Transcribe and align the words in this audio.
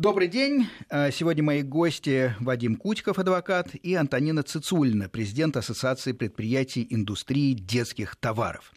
Добрый 0.00 0.28
день. 0.28 0.66
А, 0.88 1.10
сегодня 1.10 1.42
мои 1.42 1.60
гости 1.62 2.34
Вадим 2.40 2.76
Кутиков, 2.76 3.18
адвокат, 3.18 3.74
и 3.74 3.94
Антонина 3.94 4.42
Цицульна, 4.42 5.10
президент 5.10 5.58
Ассоциации 5.58 6.12
предприятий 6.12 6.86
индустрии 6.88 7.52
детских 7.52 8.16
товаров. 8.16 8.72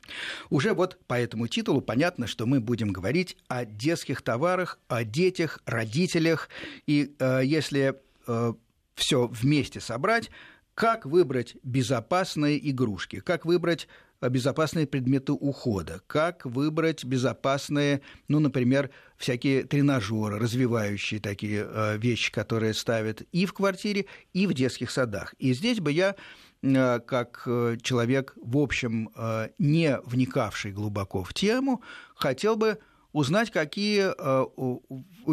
Уже 0.50 0.74
вот 0.74 1.00
по 1.08 1.14
этому 1.14 1.48
титулу 1.48 1.80
понятно, 1.80 2.28
что 2.28 2.46
мы 2.46 2.60
будем 2.60 2.92
говорить 2.92 3.38
о 3.48 3.64
детских 3.64 4.22
товарах, 4.22 4.80
о 4.90 5.06
детях, 5.06 5.62
родителях. 5.66 6.50
И 6.88 7.16
э, 7.18 7.40
если 7.46 7.96
э, 8.28 8.54
все 8.96 9.28
вместе 9.28 9.80
собрать, 9.80 10.30
как 10.76 11.06
выбрать 11.06 11.56
безопасные 11.64 12.70
игрушки, 12.70 13.22
как 13.22 13.46
выбрать 13.46 13.88
безопасные 14.30 14.88
предметы 14.88 15.34
ухода, 15.34 16.02
как 16.08 16.46
выбрать 16.46 17.04
безопасные, 17.04 18.02
ну, 18.28 18.40
например, 18.40 18.90
всякие 19.18 19.64
тренажеры, 19.64 20.40
развивающие 20.40 21.20
такие 21.20 21.66
э, 21.68 21.98
вещи, 21.98 22.32
которые 22.32 22.74
ставят 22.74 23.22
и 23.32 23.46
в 23.46 23.54
квартире, 23.54 24.06
и 24.34 24.48
в 24.48 24.54
детских 24.54 24.92
садах. 24.92 25.34
И 25.40 25.54
здесь 25.54 25.80
бы 25.80 25.92
я 25.92 26.16
э, 26.62 27.00
как 27.00 27.44
э, 27.46 27.78
человек, 27.82 28.34
в 28.42 28.58
общем, 28.58 29.10
не 29.58 30.00
вникавший 30.06 30.72
глубоко 30.72 31.24
в 31.24 31.34
тему, 31.34 31.82
хотел 32.16 32.56
бы 32.56 32.80
узнать, 33.12 33.52
какие 33.52 34.12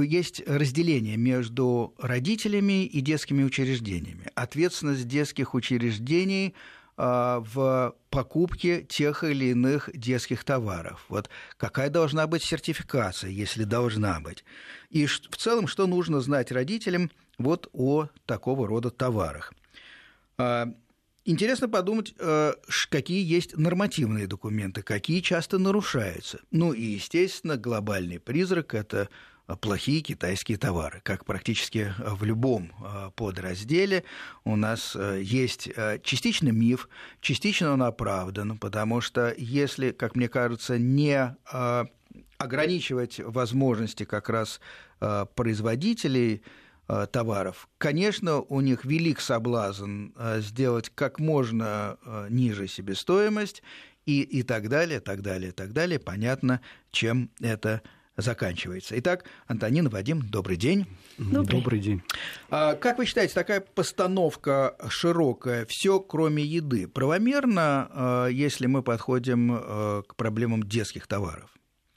есть 0.06 0.42
разделения 0.46 1.16
между 1.16 1.94
родителями 1.98 2.84
и 2.84 3.00
детскими 3.00 3.42
учреждениями. 3.42 4.30
Ответственность 4.34 5.08
детских 5.08 5.54
учреждений– 5.54 6.54
в 7.00 7.94
покупке 8.10 8.82
тех 8.82 9.24
или 9.24 9.46
иных 9.46 9.88
детских 9.94 10.44
товаров. 10.44 11.06
Вот 11.08 11.30
какая 11.56 11.88
должна 11.88 12.26
быть 12.26 12.42
сертификация, 12.42 13.30
если 13.30 13.64
должна 13.64 14.20
быть. 14.20 14.44
И 14.90 15.06
в 15.06 15.36
целом, 15.38 15.66
что 15.66 15.86
нужно 15.86 16.20
знать 16.20 16.52
родителям 16.52 17.10
вот 17.38 17.70
о 17.72 18.08
такого 18.26 18.66
рода 18.66 18.90
товарах. 18.90 19.54
А, 20.36 20.74
интересно 21.24 21.68
подумать, 21.68 22.14
а, 22.18 22.54
какие 22.90 23.24
есть 23.24 23.56
нормативные 23.56 24.26
документы, 24.26 24.82
какие 24.82 25.20
часто 25.20 25.58
нарушаются. 25.58 26.40
Ну 26.50 26.72
и, 26.72 26.82
естественно, 26.82 27.56
глобальный 27.56 28.20
призрак– 28.20 28.74
это 28.74 29.08
плохие 29.56 30.00
китайские 30.00 30.58
товары. 30.58 31.00
Как 31.02 31.24
практически 31.24 31.92
в 31.98 32.24
любом 32.24 32.72
а, 32.82 33.10
подразделе 33.10 34.04
у 34.44 34.56
нас 34.56 34.94
а, 34.94 35.16
есть 35.16 35.68
а, 35.76 35.98
частично 35.98 36.50
миф, 36.50 36.88
частично 37.20 37.72
он 37.72 37.82
оправдан, 37.82 38.58
потому 38.58 39.00
что 39.00 39.34
если, 39.36 39.92
как 39.92 40.16
мне 40.16 40.28
кажется, 40.28 40.78
не 40.78 41.36
ограничивать 42.38 43.20
возможности 43.20 44.04
как 44.04 44.28
раз 44.28 44.60
производителей 44.98 46.42
товаров. 47.12 47.68
Конечно, 47.78 48.40
у 48.40 48.60
них 48.60 48.84
велик 48.84 49.20
соблазн 49.20 50.08
сделать 50.38 50.90
как 50.94 51.20
можно 51.20 51.98
ниже 52.28 52.66
себестоимость 52.66 53.62
и, 54.06 54.22
и 54.22 54.42
так 54.42 54.68
далее, 54.68 55.00
так 55.00 55.22
далее, 55.22 55.52
так 55.52 55.72
далее. 55.72 55.98
Понятно, 55.98 56.60
чем 56.90 57.30
это 57.40 57.82
заканчивается. 58.20 58.98
Итак, 58.98 59.24
Антонин, 59.46 59.88
Вадим, 59.88 60.22
добрый 60.22 60.56
день. 60.56 60.86
Добрый, 61.18 61.46
добрый 61.46 61.80
день. 61.80 62.02
А, 62.50 62.74
как 62.74 62.98
вы 62.98 63.06
считаете, 63.06 63.34
такая 63.34 63.60
постановка 63.60 64.76
широкая, 64.88 65.66
все 65.66 66.00
кроме 66.00 66.42
еды, 66.42 66.88
правомерно, 66.88 67.88
а, 67.90 68.26
если 68.28 68.66
мы 68.66 68.82
подходим 68.82 69.52
а, 69.52 70.02
к 70.02 70.16
проблемам 70.16 70.62
детских 70.62 71.06
товаров? 71.06 71.50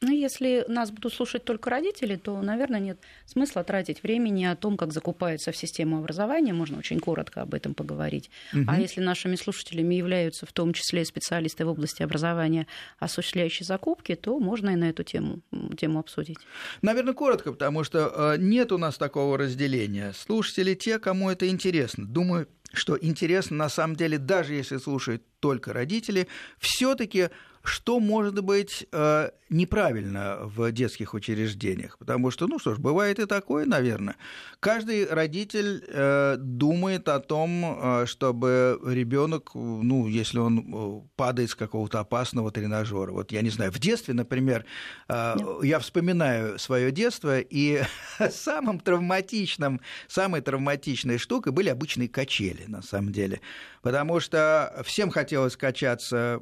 Ну, 0.03 0.11
если 0.11 0.65
нас 0.67 0.91
будут 0.91 1.13
слушать 1.13 1.45
только 1.45 1.69
родители, 1.69 2.17
то, 2.17 2.41
наверное, 2.41 2.81
нет 2.81 2.99
смысла 3.25 3.63
тратить 3.63 4.03
времени 4.03 4.43
о 4.43 4.55
том, 4.55 4.75
как 4.75 4.91
закупается 4.91 5.51
в 5.51 5.57
систему 5.57 5.97
образования. 5.97 6.53
Можно 6.53 6.77
очень 6.77 6.99
коротко 6.99 7.41
об 7.41 7.53
этом 7.53 7.73
поговорить. 7.73 8.29
Угу. 8.53 8.65
А 8.67 8.79
если 8.79 8.99
нашими 8.99 9.35
слушателями 9.35 9.95
являются 9.95 10.45
в 10.45 10.51
том 10.51 10.73
числе 10.73 11.05
специалисты 11.05 11.65
в 11.65 11.69
области 11.69 12.03
образования, 12.03 12.67
осуществляющие 12.99 13.65
закупки, 13.65 14.15
то 14.15 14.39
можно 14.39 14.71
и 14.71 14.75
на 14.75 14.89
эту 14.89 15.03
тему, 15.03 15.39
тему 15.77 15.99
обсудить. 15.99 16.37
Наверное, 16.81 17.13
коротко, 17.13 17.53
потому 17.53 17.85
что 17.85 18.33
э, 18.35 18.37
нет 18.39 18.73
у 18.73 18.77
нас 18.77 18.97
такого 18.97 19.37
разделения. 19.37 20.13
Слушатели 20.13 20.73
те, 20.73 20.99
кому 20.99 21.29
это 21.29 21.47
интересно. 21.47 22.05
Думаю, 22.05 22.47
что 22.73 22.97
интересно 22.99 23.55
на 23.55 23.69
самом 23.69 23.95
деле, 23.95 24.17
даже 24.17 24.53
если 24.53 24.77
слушают 24.77 25.23
только 25.39 25.71
родители, 25.71 26.27
все-таки 26.59 27.29
что 27.63 28.01
может 28.01 28.43
быть 28.43 28.85
э, 28.91 29.29
неправильно 29.49 30.39
в 30.41 30.69
детских 30.73 31.13
учреждениях? 31.13 31.97
Потому 31.97 32.29
что, 32.29 32.47
ну 32.47 32.59
что 32.59 32.75
ж, 32.75 32.77
бывает 32.77 33.19
и 33.19 33.25
такое, 33.25 33.65
наверное. 33.65 34.17
Каждый 34.59 35.07
родитель 35.07 35.81
э, 35.87 36.35
думает 36.37 37.07
о 37.07 37.19
том, 37.19 37.63
э, 37.63 38.05
чтобы 38.05 38.79
ребенок, 38.85 39.51
ну, 39.55 40.07
если 40.07 40.39
он 40.39 41.07
падает 41.15 41.51
с 41.51 41.55
какого-то 41.55 42.01
опасного 42.01 42.51
тренажера. 42.51 43.11
Вот 43.13 43.31
я 43.31 43.41
не 43.41 43.49
знаю, 43.49 43.71
в 43.71 43.79
детстве, 43.79 44.13
например, 44.13 44.65
я 45.07 45.79
вспоминаю 45.79 46.59
свое 46.59 46.91
детство, 46.91 47.39
и 47.39 47.83
самым 48.31 48.79
травматичным, 48.79 49.79
самой 50.07 50.41
травматичной 50.41 51.17
штукой 51.17 51.53
были 51.53 51.69
обычные 51.69 52.09
качели, 52.09 52.65
на 52.67 52.81
самом 52.81 53.11
деле. 53.11 53.39
Потому 53.81 54.19
что 54.19 54.81
всем 54.85 55.09
хотелось 55.09 55.57
качаться, 55.57 56.41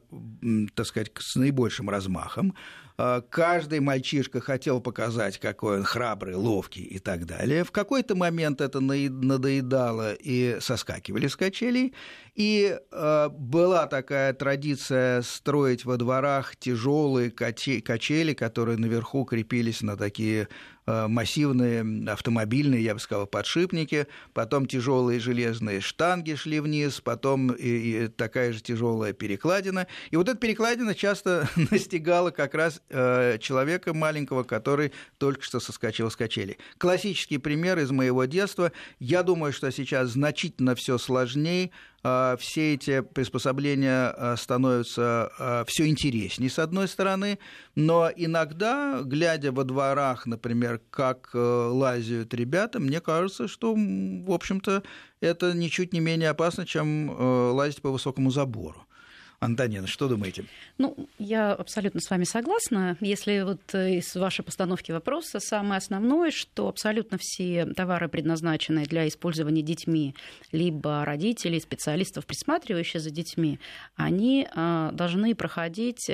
так 0.76 0.86
сказать, 0.86 1.11
с 1.20 1.36
наибольшим 1.36 1.90
размахом. 1.90 2.56
А, 3.03 3.22
каждый 3.22 3.79
мальчишка 3.79 4.41
хотел 4.41 4.79
показать, 4.79 5.39
какой 5.39 5.79
он 5.79 5.84
храбрый, 5.84 6.35
ловкий 6.35 6.84
и 6.84 7.00
так 7.00 7.25
далее. 7.25 7.63
В 7.63 7.72
какой-то 7.72 8.16
момент 8.16 8.62
это 8.62 8.79
надоедало 8.79 10.13
и 10.13 10.57
соскакивали 10.59 11.25
с 11.25 11.35
качелей. 11.35 11.95
И 12.35 12.78
э, 12.91 13.29
была 13.29 13.88
такая 13.88 14.34
традиция 14.34 15.23
строить 15.23 15.84
во 15.84 15.97
дворах 15.97 16.56
тяжелые 16.56 17.31
качели, 17.31 18.34
которые 18.35 18.78
наверху 18.78 19.25
крепились 19.25 19.81
на 19.81 19.97
такие 19.97 20.47
Э, 20.88 21.07
массивные 21.07 21.85
автомобильные, 22.12 22.83
я 22.83 22.95
бы 22.95 23.00
сказал, 23.00 23.28
подшипники, 23.28 24.07
потом 24.33 24.66
тяжелые 24.66 25.19
железные 25.19 25.79
штанги 25.79 26.33
шли 26.33 26.59
вниз, 26.59 27.01
потом 27.01 27.51
и, 27.51 27.68
и 27.68 28.07
такая 28.07 28.51
же 28.51 28.62
тяжелая 28.62 29.13
перекладина. 29.13 29.85
И 30.09 30.16
вот 30.16 30.28
эта 30.28 30.39
перекладина 30.39 30.95
часто 30.95 31.47
настигала 31.72 32.31
как 32.31 32.56
раз 32.56 32.81
э, 32.91 33.38
человека 33.40 33.94
маленького, 33.94 34.44
который 34.44 34.91
только 35.18 35.44
что 35.44 35.59
соскочил 35.59 36.12
с 36.12 36.16
качели. 36.16 36.57
Классический 36.78 37.38
пример 37.38 37.79
из 37.79 37.91
моего 37.91 38.25
детства. 38.25 38.72
Я 39.00 39.24
думаю, 39.24 39.53
что 39.53 39.72
сейчас 39.72 40.09
значительно 40.09 40.75
все 40.75 40.97
сложнее, 40.97 41.72
а, 42.03 42.35
все 42.38 42.74
эти 42.74 43.01
приспособления 43.01 44.13
а, 44.18 44.35
становятся 44.35 45.63
все 45.68 45.88
интереснее, 45.88 46.50
с 46.50 46.59
одной 46.59 46.88
стороны, 46.88 47.38
но 47.75 48.09
иногда, 48.16 49.01
глядя 49.03 49.51
во 49.51 49.63
дворах, 49.63 50.25
например, 50.25 50.81
как 50.90 51.30
э, 51.34 51.38
лазят 51.38 52.34
ребята, 52.34 52.80
мне 52.80 53.00
кажется, 53.00 53.47
что, 53.47 53.74
в 53.74 54.31
общем-то, 54.31 54.84
это 55.22 55.53
ничуть 55.53 55.94
не 55.94 56.00
менее 56.00 56.30
опасно, 56.30 56.66
чем 56.66 57.12
э, 57.12 57.51
лазить 57.51 57.81
по 57.81 57.91
высокому 57.91 58.31
забору. 58.31 58.85
Антонина, 59.41 59.88
что 59.88 60.07
думаете? 60.07 60.46
Ну, 60.78 61.09
я 61.18 61.53
абсолютно 61.53 62.00
с 62.00 62.12
вами 62.12 62.25
согласна. 62.25 62.96
Если 63.02 63.41
вот 63.41 63.74
э, 63.74 63.96
из 63.96 64.16
вашей 64.16 64.46
постановки 64.46 64.91
вопроса 64.91 65.40
самое 65.40 65.79
основное, 65.79 66.29
что 66.29 66.68
абсолютно 66.68 67.18
все 67.19 67.66
товары, 67.66 68.07
предназначенные 68.07 68.85
для 68.85 69.07
использования 69.07 69.63
детьми, 69.63 70.13
либо 70.51 71.03
родителей, 71.06 71.59
специалистов, 71.59 72.28
присматривающих 72.28 73.01
за 73.01 73.09
детьми, 73.09 73.59
они 73.96 74.47
а, 74.53 74.91
должны 74.91 75.34
проходить 75.34 76.12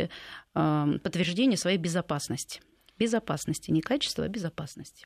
а, 0.54 0.88
подтверждение 1.04 1.58
своей 1.58 1.78
безопасности. 1.78 2.62
Безопасности, 2.98 3.72
не 3.72 3.82
качества, 3.82 4.24
а 4.24 4.30
безопасности. 4.30 5.06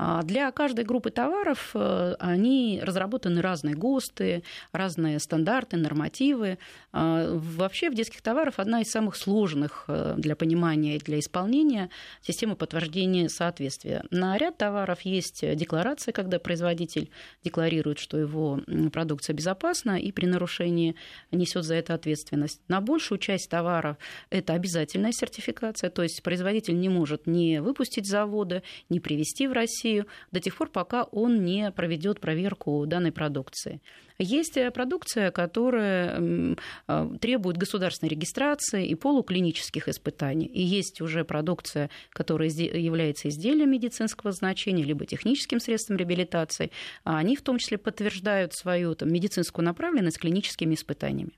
А 0.00 0.22
для 0.22 0.52
каждой 0.52 0.84
группы 0.84 1.10
товаров 1.10 1.72
э, 1.74 2.14
они 2.20 2.80
разработаны 2.80 3.42
разные 3.42 3.74
ГОСТы, 3.74 4.44
разные 4.70 5.18
стандарты, 5.18 5.76
нормативы. 5.76 6.58
А, 6.92 7.36
вообще 7.36 7.90
в 7.90 7.94
детских 7.96 8.22
товарах 8.22 8.54
одна 8.58 8.80
из 8.80 8.90
самых 8.90 9.16
сложных 9.16 9.86
э, 9.88 10.14
для 10.16 10.36
понимания 10.36 10.96
и 10.96 11.00
для 11.00 11.18
исполнения 11.18 11.90
система 12.22 12.54
подтверждения 12.54 13.28
соответствия. 13.28 14.04
На 14.12 14.38
ряд 14.38 14.56
товаров 14.56 15.00
есть 15.00 15.40
декларация, 15.56 16.12
когда 16.12 16.38
производитель 16.38 17.10
декларирует, 17.42 17.98
что 17.98 18.18
его 18.18 18.60
продукция 18.92 19.34
безопасна 19.34 19.98
и 19.98 20.12
при 20.12 20.26
нарушении 20.26 20.94
несет 21.32 21.64
за 21.64 21.74
это 21.74 21.94
ответственность. 21.94 22.60
На 22.68 22.80
большую 22.80 23.18
часть 23.18 23.50
товаров 23.50 23.96
это 24.30 24.52
обязательная 24.52 25.10
сертификация, 25.10 25.90
то 25.90 26.04
есть 26.04 26.22
производитель 26.22 26.78
не 26.78 26.88
может 26.88 27.26
не 27.26 27.60
выпустить 27.60 28.06
завода, 28.06 28.62
не 28.88 29.00
привести 29.00 29.47
в 29.48 29.52
Россию 29.52 30.06
до 30.32 30.40
тех 30.40 30.56
пор, 30.56 30.68
пока 30.68 31.04
он 31.04 31.44
не 31.44 31.70
проведет 31.70 32.20
проверку 32.20 32.84
данной 32.86 33.12
продукции. 33.12 33.80
Есть 34.18 34.56
э, 34.56 34.70
продукция, 34.72 35.30
которая 35.30 36.56
э, 36.88 37.08
требует 37.20 37.56
государственной 37.56 38.10
регистрации 38.10 38.86
и 38.86 38.94
полуклинических 38.96 39.88
испытаний. 39.88 40.46
И 40.46 40.60
есть 40.60 41.00
уже 41.00 41.24
продукция, 41.24 41.88
которая 42.10 42.48
является 42.48 43.28
изделием 43.28 43.70
медицинского 43.70 44.32
значения, 44.32 44.82
либо 44.82 45.06
техническим 45.06 45.60
средством 45.60 45.96
реабилитации. 45.96 46.72
А 47.04 47.18
они 47.18 47.36
в 47.36 47.42
том 47.42 47.58
числе 47.58 47.78
подтверждают 47.78 48.54
свою 48.54 48.94
там, 48.96 49.12
медицинскую 49.12 49.64
направленность 49.64 50.18
клиническими 50.18 50.74
испытаниями. 50.74 51.32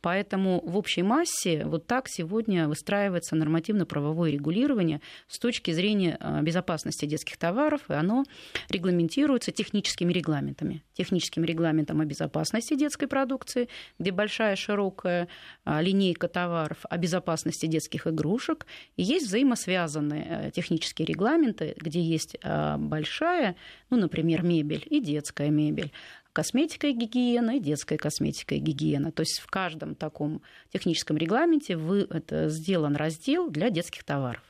Поэтому 0.00 0.62
в 0.64 0.76
общей 0.76 1.02
массе 1.02 1.64
вот 1.64 1.86
так 1.86 2.08
сегодня 2.08 2.68
выстраивается 2.68 3.36
нормативно-правовое 3.36 4.30
регулирование 4.30 5.00
с 5.28 5.38
точки 5.38 5.70
зрения 5.70 6.16
а, 6.20 6.42
безопасности 6.42 7.06
детских 7.06 7.36
товаров, 7.36 7.82
и 7.88 7.94
оно 7.94 8.24
регламентируется 8.68 9.52
техническими 9.52 10.12
регламентами. 10.12 10.82
Техническим 10.94 11.44
регламентом 11.44 12.00
о 12.00 12.04
безопасности 12.04 12.74
детской 12.74 13.06
продукции, 13.06 13.68
где 13.98 14.12
большая 14.12 14.56
широкая 14.56 15.28
а, 15.64 15.80
линейка 15.80 16.28
товаров 16.28 16.78
о 16.88 16.96
безопасности 16.96 17.66
детских 17.66 18.06
игрушек, 18.06 18.66
и 18.96 19.02
есть 19.02 19.26
взаимосвязанные 19.26 20.26
э, 20.28 20.50
технические 20.50 21.06
регламенты, 21.06 21.74
где 21.76 22.00
есть 22.00 22.36
большая, 22.78 23.56
ну, 23.90 23.96
например, 23.96 24.42
мебель 24.42 24.86
и 24.88 25.00
детская 25.00 25.50
мебель, 25.50 25.92
косметика 26.38 26.86
и 26.86 26.92
гигиена 26.92 27.56
и 27.56 27.58
детская 27.58 27.96
косметика 27.96 28.54
и 28.54 28.60
гигиена. 28.60 29.10
То 29.10 29.22
есть 29.22 29.40
в 29.40 29.48
каждом 29.48 29.96
таком 29.96 30.40
техническом 30.72 31.16
регламенте 31.16 31.76
вы, 31.76 32.06
это 32.08 32.48
сделан 32.48 32.94
раздел 32.94 33.50
для 33.50 33.70
детских 33.70 34.04
товаров. 34.04 34.44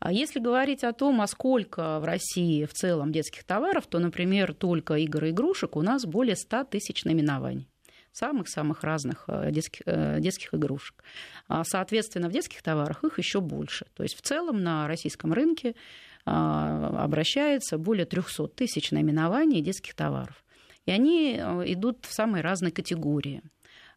А 0.00 0.10
если 0.10 0.40
говорить 0.40 0.82
о 0.82 0.92
том, 0.92 1.20
а 1.20 1.28
сколько 1.28 2.00
в 2.00 2.04
России 2.04 2.64
в 2.64 2.72
целом 2.72 3.12
детских 3.12 3.44
товаров, 3.44 3.86
то, 3.86 4.00
например, 4.00 4.52
только 4.52 4.94
игр 4.94 5.26
и 5.26 5.30
игрушек 5.30 5.76
у 5.76 5.82
нас 5.82 6.04
более 6.04 6.34
100 6.34 6.64
тысяч 6.64 7.04
наименований 7.04 7.68
самых-самых 8.12 8.82
разных 8.82 9.26
э, 9.28 9.52
детских, 9.52 9.82
э, 9.86 10.18
детских 10.18 10.52
игрушек. 10.52 11.04
А, 11.46 11.62
соответственно, 11.62 12.28
в 12.28 12.32
детских 12.32 12.62
товарах 12.62 13.04
их 13.04 13.18
еще 13.18 13.40
больше. 13.40 13.86
То 13.94 14.02
есть 14.02 14.16
в 14.16 14.22
целом 14.22 14.64
на 14.64 14.88
российском 14.88 15.32
рынке 15.32 15.76
а, 16.26 17.04
обращается 17.04 17.78
более 17.78 18.06
300 18.06 18.48
тысяч 18.48 18.90
наименований 18.90 19.60
детских 19.60 19.94
товаров. 19.94 20.42
И 20.90 20.92
они 20.92 21.36
э, 21.38 21.72
идут 21.72 22.04
в 22.04 22.12
самые 22.12 22.42
разные 22.42 22.72
категории. 22.72 23.42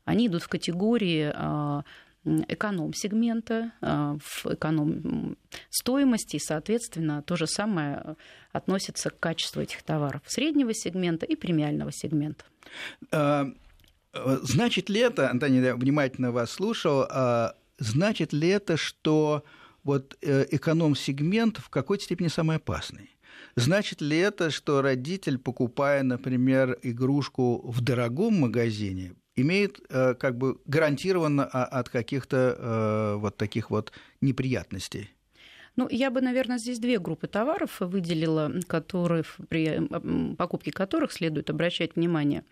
Они 0.06 0.28
идут 0.28 0.44
в 0.44 0.48
категории 0.48 1.32
а, 1.34 1.84
эконом-сегмента, 2.24 3.72
а, 3.82 4.18
в 4.22 4.46
эконом 4.54 5.36
стоимости, 5.72 6.36
и, 6.36 6.40
соответственно, 6.40 7.24
то 7.24 7.36
же 7.36 7.48
самое 7.48 8.16
относится 8.52 9.10
к 9.10 9.20
качеству 9.20 9.62
этих 9.62 9.82
товаров 9.82 10.22
среднего 10.28 10.72
сегмента 10.74 11.26
и 11.26 11.36
премиального 11.36 11.92
сегмента. 11.92 12.46
А, 13.12 13.48
значит 14.44 14.90
ли 14.90 15.00
это, 15.00 15.32
Антоний, 15.32 15.64
я 15.64 15.76
внимательно 15.76 16.32
вас 16.32 16.52
слушал, 16.52 17.08
значит 17.80 18.34
ли 18.34 18.50
это, 18.50 18.78
что 18.78 19.44
вот 19.84 20.16
э, 20.22 20.46
эконом-сегмент 20.52 21.58
в 21.58 21.70
какой-то 21.70 22.04
степени 22.04 22.28
самый 22.28 22.58
опасный? 22.58 23.13
Значит 23.56 24.02
ли 24.02 24.18
это, 24.18 24.50
что 24.50 24.82
родитель, 24.82 25.38
покупая, 25.38 26.04
например, 26.04 26.78
игрушку 26.82 27.62
в 27.70 27.82
дорогом 27.82 28.40
магазине, 28.40 29.14
имеет 29.36 29.80
э, 29.90 30.16
как 30.16 30.38
бы 30.38 30.60
гарантированно 30.66 31.46
от 31.46 31.90
каких-то 31.90 32.56
э, 32.58 33.16
вот 33.20 33.38
таких 33.38 33.70
вот 33.70 33.92
неприятностей? 34.22 35.10
Ну, 35.76 35.88
я 35.90 36.12
бы, 36.12 36.22
наверное, 36.22 36.60
здесь 36.60 36.78
две 36.80 37.00
группы 37.00 37.28
товаров 37.28 37.78
выделила, 37.80 38.52
которые, 38.68 39.24
при 39.50 39.88
покупке 40.36 40.72
которых 40.72 41.12
следует 41.12 41.50
обращать 41.50 41.96
внимание. 41.96 42.44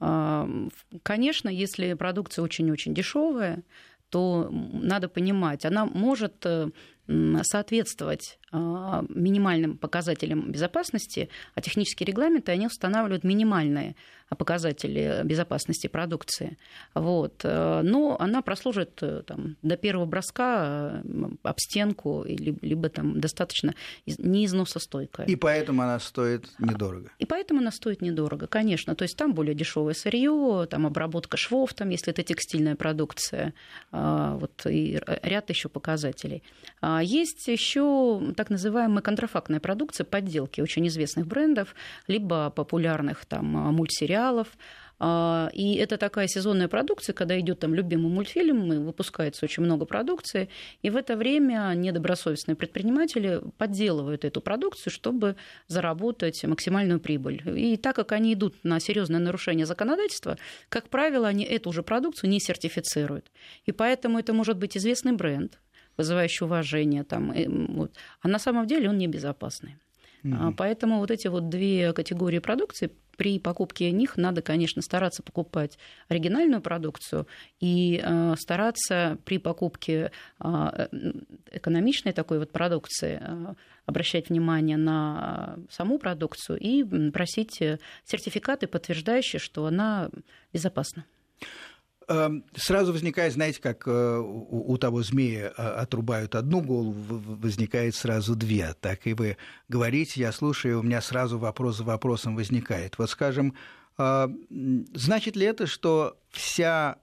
А, 0.00 0.48
конечно, 1.04 1.48
если 1.48 1.94
продукция 1.94 2.42
очень-очень 2.42 2.92
дешевая, 2.92 3.62
то 4.08 4.48
надо 4.50 5.08
понимать, 5.08 5.64
она 5.64 5.86
может 5.86 6.46
э, 6.46 6.70
соответствовать 7.42 8.38
а, 8.56 9.04
минимальным 9.08 9.76
показателям 9.76 10.52
безопасности, 10.52 11.28
а 11.56 11.60
технические 11.60 12.06
регламенты, 12.06 12.52
они 12.52 12.66
устанавливают 12.68 13.24
минимальные 13.24 13.96
показатели 14.38 15.22
безопасности 15.24 15.86
продукции. 15.86 16.56
Вот. 16.94 17.40
Э, 17.44 17.82
но 17.82 18.16
она 18.18 18.42
прослужит 18.42 18.98
э, 19.02 19.22
там, 19.26 19.56
до 19.62 19.76
первого 19.76 20.06
броска 20.06 21.02
об 21.42 21.58
стенку, 21.58 22.24
либо 22.26 22.88
там 22.88 23.20
достаточно 23.20 23.74
неизносостойкая. 24.06 25.26
И 25.26 25.36
поэтому 25.36 25.82
она 25.82 25.98
стоит 25.98 26.48
недорого. 26.58 27.10
И 27.18 27.26
поэтому 27.26 27.60
она 27.60 27.70
стоит 27.70 28.02
недорого, 28.02 28.46
конечно. 28.46 28.94
То 28.94 29.02
есть 29.02 29.16
там 29.16 29.34
более 29.34 29.54
дешевое 29.54 29.94
сырье, 29.94 30.66
там 30.70 30.86
обработка 30.86 31.36
швов, 31.36 31.74
там, 31.74 31.90
если 31.90 32.12
это 32.12 32.22
текстильная 32.22 32.76
продукция, 32.76 33.52
вот, 33.92 34.66
и 34.66 35.00
ряд 35.22 35.50
еще 35.50 35.68
показателей. 35.68 36.42
А 36.96 37.02
есть 37.02 37.48
еще 37.48 38.32
так 38.36 38.50
называемая 38.50 39.02
контрафактная 39.02 39.58
продукция, 39.58 40.04
подделки 40.04 40.60
очень 40.60 40.86
известных 40.86 41.26
брендов, 41.26 41.74
либо 42.06 42.50
популярных 42.50 43.24
там 43.26 43.46
мультсериалов, 43.46 44.48
а, 45.00 45.50
и 45.52 45.74
это 45.74 45.96
такая 45.96 46.28
сезонная 46.28 46.68
продукция, 46.68 47.14
когда 47.14 47.38
идет 47.40 47.58
там 47.58 47.74
любимый 47.74 48.12
мультфильм, 48.12 48.72
и 48.72 48.78
выпускается 48.78 49.44
очень 49.44 49.64
много 49.64 49.86
продукции, 49.86 50.48
и 50.82 50.90
в 50.90 50.96
это 50.96 51.16
время 51.16 51.72
недобросовестные 51.74 52.54
предприниматели 52.54 53.40
подделывают 53.58 54.24
эту 54.24 54.40
продукцию, 54.40 54.92
чтобы 54.92 55.36
заработать 55.66 56.44
максимальную 56.44 57.00
прибыль. 57.00 57.42
И 57.58 57.76
так 57.76 57.96
как 57.96 58.12
они 58.12 58.34
идут 58.34 58.54
на 58.62 58.78
серьезное 58.78 59.20
нарушение 59.20 59.66
законодательства, 59.66 60.38
как 60.68 60.88
правило, 60.88 61.26
они 61.26 61.44
эту 61.44 61.72
же 61.72 61.82
продукцию 61.82 62.30
не 62.30 62.38
сертифицируют. 62.38 63.32
И 63.66 63.72
поэтому 63.72 64.18
это 64.20 64.32
может 64.32 64.58
быть 64.58 64.76
известный 64.76 65.12
бренд, 65.12 65.58
вызывающий 65.96 66.44
уважение, 66.44 67.04
там, 67.04 67.32
и, 67.32 67.46
вот. 67.46 67.92
а 68.20 68.28
на 68.28 68.38
самом 68.38 68.66
деле 68.66 68.88
он 68.88 68.98
небезопасный. 68.98 69.76
Mm-hmm. 70.24 70.54
Поэтому 70.56 70.98
вот 70.98 71.10
эти 71.10 71.28
вот 71.28 71.48
две 71.48 71.92
категории 71.92 72.38
продукции 72.38 72.90
при 73.16 73.38
покупке 73.38 73.90
них 73.90 74.16
надо, 74.16 74.42
конечно, 74.42 74.82
стараться 74.82 75.22
покупать 75.22 75.78
оригинальную 76.08 76.60
продукцию 76.60 77.26
и 77.60 78.00
э, 78.02 78.34
стараться 78.38 79.18
при 79.24 79.38
покупке 79.38 80.10
э, 80.40 80.88
экономичной 81.52 82.12
такой 82.12 82.38
вот 82.38 82.50
продукции 82.50 83.20
э, 83.20 83.54
обращать 83.86 84.30
внимание 84.30 84.76
на 84.76 85.56
саму 85.70 85.98
продукцию 85.98 86.58
и 86.58 87.10
просить 87.10 87.62
сертификаты, 88.04 88.66
подтверждающие, 88.66 89.38
что 89.38 89.66
она 89.66 90.10
безопасна. 90.52 91.04
Эм, 92.06 92.44
сразу 92.54 92.92
возникает, 92.92 93.32
знаете, 93.32 93.60
как 93.62 93.84
э, 93.86 94.18
у 94.20 94.76
того 94.76 95.02
змея 95.02 95.54
э, 95.56 95.62
отрубают 95.62 96.34
одну 96.34 96.60
голову, 96.60 96.94
возникает 97.36 97.94
сразу 97.94 98.36
две. 98.36 98.74
Так 98.80 99.06
и 99.06 99.14
вы 99.14 99.38
говорите, 99.68 100.20
я 100.20 100.32
слушаю, 100.32 100.80
у 100.80 100.82
меня 100.82 101.00
сразу 101.00 101.38
вопрос 101.38 101.78
за 101.78 101.84
вопросом 101.84 102.36
возникает. 102.36 102.98
Вот, 102.98 103.08
скажем, 103.08 103.54
э, 103.96 104.28
значит 104.92 105.36
ли 105.36 105.46
это, 105.46 105.66
что 105.66 106.18
вся 106.30 106.96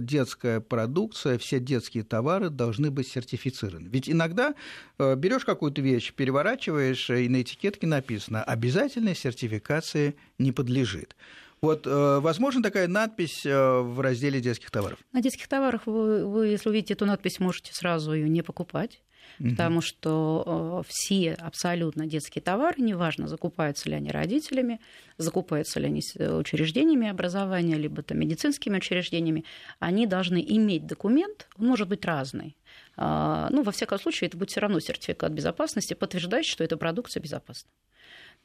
детская 0.00 0.60
продукция, 0.60 1.36
все 1.36 1.60
детские 1.60 2.02
товары 2.02 2.48
должны 2.48 2.90
быть 2.90 3.06
сертифицированы? 3.06 3.86
Ведь 3.88 4.08
иногда 4.08 4.54
берешь 4.98 5.44
какую-то 5.44 5.82
вещь, 5.82 6.14
переворачиваешь, 6.14 7.10
и 7.10 7.28
на 7.28 7.42
этикетке 7.42 7.86
написано 7.86 8.42
«обязательной 8.42 9.14
сертификации 9.14 10.16
не 10.38 10.52
подлежит». 10.52 11.14
Вот, 11.60 11.86
э, 11.86 12.18
возможно, 12.20 12.62
такая 12.62 12.88
надпись 12.88 13.44
э, 13.44 13.80
в 13.80 14.00
разделе 14.00 14.40
детских 14.40 14.70
товаров? 14.70 14.98
На 15.12 15.20
детских 15.20 15.48
товарах 15.48 15.86
вы, 15.86 16.26
вы 16.26 16.46
если 16.48 16.68
увидите 16.68 16.94
эту 16.94 17.06
надпись, 17.06 17.40
можете 17.40 17.74
сразу 17.74 18.12
ее 18.12 18.28
не 18.28 18.42
покупать. 18.42 19.00
Угу. 19.40 19.50
Потому 19.50 19.80
что 19.80 20.82
э, 20.84 20.88
все 20.88 21.34
абсолютно 21.34 22.06
детские 22.06 22.42
товары, 22.42 22.80
неважно, 22.80 23.28
закупаются 23.28 23.88
ли 23.88 23.94
они 23.94 24.10
родителями, 24.10 24.80
закупаются 25.16 25.80
ли 25.80 25.86
они 25.86 26.02
учреждениями 26.18 27.08
образования, 27.08 27.76
либо 27.76 28.02
там, 28.02 28.18
медицинскими 28.18 28.76
учреждениями, 28.76 29.44
они 29.80 30.06
должны 30.06 30.44
иметь 30.48 30.86
документ, 30.86 31.48
он 31.58 31.66
может 31.66 31.88
быть 31.88 32.04
разный. 32.04 32.56
А, 33.00 33.48
ну, 33.50 33.62
во 33.62 33.70
всяком 33.70 33.98
случае, 33.98 34.26
это 34.26 34.36
будет 34.36 34.50
все 34.50 34.60
равно 34.60 34.80
сертификат 34.80 35.30
безопасности, 35.30 35.94
подтверждающий, 35.94 36.50
что 36.50 36.64
эта 36.64 36.76
продукция 36.76 37.22
безопасна. 37.22 37.70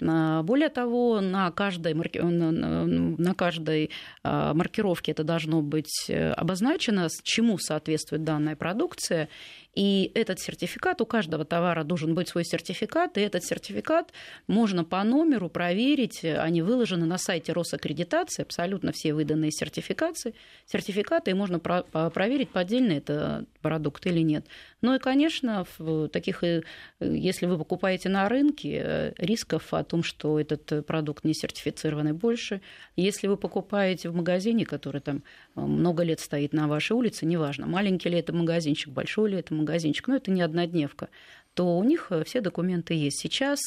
А, 0.01 0.43
более 0.43 0.69
того, 0.69 1.21
на 1.21 1.49
каждой, 1.51 1.95
на 1.95 3.33
каждой 3.33 3.89
а, 4.23 4.53
маркировке 4.53 5.11
это 5.11 5.23
должно 5.23 5.61
быть 5.63 6.05
э, 6.07 6.31
обозначено, 6.31 7.07
чему 7.23 7.57
соответствует 7.57 8.23
данная 8.23 8.55
продукция, 8.55 9.27
и 9.73 10.11
этот 10.13 10.39
сертификат, 10.39 11.01
у 11.01 11.05
каждого 11.05 11.45
товара 11.45 11.83
должен 11.83 12.13
быть 12.13 12.29
свой 12.29 12.45
сертификат, 12.45 13.17
и 13.17 13.21
этот 13.21 13.43
сертификат 13.43 14.11
можно 14.47 14.83
по 14.83 15.03
номеру 15.03 15.49
проверить, 15.49 16.23
они 16.23 16.61
выложены 16.61 17.05
на 17.05 17.17
сайте 17.17 17.53
Росаккредитации, 17.53 18.43
абсолютно 18.43 18.91
все 18.91 19.13
выданные 19.13 19.51
сертификации, 19.51 20.35
сертификаты, 20.67 21.31
и 21.31 21.33
можно 21.33 21.59
проверить, 21.59 22.49
поддельный 22.49 22.97
это 22.97 23.45
продукт 23.61 24.05
или 24.05 24.19
нет. 24.19 24.45
Ну 24.83 24.93
и, 24.93 24.99
конечно, 24.99 25.65
в 25.77 26.09
таких, 26.09 26.43
э, 26.43 26.61
если 26.99 27.45
вы 27.45 27.57
покупаете 27.57 28.09
на 28.09 28.27
рынке, 28.27 28.81
э, 28.83 29.13
рисков 29.17 29.73
о 29.73 29.81
том, 29.85 30.03
что 30.03 30.37
этот 30.37 30.85
продукт 30.85 31.23
не 31.23 31.33
сертифицированный, 31.33 32.11
больше. 32.11 32.61
Если 32.97 33.27
вы 33.27 33.37
покупаете 33.37 34.09
в 34.09 34.15
магазине, 34.15 34.65
который 34.65 34.99
там 34.99 35.23
много 35.55 36.03
лет 36.03 36.19
стоит 36.19 36.51
на 36.51 36.67
вашей 36.67 36.97
улице, 36.97 37.25
неважно, 37.25 37.65
маленький 37.65 38.09
ли 38.09 38.19
это 38.19 38.33
магазинчик, 38.33 38.91
большой 38.91 39.31
ли 39.31 39.37
это 39.37 39.53
магазинчик, 39.53 40.09
но 40.09 40.17
это 40.17 40.31
не 40.31 40.41
однодневка, 40.41 41.07
то 41.53 41.77
у 41.77 41.83
них 41.85 42.11
все 42.25 42.41
документы 42.41 42.93
есть. 42.93 43.19
Сейчас, 43.19 43.61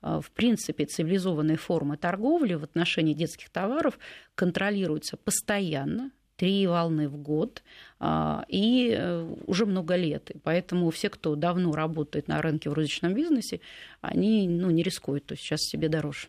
в 0.00 0.30
принципе, 0.32 0.86
цивилизованные 0.86 1.58
формы 1.58 1.98
торговли 1.98 2.54
в 2.54 2.64
отношении 2.64 3.12
детских 3.12 3.50
товаров 3.50 3.98
контролируются 4.34 5.18
постоянно, 5.18 6.12
три 6.36 6.66
волны 6.66 7.08
в 7.08 7.16
год 7.16 7.62
а, 7.98 8.44
и 8.48 8.94
э, 8.96 9.34
уже 9.46 9.66
много 9.66 9.96
лет. 9.96 10.30
И 10.30 10.38
поэтому 10.38 10.90
все, 10.90 11.08
кто 11.08 11.34
давно 11.34 11.72
работает 11.72 12.28
на 12.28 12.40
рынке 12.42 12.70
в 12.70 12.74
розничном 12.74 13.14
бизнесе, 13.14 13.60
они 14.00 14.46
ну, 14.48 14.70
не 14.70 14.82
рискуют, 14.82 15.26
то 15.26 15.32
есть 15.32 15.44
сейчас 15.44 15.62
себе 15.62 15.88
дороже. 15.88 16.28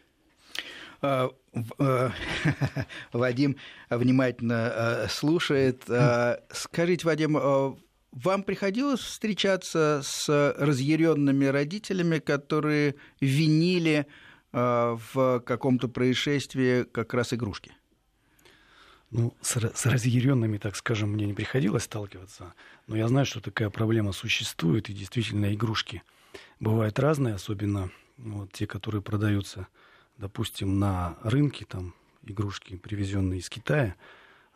А, 1.02 1.30
э, 1.80 2.10
Вадим 3.14 3.58
внимательно 3.90 4.72
э, 4.74 5.08
слушает. 5.10 5.84
А, 5.90 6.40
скажите, 6.52 7.06
Вадим, 7.06 7.78
вам 8.14 8.44
приходилось 8.44 9.02
встречаться 9.02 10.02
с 10.04 10.54
разъяренными 10.58 11.46
родителями, 11.46 12.20
которые 12.20 12.96
винили 13.20 14.08
в 14.54 15.44
каком-то 15.46 15.88
происшествии 15.88 16.84
как 16.84 17.14
раз 17.14 17.34
игрушки? 17.34 17.74
Ну, 19.10 19.34
с, 19.42 19.56
с 19.56 19.86
разъяренными, 19.86 20.58
так 20.58 20.76
скажем, 20.76 21.12
мне 21.12 21.26
не 21.26 21.34
приходилось 21.34 21.84
сталкиваться, 21.84 22.54
но 22.88 22.98
я 22.98 23.08
знаю, 23.08 23.26
что 23.26 23.40
такая 23.40 23.70
проблема 23.70 24.12
существует, 24.12 24.90
и 24.90 24.94
действительно 24.94 25.54
игрушки 25.54 26.04
бывают 26.60 27.00
разные, 27.00 27.36
особенно 27.36 27.90
ну, 28.18 28.40
вот, 28.40 28.52
те, 28.52 28.68
которые 28.68 29.02
продаются, 29.02 29.68
допустим, 30.18 30.78
на 30.80 31.18
рынке, 31.24 31.66
там 31.66 31.96
игрушки, 32.24 32.76
привезенные 32.76 33.40
из 33.40 33.50
Китая. 33.50 33.96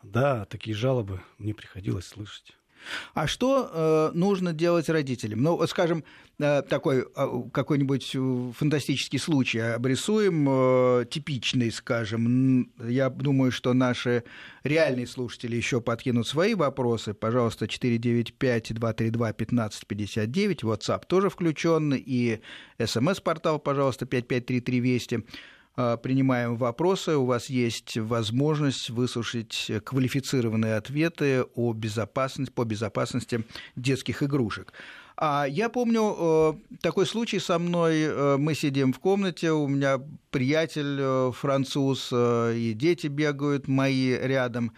Да, 0.03 0.45
такие 0.45 0.75
жалобы 0.75 1.21
мне 1.37 1.53
приходилось 1.53 2.07
слышать. 2.07 2.57
А 3.13 3.27
что 3.27 3.69
э, 3.71 4.11
нужно 4.13 4.53
делать 4.53 4.89
родителям? 4.89 5.41
Ну, 5.41 5.65
скажем, 5.67 6.03
э, 6.39 6.61
такой 6.63 7.05
э, 7.15 7.27
какой-нибудь 7.51 8.11
э, 8.15 8.51
фантастический 8.55 9.19
случай 9.19 9.59
обрисуем, 9.59 10.47
э, 10.49 11.05
типичный, 11.09 11.71
скажем. 11.71 12.71
Я 12.79 13.09
думаю, 13.09 13.51
что 13.51 13.73
наши 13.73 14.23
реальные 14.63 15.07
слушатели 15.07 15.55
еще 15.55 15.81
подкинут 15.81 16.27
свои 16.27 16.53
вопросы. 16.53 17.13
Пожалуйста, 17.13 17.65
495-232-1559, 17.65 20.63
WhatsApp 20.63 21.03
тоже 21.07 21.29
включен, 21.29 21.93
и 21.95 22.39
смс-портал, 22.83 23.59
пожалуйста, 23.59 24.05
5533 24.05 24.79
Вести. 24.79 25.23
А, 25.75 25.97
принимаем 25.97 26.57
вопросы. 26.57 27.15
У 27.15 27.25
вас 27.25 27.49
есть 27.49 27.97
возможность 27.97 28.89
выслушать 28.89 29.71
квалифицированные 29.83 30.75
ответы 30.75 31.43
о 31.55 31.73
безопасности, 31.73 32.51
по 32.51 32.65
безопасности 32.65 33.45
детских 33.75 34.21
игрушек. 34.21 34.73
А 35.23 35.45
я 35.47 35.69
помню 35.69 36.15
э, 36.17 36.53
такой 36.81 37.05
случай 37.05 37.39
со 37.39 37.59
мной. 37.59 38.01
Э, 38.01 38.37
мы 38.37 38.55
сидим 38.55 38.91
в 38.91 38.99
комнате, 38.99 39.51
у 39.51 39.67
меня 39.67 40.01
приятель 40.31 40.97
э, 40.99 41.31
француз, 41.33 42.11
и 42.11 42.73
дети 42.75 43.07
бегают 43.07 43.67
мои 43.67 44.17
рядом. 44.17 44.73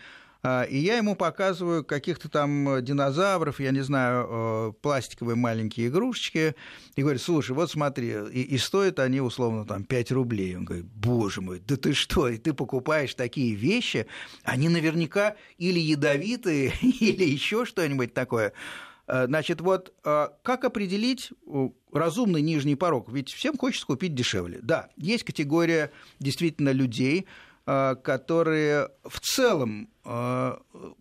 А, 0.45 0.63
и 0.63 0.77
я 0.77 0.97
ему 0.97 1.15
показываю 1.15 1.85
каких-то 1.85 2.27
там 2.27 2.83
динозавров, 2.83 3.61
я 3.61 3.71
не 3.71 3.79
знаю, 3.79 4.27
э, 4.29 4.73
пластиковые 4.81 5.37
маленькие 5.37 5.87
игрушечки, 5.87 6.55
и 6.97 7.01
говорю, 7.01 7.17
слушай, 7.17 7.53
вот 7.53 7.71
смотри, 7.71 8.09
и, 8.09 8.41
и 8.41 8.57
стоят 8.57 8.99
они 8.99 9.21
условно 9.21 9.65
там 9.65 9.85
5 9.85 10.11
рублей. 10.11 10.57
Он 10.57 10.65
говорит, 10.65 10.85
боже 10.85 11.39
мой, 11.39 11.61
да 11.65 11.77
ты 11.77 11.93
что, 11.93 12.27
и 12.27 12.37
ты 12.37 12.53
покупаешь 12.53 13.15
такие 13.15 13.55
вещи, 13.55 14.05
они 14.43 14.67
наверняка 14.67 15.37
или 15.57 15.79
ядовитые, 15.79 16.73
или 16.81 17.23
еще 17.23 17.63
что-нибудь 17.63 18.13
такое. 18.13 18.51
Э, 19.07 19.27
значит, 19.27 19.61
вот 19.61 19.93
э, 20.03 20.27
как 20.41 20.65
определить 20.65 21.31
разумный 21.93 22.41
нижний 22.41 22.75
порог? 22.75 23.09
Ведь 23.09 23.31
всем 23.31 23.57
хочется 23.57 23.85
купить 23.85 24.13
дешевле. 24.13 24.59
Да, 24.61 24.89
есть 24.97 25.23
категория 25.23 25.89
действительно 26.19 26.73
людей, 26.73 27.27
Э, 27.27 27.52
которые 27.65 28.89
в 29.05 29.19
целом, 29.21 29.89
э, 30.03 30.57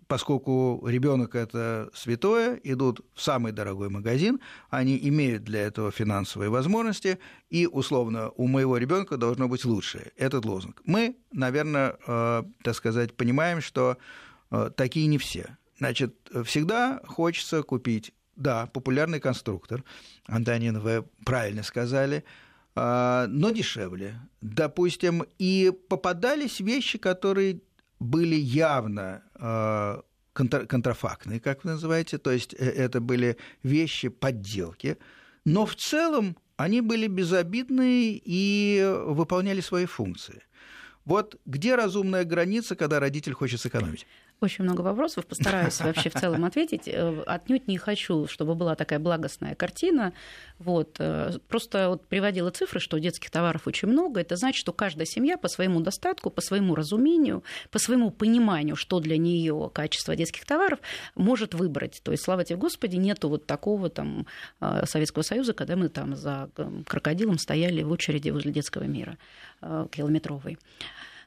поскольку 0.07 0.87
ребенок 0.87 1.35
это 1.35 1.91
святое, 1.93 2.61
идут 2.63 3.01
в 3.15 3.21
самый 3.21 3.51
дорогой 3.51 3.89
магазин, 3.89 4.41
они 4.71 4.97
имеют 5.09 5.43
для 5.43 5.63
этого 5.63 5.91
финансовые 5.91 6.51
возможности, 6.51 7.19
и 7.51 7.67
условно 7.67 8.31
у 8.37 8.47
моего 8.47 8.77
ребенка 8.77 9.17
должно 9.17 9.49
быть 9.49 9.65
лучшее. 9.65 10.13
Этот 10.17 10.45
лозунг. 10.45 10.81
Мы, 10.85 11.17
наверное, 11.33 11.97
э, 12.07 12.43
так 12.63 12.75
сказать, 12.77 13.17
понимаем, 13.17 13.61
что 13.61 13.97
такие 14.77 15.07
не 15.07 15.17
все. 15.17 15.57
Значит, 15.79 16.15
всегда 16.45 17.01
хочется 17.07 17.63
купить, 17.63 18.13
да, 18.37 18.67
популярный 18.67 19.19
конструктор. 19.19 19.83
Антонин, 20.27 20.79
вы 20.79 21.05
правильно 21.25 21.63
сказали, 21.63 22.23
но 22.75 23.51
дешевле. 23.51 24.21
Допустим, 24.41 25.25
и 25.39 25.73
попадались 25.89 26.61
вещи, 26.61 26.99
которые 26.99 27.61
были 28.01 28.35
явно 28.35 29.23
а, 29.35 30.03
контрафактные, 30.33 31.41
как 31.41 31.65
вы 31.65 31.71
называете, 31.71 32.19
то 32.19 32.31
есть 32.31 32.55
э, 32.55 32.65
это 32.65 33.01
были 33.01 33.37
вещи, 33.63 34.09
подделки, 34.09 34.97
но 35.45 35.67
в 35.67 35.77
целом 35.77 36.37
они 36.57 36.81
были 36.81 37.07
безобидные 37.07 38.21
и 38.25 38.83
выполняли 39.07 39.61
свои 39.61 39.87
функции. 39.87 40.43
Вот 41.05 41.41
где 41.45 41.75
разумная 41.75 42.25
граница, 42.25 42.77
когда 42.77 43.01
родитель 43.01 43.33
хочет 43.33 43.61
сэкономить? 43.61 44.07
Очень 44.43 44.65
много 44.65 44.81
вопросов, 44.81 45.25
постараюсь 45.25 45.81
вообще 45.81 46.11
в 46.11 46.15
целом 46.15 46.45
ответить. 46.45 46.89
Э, 46.89 47.23
отнюдь 47.27 47.69
не 47.69 47.79
хочу, 47.79 48.27
чтобы 48.27 48.57
была 48.57 48.75
такая 48.75 48.99
благостная 48.99 49.55
картина. 49.55 50.13
Вот. 50.59 50.97
Э, 50.99 51.31
просто 51.47 51.91
вот 51.91 52.05
приводила 52.09 52.51
цифры, 52.51 52.81
что 52.81 52.99
детских 52.99 53.31
товаров 53.31 53.69
очень 53.69 53.87
много. 53.87 54.21
Это 54.21 54.35
значит, 54.35 54.59
что 54.59 54.73
каждая 54.73 55.07
семья 55.07 55.39
по 55.39 55.47
своему 55.47 55.79
достатку, 55.79 56.29
по 56.29 56.41
своему 56.41 56.75
разумению, 56.75 57.45
по 57.71 57.79
своему 57.79 58.11
пониманию, 58.11 58.75
что 58.75 58.99
для 58.99 59.17
нее 59.17 59.71
качество 59.73 60.17
детских 60.17 60.45
товаров, 60.45 60.81
может 61.15 61.55
выбрать. 61.55 62.01
То 62.03 62.11
есть, 62.11 62.25
слава 62.25 62.43
тебе 62.43 62.57
Господи, 62.59 62.97
нету 62.97 63.29
вот 63.29 63.47
такого 63.47 63.91
там 63.91 64.27
э, 64.61 64.87
Советского 64.87 65.23
Союза, 65.23 65.53
когда 65.53 65.77
мы 65.77 65.89
там 65.89 66.17
за 66.17 66.51
крокодилом 66.89 67.39
стояли 67.39 67.85
в 67.85 67.93
очереди 67.93 68.31
возле 68.31 68.51
детского 68.51 68.83
мира 68.83 69.19
километровой. 69.93 70.59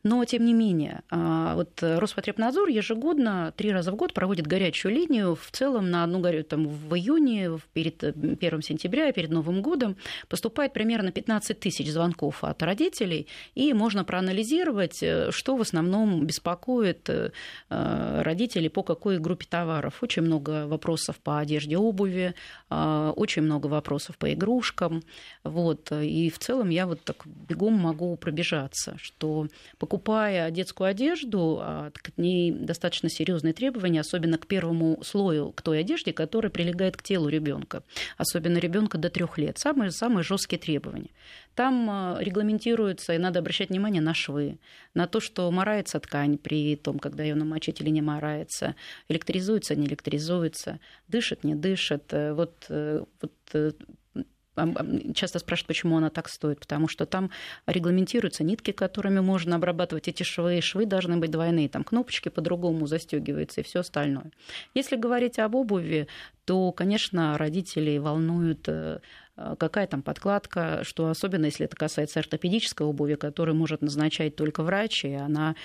Но, 0.06 0.24
тем 0.24 0.46
не 0.46 0.54
менее, 0.54 1.02
а, 1.10 1.56
вот 1.56 1.82
Роспотребнадзор 1.82 2.70
ежегодно, 2.70 3.52
три 3.58 3.72
раза 3.72 3.92
в 3.92 3.96
год 3.96 4.14
проводит 4.14 4.46
горячую 4.46 4.94
линию. 4.94 5.34
В 5.36 5.50
целом 5.50 5.90
на 5.90 6.04
одну 6.04 6.20
горю 6.20 6.44
там, 6.44 6.68
в 6.68 6.96
июне, 6.96 7.58
перед 7.74 8.04
1 8.04 8.38
э, 8.40 8.62
сентября, 8.62 9.12
перед 9.12 9.32
Новым 9.32 9.64
годом 9.64 9.98
поступает 10.28 10.74
примерно 10.74 11.12
15 11.12 11.60
тысяч 11.60 11.92
звонков 11.92 12.44
от 12.44 12.62
родителей, 12.62 13.26
и 13.56 13.74
можно 13.74 14.04
проанализировать, 14.04 15.02
э, 15.02 15.32
что 15.32 15.58
в 15.58 15.62
основном 15.62 16.28
беспокоит 16.28 17.10
э, 17.10 17.32
родителей 17.70 18.70
по 18.70 18.84
какой 18.84 19.18
группе 19.18 19.48
товаров. 19.50 20.04
Очень 20.04 20.22
много 20.22 20.68
вопросов 20.68 21.16
по 21.18 21.40
одежде, 21.40 21.78
обуви, 21.78 22.36
очень 22.70 23.44
много 23.44 23.68
вопросов 23.68 24.18
по 24.18 24.34
игрушкам. 24.34 25.04
Вот. 25.44 25.92
И 25.92 26.30
в 26.30 26.40
целом 26.40 26.70
я 26.70 26.88
вот 26.88 27.04
так 27.04 27.24
бегом 27.26 27.74
могу 27.74 28.16
пробежаться, 28.18 28.98
что 29.00 29.48
покупая 29.78 30.50
детскую 30.52 30.88
одежду, 30.88 31.60
а, 31.62 31.92
к 31.92 32.18
ней 32.18 32.52
достаточно 32.52 33.10
серьезные 33.10 33.54
требования, 33.54 34.02
особенно 34.02 34.38
к 34.38 34.48
первому 34.48 35.00
слою, 35.04 35.52
к 35.52 35.62
той 35.62 35.80
одежде, 35.80 36.14
которая 36.14 36.50
прилегает 36.50 36.98
к 36.98 37.04
телу 37.04 37.30
ребенка, 37.30 37.84
особенно 38.18 38.58
ребенка 38.58 38.98
до 38.98 39.10
трех 39.10 39.38
лет. 39.38 39.58
Самые, 39.60 39.92
самые 39.92 40.24
жесткие 40.24 40.60
требования. 40.60 41.10
Там 41.56 41.90
а, 41.90 42.18
регламентируется, 42.20 43.14
и 43.14 43.18
надо 43.18 43.40
обращать 43.40 43.70
внимание 43.70 44.02
на 44.02 44.14
швы, 44.14 44.60
на 44.94 45.08
то, 45.08 45.20
что 45.20 45.50
морается 45.52 46.00
ткань 46.00 46.38
при 46.38 46.76
том, 46.76 47.00
когда 47.00 47.24
ее 47.24 47.36
намочить 47.36 47.82
или 47.82 47.90
не 47.90 48.02
морается, 48.02 48.76
электризуется, 49.08 49.76
не 49.76 49.88
электризуется, 49.88 50.80
дышит, 51.08 51.44
не 51.44 51.56
дышит. 51.56 52.04
Э, 52.12 52.34
вот, 52.34 52.66
э, 52.70 53.04
вот 53.22 53.34
э, 53.54 53.72
часто 55.14 55.40
спрашивают, 55.40 55.68
почему 55.68 55.98
она 55.98 56.10
так 56.10 56.30
стоит, 56.30 56.60
потому 56.60 56.88
что 56.88 57.06
там 57.06 57.32
регламентируются 57.68 58.44
нитки, 58.44 58.72
которыми 58.72 59.20
можно 59.20 59.56
обрабатывать 59.56 60.08
эти 60.08 60.24
швы, 60.24 60.62
швы 60.62 60.86
должны 60.86 61.18
быть 61.18 61.32
двойные, 61.32 61.70
там 61.70 61.84
кнопочки 61.84 62.30
по-другому 62.30 62.88
застегиваются 62.88 63.62
и 63.62 63.64
все 63.64 63.80
остальное. 63.80 64.32
Если 64.74 64.96
говорить 64.96 65.40
об 65.40 65.56
обуви, 65.56 66.08
то, 66.46 66.72
конечно, 66.72 67.38
родителей 67.38 68.00
волнуют 68.00 68.68
э, 68.68 69.00
какая 69.60 69.88
там 69.88 70.01
подкладка, 70.01 70.82
что 70.84 71.10
особенно 71.10 71.46
если 71.46 71.65
это 71.65 71.75
касается 71.75 72.20
ортопедической 72.20 72.88
обуви, 72.88 73.15
которую 73.15 73.56
может 73.56 73.82
назначать 73.82 74.36
только 74.36 74.63
врач, 74.63 75.04
и 75.04 75.13
она 75.13 75.56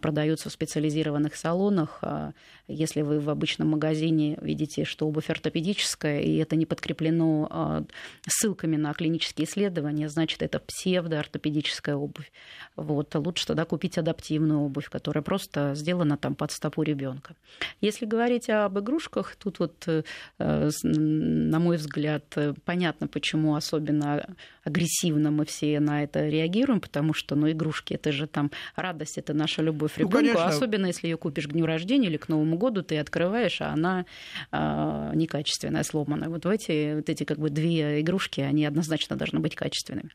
продается 0.00 0.48
в 0.48 0.52
специализированных 0.52 1.36
салонах. 1.36 1.98
А 2.02 2.32
если 2.66 3.02
вы 3.02 3.20
в 3.20 3.28
обычном 3.28 3.68
магазине 3.68 4.38
видите, 4.40 4.84
что 4.84 5.06
обувь 5.06 5.28
ортопедическая, 5.28 6.20
и 6.20 6.36
это 6.36 6.56
не 6.56 6.64
подкреплено 6.64 7.86
ссылками 8.26 8.76
на 8.76 8.94
клинические 8.94 9.46
исследования, 9.46 10.08
значит, 10.08 10.42
это 10.42 10.58
псевдоортопедическая 10.58 11.96
обувь. 11.96 12.32
Вот. 12.76 13.14
Лучше 13.14 13.46
тогда 13.46 13.64
купить 13.64 13.98
адаптивную 13.98 14.60
обувь, 14.60 14.88
которая 14.88 15.22
просто 15.22 15.74
сделана 15.74 16.16
там 16.16 16.34
под 16.34 16.52
стопу 16.52 16.82
ребенка. 16.82 17.34
Если 17.82 18.06
говорить 18.06 18.48
об 18.48 18.78
игрушках, 18.78 19.36
тут 19.36 19.58
вот, 19.58 19.86
э, 19.86 20.02
на 20.38 21.58
мой 21.58 21.76
взгляд, 21.76 22.24
понятно, 22.64 23.08
почему 23.10 23.54
особенно 23.54 24.26
агрессивно 24.64 25.30
мы 25.30 25.44
все 25.44 25.80
на 25.80 26.02
это 26.02 26.28
реагируем, 26.28 26.80
потому 26.80 27.14
что, 27.14 27.34
ну, 27.34 27.50
игрушки, 27.50 27.94
это 27.94 28.12
же 28.12 28.26
там 28.26 28.50
радость, 28.76 29.18
это 29.18 29.34
наша 29.34 29.62
любовь 29.62 29.98
ребенку, 29.98 30.38
ну, 30.38 30.40
особенно 30.40 30.86
если 30.86 31.08
ее 31.08 31.16
купишь 31.16 31.46
к 31.46 31.52
дню 31.52 31.66
рождения 31.66 32.08
или 32.08 32.16
к 32.16 32.28
Новому 32.28 32.56
году, 32.56 32.82
ты 32.82 32.98
открываешь, 32.98 33.60
а 33.60 33.72
она 33.72 34.04
э, 34.52 35.12
некачественная, 35.14 35.82
сломанная. 35.82 36.28
Вот 36.28 36.46
эти, 36.46 36.94
вот 36.96 37.08
эти 37.08 37.24
как 37.24 37.38
бы 37.38 37.50
две 37.50 38.00
игрушки, 38.00 38.40
они 38.40 38.64
однозначно 38.64 39.16
должны 39.16 39.40
быть 39.40 39.54
качественными. 39.54 40.10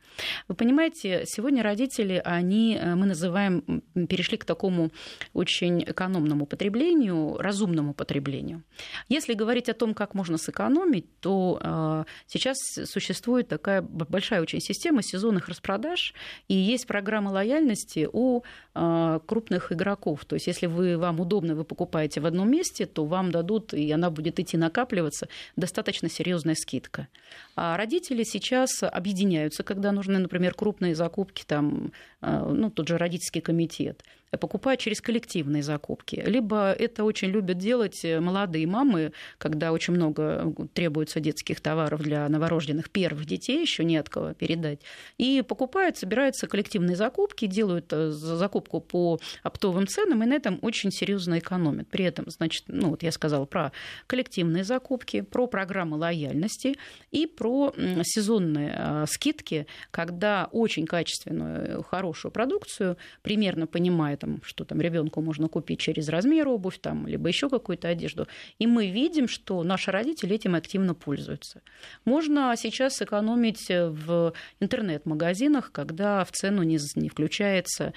Вы 0.47 0.55
понимаете, 0.55 1.23
сегодня 1.25 1.63
родители, 1.63 2.21
они, 2.23 2.77
э, 2.79 2.95
мы 2.95 3.05
называем, 3.05 3.83
перешли 4.09 4.37
к 4.37 4.45
такому 4.45 4.91
очень 5.33 5.83
экономному 5.83 6.45
потреблению, 6.45 7.37
разумному 7.37 7.93
потреблению. 7.93 8.63
Если 9.09 9.33
говорить 9.33 9.69
о 9.69 9.73
том, 9.73 9.93
как 9.93 10.13
можно 10.13 10.37
сэкономить, 10.37 11.19
то 11.19 11.59
э, 11.61 12.03
сейчас 12.27 12.57
существует 12.85 13.47
такая 13.47 13.81
большая 13.81 14.41
очень 14.41 14.59
система 14.59 15.01
сезонных 15.01 15.49
распродаж, 15.49 16.13
и 16.47 16.55
есть 16.55 16.87
программа 16.87 17.29
лояльности 17.29 18.07
у 18.11 18.41
э, 18.73 19.19
крупных 19.25 19.71
игроков. 19.71 20.25
То 20.25 20.35
есть, 20.35 20.47
если 20.47 20.67
вы, 20.67 20.97
вам 20.97 21.19
удобно, 21.19 21.55
вы 21.55 21.63
покупаете 21.63 22.21
в 22.21 22.25
одном 22.25 22.49
месте, 22.49 22.85
то 22.85 23.05
вам 23.05 23.31
дадут, 23.31 23.73
и 23.73 23.91
она 23.91 24.09
будет 24.09 24.39
идти 24.39 24.57
накапливаться, 24.57 25.27
достаточно 25.55 26.09
серьезная 26.09 26.55
скидка. 26.55 27.07
А 27.55 27.77
родители 27.77 28.23
сейчас 28.23 28.81
объединяются, 28.81 29.63
когда 29.63 29.91
нужны, 29.91 30.19
например, 30.19 30.53
крупные 30.53 30.95
закупки, 30.95 31.43
там, 31.45 31.91
э, 32.21 32.51
ну, 32.53 32.69
тот 32.69 32.87
же 32.87 32.97
родительский 32.97 33.41
комитет 33.41 34.03
покупают 34.37 34.79
через 34.79 35.01
коллективные 35.01 35.63
закупки. 35.63 36.21
Либо 36.25 36.71
это 36.71 37.03
очень 37.03 37.29
любят 37.29 37.57
делать 37.57 38.03
э, 38.03 38.19
молодые 38.19 38.67
мамы, 38.67 39.11
когда 39.37 39.71
очень 39.71 39.93
много 39.93 40.53
требуется 40.73 41.19
детских 41.19 41.61
товаров 41.61 42.01
для 42.01 42.27
новорожденных 42.29 42.89
первых 42.89 43.25
детей, 43.25 43.61
еще 43.61 43.83
не 43.83 43.97
от 43.97 44.09
кого 44.09 44.33
передать. 44.33 44.81
И 45.17 45.43
покупают, 45.47 45.97
собираются 45.97 46.47
коллективные 46.47 46.95
закупки, 46.95 47.45
делают 47.45 47.91
э, 47.91 48.11
закупку 48.11 48.81
по 48.81 49.19
оптовым 49.43 49.87
ценам, 49.87 50.23
и 50.23 50.25
на 50.25 50.33
этом 50.33 50.59
очень 50.61 50.91
серьезно 50.91 51.39
экономят. 51.39 51.87
При 51.89 52.05
этом, 52.05 52.29
значит, 52.29 52.63
ну 52.67 52.89
вот 52.89 53.03
я 53.03 53.11
сказала 53.11 53.45
про 53.45 53.71
коллективные 54.07 54.63
закупки, 54.63 55.21
про 55.21 55.47
программы 55.47 55.97
лояльности 55.97 56.75
и 57.11 57.27
про 57.27 57.73
сезонные 58.03 58.75
э, 58.77 59.05
скидки, 59.07 59.67
когда 59.91 60.49
очень 60.51 60.85
качественную, 60.85 61.83
хорошую 61.83 62.31
продукцию, 62.31 62.97
примерно 63.21 63.67
понимая, 63.67 64.17
там, 64.25 64.41
что 64.43 64.65
там 64.65 64.81
ребенку 64.81 65.21
можно 65.21 65.47
купить 65.47 65.79
через 65.79 66.09
размер 66.09 66.47
обувь, 66.47 66.79
там, 66.79 67.07
либо 67.07 67.27
еще 67.27 67.49
какую-то 67.49 67.87
одежду. 67.87 68.27
И 68.59 68.67
мы 68.67 68.87
видим, 68.87 69.27
что 69.27 69.63
наши 69.63 69.91
родители 69.91 70.35
этим 70.35 70.55
активно 70.55 70.95
пользуются. 70.95 71.61
Можно 72.05 72.55
сейчас 72.57 72.95
сэкономить 72.95 73.69
в 73.69 74.33
интернет-магазинах, 74.59 75.71
когда 75.71 76.23
в 76.23 76.31
цену 76.31 76.63
не, 76.63 76.79
не 76.95 77.09
включается 77.09 77.93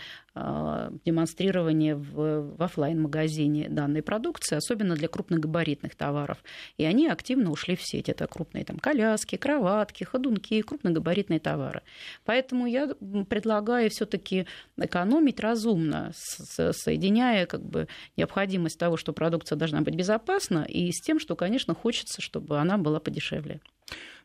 демонстрирование 1.05 1.95
в, 1.95 2.57
в 2.57 2.63
офлайн-магазине 2.63 3.69
данной 3.69 4.03
продукции, 4.03 4.57
особенно 4.57 4.95
для 4.95 5.09
крупногабаритных 5.09 5.95
товаров. 5.95 6.39
И 6.77 6.85
они 6.85 7.09
активно 7.09 7.51
ушли 7.51 7.77
в 7.77 7.83
сеть. 7.83 8.09
Это 8.09 8.27
крупные 8.27 8.65
там, 8.65 8.79
коляски, 8.79 9.37
кроватки, 9.37 10.05
ходунки, 10.05 10.63
крупногабаритные 10.63 11.41
товары. 11.41 11.83
Поэтому 12.25 12.67
я 12.67 12.89
предлагаю 13.29 13.91
все-таки 13.91 14.47
экономить 14.77 15.41
разумно, 15.41 16.13
соединяя 16.15 17.47
как 17.47 17.63
бы, 17.63 17.89
необходимость 18.17 18.79
того, 18.79 18.97
что 18.97 19.13
продукция 19.13 19.57
должна 19.57 19.81
быть 19.81 19.95
безопасна, 19.95 20.65
и 20.69 20.91
с 20.93 21.01
тем, 21.01 21.19
что, 21.21 21.37
конечно, 21.37 21.75
хочется, 21.75 22.21
чтобы 22.21 22.59
она 22.59 22.79
была 22.79 23.01
подешевле. 23.01 23.61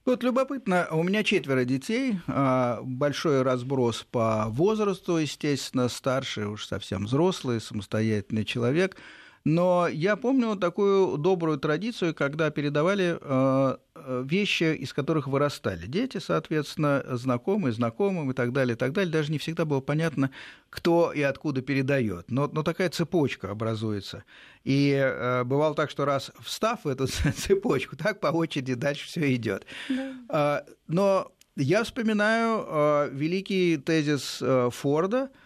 Вот 0.06 0.22
любопытно, 0.22 0.90
у 0.92 1.02
меня 1.02 1.24
четверо 1.24 1.64
детей, 1.64 2.20
а, 2.28 2.82
большой 2.84 3.42
разброс 3.42 4.06
по 4.12 4.48
возрасту, 4.50 5.16
естественно, 5.16 5.88
старший 5.88 6.46
уж 6.46 6.66
совсем 6.66 7.06
взрослый, 7.06 7.62
самостоятельный 7.62 8.44
человек– 8.44 8.98
но 9.46 9.90
я 9.90 10.16
помню 10.16 10.56
такую 10.56 11.18
добрую 11.18 11.58
традицию, 11.58 12.16
когда 12.16 12.50
передавали 12.50 13.18
э, 13.20 13.78
э, 13.96 14.24
вещи, 14.26 14.74
из 14.74 14.94
которых 14.94 15.28
вырастали 15.28 15.86
дети, 15.86 16.20
соответственно, 16.20 17.04
знакомые, 17.12 17.74
знакомым 17.74 18.32
и 18.32 18.34
так 18.34 18.54
далее, 18.54 18.76
и 18.76 18.78
так 18.78 18.94
далее. 18.94 19.12
Даже 19.12 19.34
не 19.34 19.40
всегда 19.40 19.66
было 19.66 19.82
понятно, 19.82 20.32
кто 20.70 21.12
и 21.12 21.22
откуда 21.22 21.62
передает. 21.62 22.32
Но, 22.32 22.48
но 22.48 22.64
такая 22.64 22.90
цепочка 22.90 23.52
образуется. 23.52 24.24
И 24.64 24.94
э, 24.94 25.44
бывало 25.44 25.76
так, 25.76 25.90
что 25.90 26.06
раз 26.06 26.32
встав 26.40 26.86
в 26.86 26.88
эту 26.88 27.08
цепочку, 27.36 27.98
так 27.98 28.22
по 28.22 28.28
очереди 28.28 28.76
дальше 28.76 29.08
все 29.08 29.36
идет. 29.36 29.66
Да. 29.90 30.64
Э, 30.66 30.72
но 30.88 31.34
я 31.58 31.84
вспоминаю 31.84 32.66
э, 32.66 33.10
великий 33.12 33.76
тезис 33.76 34.40
э, 34.42 34.70
Форда– 34.72 35.32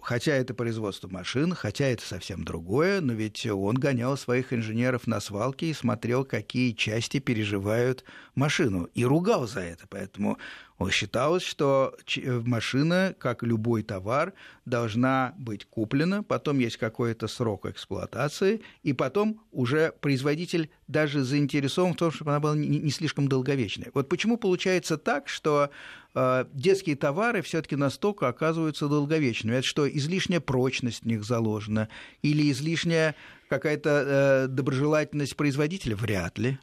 хотя 0.00 0.32
это 0.32 0.54
производство 0.54 1.08
машин, 1.08 1.54
хотя 1.54 1.86
это 1.86 2.02
совсем 2.02 2.44
другое, 2.44 3.00
но 3.00 3.12
ведь 3.12 3.46
он 3.46 3.74
гонял 3.74 4.16
своих 4.16 4.52
инженеров 4.52 5.06
на 5.06 5.20
свалке 5.20 5.66
и 5.66 5.74
смотрел, 5.74 6.24
какие 6.24 6.72
части 6.72 7.18
переживают 7.18 8.04
машину, 8.34 8.88
и 8.94 9.04
ругал 9.04 9.46
за 9.46 9.60
это. 9.60 9.86
Поэтому 9.88 10.38
Считалось, 10.90 11.42
что 11.42 11.96
э, 12.16 12.40
машина, 12.44 13.14
как 13.18 13.42
любой 13.42 13.82
товар, 13.82 14.32
должна 14.64 15.34
быть 15.36 15.64
куплена, 15.64 16.22
потом 16.22 16.60
есть 16.60 16.76
какой-то 16.76 17.26
срок 17.26 17.66
эксплуатации, 17.66 18.62
и 18.84 18.92
потом 18.92 19.40
уже 19.50 19.92
производитель 20.00 20.70
даже 20.86 21.24
заинтересован 21.24 21.94
в 21.94 21.96
том, 21.96 22.12
чтобы 22.12 22.30
она 22.30 22.38
была 22.38 22.54
не 22.54 22.90
слишком 22.90 23.28
долговечной. 23.28 23.88
Вот 23.92 24.08
почему 24.08 24.36
получается 24.36 24.98
так, 24.98 25.28
что 25.28 25.70
э, 26.14 26.44
детские 26.52 26.94
товары 26.94 27.42
все-таки 27.42 27.74
настолько 27.74 28.28
оказываются 28.28 28.86
долговечными. 28.86 29.56
Это 29.56 29.66
что, 29.66 29.88
излишняя 29.88 30.40
прочность 30.40 31.02
в 31.02 31.06
них 31.06 31.24
заложена 31.24 31.88
или 32.22 32.52
излишняя 32.52 33.16
какая-то 33.48 34.46
э, 34.46 34.46
доброжелательность 34.46 35.36
производителя? 35.36 35.96
Вряд 35.96 36.38
ли. 36.38 36.58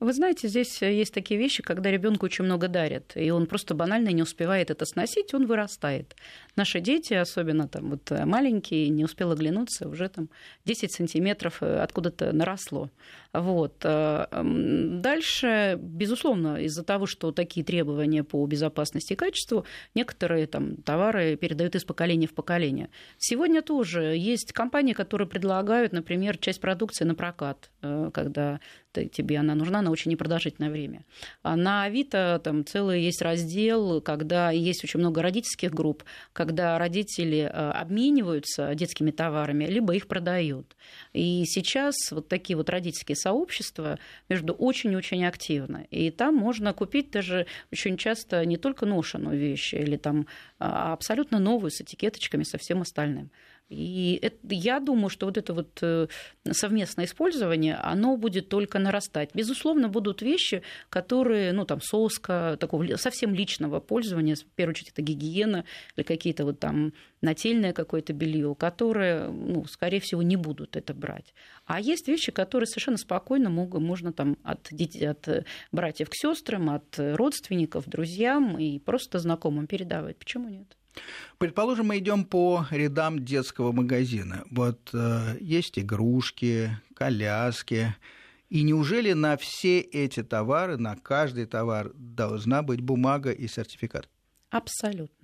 Вы 0.00 0.12
знаете, 0.12 0.48
здесь 0.48 0.82
есть 0.82 1.14
такие 1.14 1.38
вещи, 1.38 1.62
когда 1.62 1.90
ребенку 1.90 2.26
очень 2.26 2.44
много 2.44 2.68
дарят, 2.68 3.12
и 3.14 3.30
он 3.30 3.46
просто 3.46 3.74
банально 3.74 4.10
не 4.10 4.22
успевает 4.22 4.70
это 4.70 4.84
сносить, 4.86 5.34
он 5.34 5.46
вырастает. 5.46 6.14
Наши 6.56 6.80
дети, 6.80 7.14
особенно 7.14 7.68
там 7.68 7.90
вот 7.90 8.10
маленькие, 8.10 8.88
не 8.88 9.04
успел 9.04 9.32
оглянуться, 9.32 9.88
уже 9.88 10.08
там 10.08 10.28
10 10.64 10.92
сантиметров 10.92 11.58
э, 11.60 11.80
откуда-то 11.80 12.32
наросло. 12.32 12.90
Вот. 13.40 13.74
Э, 13.84 14.26
дальше, 14.32 15.78
безусловно, 15.80 16.62
из-за 16.62 16.82
того, 16.82 17.06
что 17.06 17.32
такие 17.32 17.64
требования 17.64 18.24
по 18.24 18.44
безопасности 18.46 19.12
и 19.12 19.16
качеству, 19.16 19.64
некоторые 19.94 20.46
там, 20.46 20.76
товары 20.76 21.36
передают 21.36 21.74
из 21.74 21.84
поколения 21.84 22.26
в 22.26 22.34
поколение. 22.34 22.88
Сегодня 23.18 23.62
тоже 23.62 24.16
есть 24.16 24.52
компании, 24.52 24.94
которые 24.94 25.28
предлагают, 25.28 25.92
например, 25.92 26.38
часть 26.38 26.60
продукции 26.60 27.04
на 27.04 27.14
прокат, 27.14 27.70
э, 27.82 28.10
когда 28.12 28.60
тебе 29.04 29.38
она 29.38 29.54
нужна 29.54 29.82
на 29.82 29.90
очень 29.90 30.10
непродолжительное 30.10 30.70
время. 30.70 31.04
А 31.42 31.56
на 31.56 31.84
Авито 31.84 32.40
там 32.42 32.64
целый 32.64 33.02
есть 33.02 33.20
раздел, 33.22 34.00
когда 34.00 34.50
есть 34.50 34.82
очень 34.84 35.00
много 35.00 35.22
родительских 35.22 35.72
групп, 35.72 36.04
когда 36.32 36.78
родители 36.78 37.40
э, 37.40 37.48
обмениваются 37.48 38.74
детскими 38.74 39.10
товарами, 39.10 39.66
либо 39.66 39.94
их 39.94 40.08
продают. 40.08 40.76
И 41.12 41.44
сейчас 41.46 41.94
вот 42.10 42.28
такие 42.28 42.56
вот 42.56 42.70
родительские 42.70 43.16
сообщества 43.26 43.98
между 44.28 44.52
очень-очень 44.52 45.24
активны. 45.26 45.88
И 45.90 46.10
там 46.10 46.36
можно 46.36 46.72
купить 46.72 47.10
даже 47.10 47.46
очень 47.72 47.96
часто 47.96 48.46
не 48.46 48.56
только 48.56 48.86
ношеную 48.86 49.36
вещь 49.36 49.74
или 49.74 49.96
там 49.96 50.26
а 50.58 50.92
абсолютно 50.92 51.38
новую 51.38 51.70
с 51.70 51.80
этикеточками, 51.80 52.44
со 52.44 52.56
всем 52.56 52.82
остальным. 52.82 53.30
И 53.68 54.20
это, 54.22 54.36
я 54.50 54.78
думаю, 54.78 55.08
что 55.08 55.26
вот 55.26 55.36
это 55.36 55.52
вот 55.52 55.78
э, 55.82 56.06
совместное 56.48 57.06
использование, 57.06 57.74
оно 57.74 58.16
будет 58.16 58.48
только 58.48 58.78
нарастать. 58.78 59.30
Безусловно, 59.34 59.88
будут 59.88 60.22
вещи, 60.22 60.62
которые, 60.88 61.52
ну, 61.52 61.64
там, 61.64 61.80
соска, 61.80 62.56
такого 62.60 62.96
совсем 62.96 63.34
личного 63.34 63.80
пользования, 63.80 64.36
в 64.36 64.44
первую 64.54 64.72
очередь, 64.72 64.90
это 64.90 65.02
гигиена 65.02 65.64
или 65.96 66.04
какие-то 66.04 66.44
вот 66.44 66.60
там 66.60 66.92
нательное 67.22 67.72
какое-то 67.72 68.12
белье, 68.12 68.54
которые, 68.54 69.30
ну, 69.30 69.64
скорее 69.64 69.98
всего, 69.98 70.22
не 70.22 70.36
будут 70.36 70.76
это 70.76 70.94
брать. 70.94 71.34
А 71.64 71.80
есть 71.80 72.06
вещи, 72.06 72.30
которые 72.30 72.68
совершенно 72.68 72.98
спокойно 72.98 73.50
могут, 73.50 73.82
можно 73.82 74.12
там 74.12 74.38
от, 74.44 74.70
от 74.72 75.46
братьев 75.72 76.08
к 76.08 76.14
сестрам, 76.14 76.70
от 76.70 76.94
родственников, 76.98 77.88
друзьям 77.88 78.58
и 78.58 78.78
просто 78.78 79.18
знакомым 79.18 79.66
передавать. 79.66 80.18
Почему 80.18 80.48
нет? 80.48 80.76
Предположим, 81.38 81.86
мы 81.86 81.98
идем 81.98 82.24
по 82.24 82.66
рядам 82.70 83.24
детского 83.24 83.72
магазина. 83.72 84.44
Вот 84.50 84.90
э, 84.92 85.36
есть 85.40 85.78
игрушки, 85.78 86.78
коляски. 86.94 87.94
И 88.48 88.62
неужели 88.62 89.12
на 89.12 89.36
все 89.36 89.80
эти 89.80 90.22
товары, 90.22 90.76
на 90.76 90.96
каждый 90.96 91.46
товар 91.46 91.92
должна 91.94 92.62
быть 92.62 92.80
бумага 92.80 93.30
и 93.32 93.48
сертификат? 93.48 94.08
Абсолютно. 94.50 95.15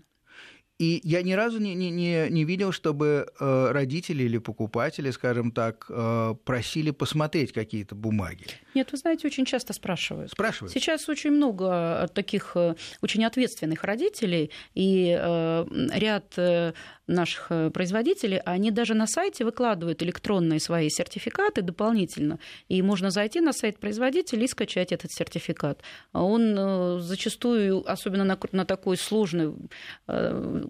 И 0.82 1.00
я 1.04 1.22
ни 1.22 1.32
разу 1.32 1.60
не, 1.60 1.76
не, 1.76 2.28
не 2.28 2.44
видел, 2.44 2.72
чтобы 2.72 3.28
э, 3.38 3.70
родители 3.70 4.24
или 4.24 4.38
покупатели, 4.38 5.12
скажем 5.12 5.52
так, 5.52 5.86
э, 5.88 6.34
просили 6.44 6.90
посмотреть 6.90 7.52
какие-то 7.52 7.94
бумаги. 7.94 8.46
Нет, 8.74 8.90
вы 8.90 8.98
знаете, 8.98 9.28
очень 9.28 9.44
часто 9.44 9.74
спрашивают. 9.74 10.32
Спрашивают. 10.32 10.72
Сейчас 10.72 11.08
очень 11.08 11.30
много 11.30 12.10
таких 12.12 12.56
э, 12.56 12.74
очень 13.00 13.24
ответственных 13.24 13.84
родителей, 13.84 14.50
и 14.74 15.12
ряд 15.92 16.36
наших 17.06 17.52
производителей, 17.72 18.38
они 18.38 18.70
даже 18.70 18.94
на 18.94 19.06
сайте 19.06 19.44
выкладывают 19.44 20.02
электронные 20.02 20.58
свои 20.58 20.88
сертификаты 20.88 21.62
дополнительно, 21.62 22.38
и 22.68 22.82
можно 22.82 23.10
зайти 23.10 23.40
на 23.40 23.52
сайт 23.52 23.78
производителя 23.78 24.44
и 24.44 24.48
скачать 24.48 24.92
этот 24.92 25.12
сертификат. 25.12 25.82
Он 26.12 27.00
зачастую, 27.00 27.88
особенно 27.88 28.24
на, 28.24 28.38
на 28.52 28.64
такой 28.64 28.96
сложный 28.96 29.52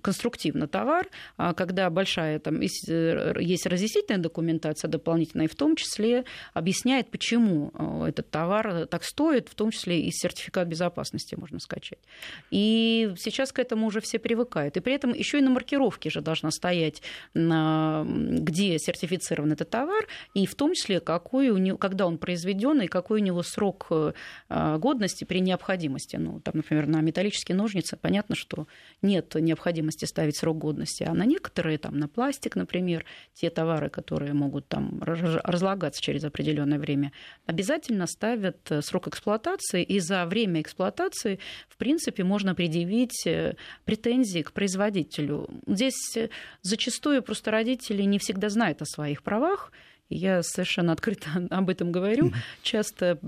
э, 0.03 0.13
конструктивный 0.13 0.67
товар, 0.67 1.09
а 1.37 1.55
когда 1.55 1.89
большая 1.91 2.39
там 2.39 2.61
есть 2.61 2.89
разъяснительная 2.89 4.21
документация 4.21 4.89
дополнительная, 4.89 5.47
и 5.47 5.49
в 5.49 5.55
том 5.55 5.77
числе 5.77 6.25
объясняет, 6.55 7.11
почему 7.11 7.73
этот 8.07 8.31
товар 8.31 8.87
так 8.87 9.05
стоит, 9.05 9.49
в 9.49 9.55
том 9.55 9.71
числе 9.71 10.03
и 10.03 10.11
сертификат 10.11 10.69
безопасности 10.69 11.35
можно 11.35 11.59
скачать. 11.61 11.99
И 12.51 13.13
сейчас 13.17 13.53
к 13.53 13.59
этому 13.59 13.87
уже 13.87 14.01
все 14.01 14.19
привыкают. 14.19 14.77
И 14.77 14.81
при 14.81 14.95
этом 14.95 15.13
еще 15.13 15.39
и 15.39 15.43
на 15.43 15.51
маркировке 15.51 16.11
же 16.11 16.21
должна 16.21 16.51
стоять, 16.51 17.03
где 17.35 18.79
сертифицирован 18.79 19.53
этот 19.53 19.71
товар, 19.71 20.07
и 20.35 20.47
в 20.47 20.55
том 20.55 20.75
числе, 20.75 21.01
какой 21.01 21.51
у 21.51 21.59
него, 21.59 21.79
когда 21.79 22.07
он 22.07 22.19
произведен 22.19 22.81
и 22.83 22.87
какой 22.89 23.21
у 23.21 23.25
него 23.25 23.43
срок 23.43 23.87
э, 23.91 24.13
годности 24.79 25.25
при 25.25 25.41
необходимости. 25.41 26.17
Ну, 26.17 26.41
там, 26.41 26.55
например, 26.57 26.87
на 26.87 27.01
металлические 27.01 27.57
ножницы 27.57 27.97
понятно, 27.97 28.35
что 28.35 28.67
нет 29.03 29.35
необходимости 29.35 29.92
ставить 30.01 30.37
срок 30.37 30.59
годности, 30.59 31.05
а 31.05 31.15
на 31.15 31.25
некоторые, 31.25 31.79
там, 31.79 31.99
на 31.99 32.09
пластик, 32.09 32.57
например, 32.57 33.05
те 33.35 33.51
товары, 33.51 33.89
которые 33.89 34.33
могут 34.33 34.69
там 34.69 35.03
разлагаться 35.03 36.01
через 36.01 36.25
определенное 36.25 36.79
время, 36.79 37.13
обязательно 37.47 38.07
ставят 38.07 38.71
э, 38.71 38.83
срок 38.83 39.09
эксплуатации, 39.09 39.83
и 39.83 40.01
за 40.01 40.27
время 40.27 40.61
эксплуатации, 40.61 41.39
в 41.69 41.77
принципе, 41.77 42.25
можно 42.25 42.55
предъявить 42.55 43.27
э, 43.27 43.55
претензии 43.85 44.43
к 44.43 44.53
производителю. 44.53 45.49
Здесь 45.67 46.17
зачастую 46.63 47.23
просто 47.23 47.51
родители 47.51 48.03
не 48.03 48.19
всегда 48.19 48.49
знают 48.49 48.83
о 48.83 48.87
своих 48.87 49.23
правах, 49.23 49.73
я 50.13 50.43
совершенно 50.43 50.93
открыто 50.93 51.29
об 51.51 51.71
этом 51.71 51.93
говорю. 51.93 52.33
Часто 52.63 53.19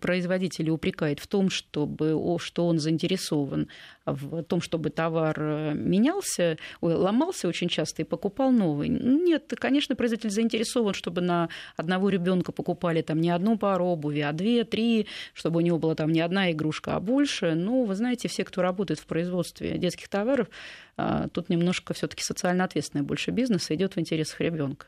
производители 0.00 0.70
упрекают 0.70 1.20
в 1.20 1.26
том, 1.26 1.50
чтобы, 1.50 2.38
что 2.40 2.66
он 2.66 2.78
заинтересован 2.78 3.68
в 4.06 4.44
том, 4.44 4.60
чтобы 4.60 4.90
товар 4.90 5.36
э, 5.38 5.72
менялся, 5.74 6.58
ой, 6.80 6.94
ломался 6.94 7.48
очень 7.48 7.68
часто 7.68 8.02
и 8.02 8.04
покупал 8.04 8.52
новый. 8.52 8.88
Нет, 8.88 9.52
конечно, 9.56 9.96
производитель 9.96 10.30
заинтересован, 10.30 10.94
чтобы 10.94 11.20
на 11.20 11.48
одного 11.76 12.08
ребенка 12.08 12.52
покупали 12.52 13.02
там 13.02 13.20
не 13.20 13.30
одну 13.30 13.58
пару 13.58 13.84
обуви, 13.86 14.20
а 14.20 14.32
две, 14.32 14.64
три, 14.64 15.08
чтобы 15.34 15.58
у 15.58 15.60
него 15.60 15.78
была 15.78 15.96
там 15.96 16.12
не 16.12 16.20
одна 16.20 16.52
игрушка, 16.52 16.94
а 16.94 17.00
больше. 17.00 17.54
Ну, 17.54 17.84
вы 17.84 17.94
знаете, 17.96 18.28
все, 18.28 18.44
кто 18.44 18.62
работает 18.62 19.00
в 19.00 19.06
производстве 19.06 19.76
детских 19.76 20.08
товаров, 20.08 20.48
а, 20.96 21.28
тут 21.28 21.48
немножко 21.48 21.92
все-таки 21.92 22.22
социально 22.22 22.64
ответственный 22.64 23.02
больше 23.02 23.30
бизнес 23.30 23.70
идет 23.70 23.96
в 23.96 24.00
интересах 24.00 24.40
ребенка. 24.40 24.86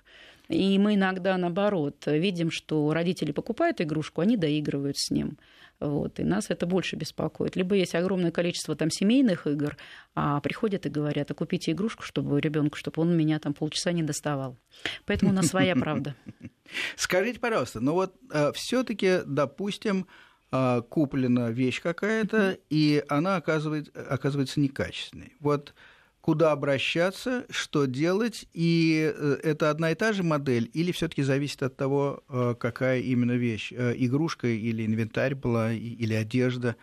И 0.49 0.79
мы 0.79 0.95
иногда, 0.95 1.37
наоборот, 1.37 2.05
видим, 2.07 2.51
что 2.51 2.93
родители 2.93 3.33
покупают 3.33 3.81
игрушку, 3.81 4.23
они 4.23 4.37
доигрывают 4.37 4.97
с 4.97 5.11
ним. 5.11 5.39
Вот, 5.81 6.19
и 6.19 6.25
нас 6.25 6.47
это 6.49 6.67
больше 6.67 6.97
беспокоит. 6.97 7.55
Либо 7.55 7.77
есть 7.77 7.95
огромное 7.95 8.33
количество 8.33 8.75
там 8.75 8.91
семейных 8.91 9.47
игр, 9.47 9.77
а 10.15 10.41
приходят 10.41 10.87
и 10.87 10.89
говорят, 10.89 11.31
а 11.31 11.35
купите 11.35 11.71
игрушку, 11.71 12.03
чтобы 12.03 12.41
ребенку, 12.41 12.77
чтобы 12.77 13.01
он 13.03 13.17
меня 13.17 13.39
там 13.39 13.55
полчаса 13.55 13.93
не 13.93 14.03
доставал. 14.03 14.59
Поэтому 15.07 15.31
у 15.31 15.35
нас 15.35 15.47
своя 15.47 15.77
правда. 15.77 16.17
Скажите, 16.97 17.39
пожалуйста, 17.39 17.81
ну 17.81 17.93
вот 17.93 18.17
э, 18.33 18.51
все-таки, 18.55 19.21
допустим, 19.25 20.09
э, 20.51 20.83
куплена 20.89 21.51
вещь 21.51 21.81
какая-то, 21.81 22.59
и 22.71 23.05
она 23.09 23.37
оказывается, 23.37 23.93
оказывается 24.11 24.59
некачественной. 24.59 25.35
Вот 25.39 25.75
куда 26.21 26.53
обращаться, 26.53 27.47
что 27.51 27.87
делать, 27.87 28.47
и 28.53 29.13
э, 29.15 29.39
это 29.43 29.71
одна 29.71 29.93
и 29.93 29.95
та 29.95 30.13
же 30.13 30.23
модель, 30.23 30.71
или 30.75 30.93
все-таки 30.93 31.23
зависит 31.23 31.63
от 31.63 31.77
того, 31.77 32.23
э, 32.29 32.55
какая 32.59 33.01
именно 33.01 33.33
вещь, 33.33 33.73
э, 33.73 33.95
игрушка 33.97 34.49
или 34.49 34.85
инвентарь 34.85 35.35
была, 35.35 35.73
или 35.73 36.15
одежда. 36.15 36.77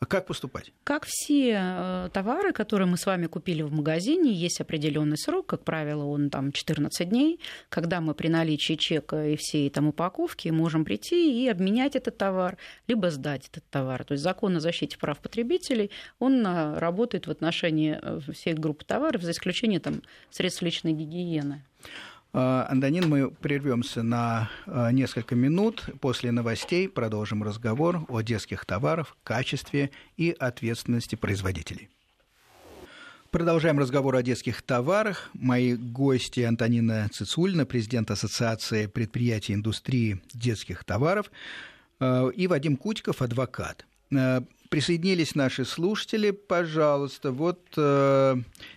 А 0.00 0.06
как 0.06 0.26
поступать? 0.26 0.72
Как 0.84 1.06
все 1.06 1.58
э, 1.60 2.10
товары, 2.12 2.52
которые 2.52 2.86
мы 2.86 2.96
с 2.96 3.04
вами 3.04 3.26
купили 3.26 3.62
в 3.62 3.72
магазине, 3.72 4.32
есть 4.32 4.60
определенный 4.60 5.18
срок, 5.18 5.46
как 5.46 5.64
правило, 5.64 6.04
он 6.04 6.30
там 6.30 6.52
14 6.52 7.08
дней, 7.08 7.40
когда 7.68 8.00
мы 8.00 8.14
при 8.14 8.28
наличии 8.28 8.74
чека 8.74 9.26
и 9.26 9.36
всей 9.36 9.68
там 9.70 9.88
упаковки 9.88 10.50
можем 10.50 10.84
прийти 10.84 11.44
и 11.44 11.48
обменять 11.48 11.96
этот 11.96 12.16
товар, 12.16 12.58
либо 12.86 13.10
сдать 13.10 13.48
этот 13.48 13.64
товар. 13.70 14.04
То 14.04 14.12
есть 14.12 14.22
закон 14.22 14.56
о 14.56 14.60
защите 14.60 14.96
прав 14.98 15.18
потребителей, 15.18 15.90
он 16.20 16.46
э, 16.46 16.78
работает 16.78 17.26
в 17.26 17.30
отношении 17.32 17.98
э, 18.00 18.20
всех 18.32 18.60
групп 18.60 18.84
товаров, 18.84 19.22
за 19.22 19.32
исключением 19.32 19.80
там, 19.80 20.02
средств 20.30 20.62
личной 20.62 20.92
гигиены. 20.92 21.64
А, 22.32 22.66
Антонин, 22.68 23.08
мы 23.08 23.30
прервемся 23.30 24.02
на 24.02 24.50
а, 24.66 24.90
несколько 24.92 25.34
минут. 25.34 25.86
После 26.00 26.30
новостей 26.30 26.88
продолжим 26.88 27.42
разговор 27.42 28.04
о 28.08 28.20
детских 28.20 28.66
товарах, 28.66 29.16
качестве 29.24 29.90
и 30.16 30.34
ответственности 30.38 31.14
производителей. 31.14 31.88
Продолжаем 33.30 33.78
разговор 33.78 34.16
о 34.16 34.22
детских 34.22 34.62
товарах. 34.62 35.30
Мои 35.34 35.74
гости 35.74 36.40
Антонина 36.40 37.08
Цицульна, 37.12 37.66
президент 37.66 38.10
Ассоциации 38.10 38.86
предприятий 38.86 39.54
индустрии 39.54 40.20
детских 40.34 40.84
товаров, 40.84 41.30
а, 41.98 42.28
и 42.28 42.46
Вадим 42.46 42.76
Кутиков, 42.76 43.22
адвокат. 43.22 43.86
Присоединились 44.68 45.34
наши 45.34 45.64
слушатели, 45.64 46.30
пожалуйста. 46.30 47.32
Вот 47.32 47.60
э, 47.76 48.36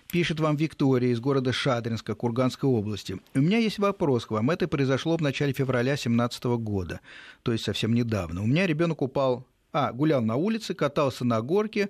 пишет 0.10 0.40
вам 0.40 0.56
Виктория 0.56 1.12
из 1.12 1.20
города 1.20 1.52
Шадринска, 1.52 2.16
Курганской 2.16 2.70
области. 2.70 3.18
У 3.34 3.42
меня 3.42 3.58
есть 3.58 3.78
вопрос 3.78 4.26
к 4.26 4.32
вам. 4.32 4.52
Это 4.52 4.70
произошло 4.70 5.18
в 5.18 5.22
начале 5.22 5.52
февраля 5.52 5.92
2017 5.94 6.44
года, 6.46 7.02
то 7.44 7.52
есть 7.52 7.66
совсем 7.66 7.94
недавно. 7.94 8.42
У 8.42 8.46
меня 8.46 8.68
ребенок 8.68 9.02
упал, 9.02 9.46
а, 9.74 9.92
гулял 9.92 10.22
на 10.22 10.38
улице, 10.38 10.74
катался 10.74 11.26
на 11.26 11.42
горке, 11.42 11.90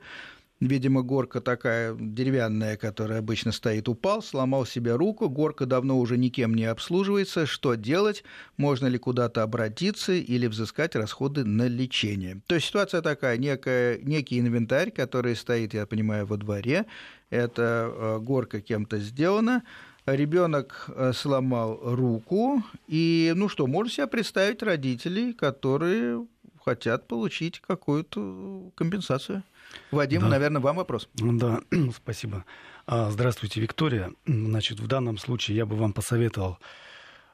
Видимо, 0.61 1.01
горка 1.01 1.41
такая 1.41 1.95
деревянная, 1.99 2.77
которая 2.77 3.17
обычно 3.17 3.51
стоит, 3.51 3.89
упал, 3.89 4.21
сломал 4.21 4.67
себе 4.67 4.95
руку. 4.95 5.27
Горка 5.27 5.65
давно 5.65 5.99
уже 5.99 6.19
никем 6.19 6.53
не 6.53 6.65
обслуживается. 6.65 7.47
Что 7.47 7.73
делать? 7.73 8.23
Можно 8.57 8.85
ли 8.85 8.99
куда-то 8.99 9.41
обратиться 9.41 10.13
или 10.13 10.45
взыскать 10.45 10.95
расходы 10.95 11.43
на 11.45 11.67
лечение? 11.67 12.41
То 12.45 12.53
есть 12.53 12.67
ситуация 12.67 13.01
такая, 13.01 13.37
некая, 13.37 13.97
некий 14.03 14.39
инвентарь, 14.39 14.91
который 14.91 15.35
стоит, 15.35 15.73
я 15.73 15.87
понимаю, 15.87 16.27
во 16.27 16.37
дворе. 16.37 16.85
Это 17.31 17.91
э, 17.91 18.19
горка 18.19 18.61
кем-то 18.61 18.99
сделана 18.99 19.63
ребенок 20.05 20.89
э, 20.89 21.11
сломал 21.13 21.79
руку, 21.81 22.63
и, 22.87 23.33
ну 23.35 23.49
что, 23.49 23.67
можно 23.67 23.91
себе 23.91 24.07
представить 24.07 24.63
родителей, 24.63 25.33
которые 25.33 26.25
хотят 26.63 27.07
получить 27.07 27.59
какую-то 27.59 28.71
компенсацию. 28.75 29.43
Вадим, 29.91 30.21
да. 30.21 30.27
наверное, 30.29 30.61
вам 30.61 30.77
вопрос. 30.77 31.09
Да, 31.15 31.61
спасибо. 31.95 32.45
А, 32.85 33.09
здравствуйте, 33.11 33.61
Виктория. 33.61 34.11
Значит, 34.25 34.79
в 34.79 34.87
данном 34.87 35.17
случае 35.17 35.57
я 35.57 35.65
бы 35.65 35.75
вам 35.75 35.93
посоветовал 35.93 36.57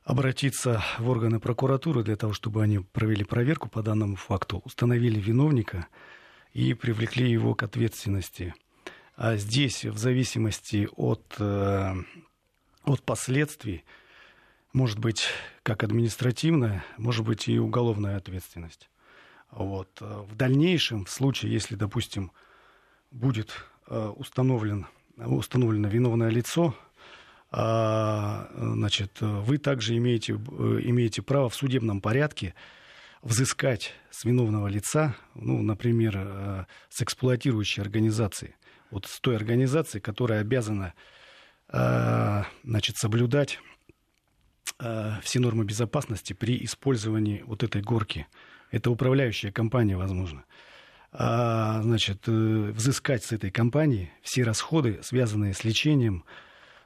обратиться 0.04 0.84
в 1.00 1.10
органы 1.10 1.40
прокуратуры 1.40 2.04
для 2.04 2.16
того, 2.16 2.34
чтобы 2.34 2.64
они 2.64 2.80
провели 2.80 3.24
проверку 3.24 3.70
по 3.70 3.82
данному 3.82 4.16
факту, 4.16 4.62
установили 4.64 5.20
виновника 5.20 5.88
и 6.54 6.74
привлекли 6.74 7.30
его 7.30 7.56
к 7.56 7.64
ответственности. 7.64 8.56
А 9.16 9.36
здесь, 9.36 9.84
в 9.84 9.98
зависимости 9.98 10.88
от 10.96 11.36
э, 11.40 11.94
от 12.88 13.04
последствий 13.04 13.84
может 14.74 15.00
быть 15.00 15.26
как 15.64 15.84
административная, 15.84 16.86
может 16.98 17.26
быть 17.26 17.48
и 17.48 17.60
уголовная 17.60 18.18
ответственность. 18.18 18.90
Вот. 19.52 19.90
В 20.00 20.36
дальнейшем, 20.36 21.06
в 21.06 21.10
случае, 21.10 21.54
если, 21.54 21.76
допустим, 21.76 22.32
будет 23.12 23.54
э, 23.88 24.14
установлен, 24.16 24.88
установлено 25.18 25.88
виновное 25.88 26.30
лицо, 26.30 26.76
а, 27.50 28.50
значит, 28.58 29.22
вы 29.22 29.58
также 29.58 29.96
имеете, 29.98 30.34
э, 30.34 30.36
имеете 30.84 31.22
право 31.22 31.50
в 31.50 31.56
судебном 31.56 32.02
порядке 32.02 32.54
взыскать 33.22 33.94
с 34.12 34.26
виновного 34.26 34.68
лица, 34.68 35.16
ну, 35.34 35.62
например, 35.62 36.18
э, 36.18 36.66
с 36.90 37.02
эксплуатирующей 37.02 37.82
организации, 37.82 38.56
вот 38.92 39.06
с 39.06 39.20
той 39.20 39.36
организации, 39.36 40.00
которая 40.00 40.42
обязана 40.42 40.94
значит, 42.64 42.96
соблюдать 42.96 43.60
все 45.22 45.40
нормы 45.42 45.66
безопасности 45.66 46.32
при 46.32 46.64
использовании 46.64 47.44
вот 47.46 47.62
этой 47.62 47.82
горки. 47.82 48.26
Это 48.72 48.92
управляющая 48.92 49.52
компания, 49.52 49.98
возможно. 49.98 50.46
А, 51.12 51.82
значит, 51.82 52.24
э, 52.28 52.32
взыскать 52.32 53.24
с 53.24 53.32
этой 53.32 53.50
компании 53.50 54.12
все 54.22 54.44
расходы, 54.44 55.00
связанные 55.02 55.54
с 55.54 55.64
лечением, 55.64 56.26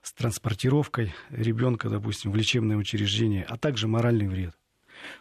с 0.03 0.13
транспортировкой 0.13 1.13
ребенка, 1.29 1.89
допустим, 1.89 2.31
в 2.31 2.35
лечебное 2.35 2.77
учреждение, 2.77 3.43
а 3.43 3.57
также 3.57 3.87
моральный 3.87 4.27
вред. 4.27 4.55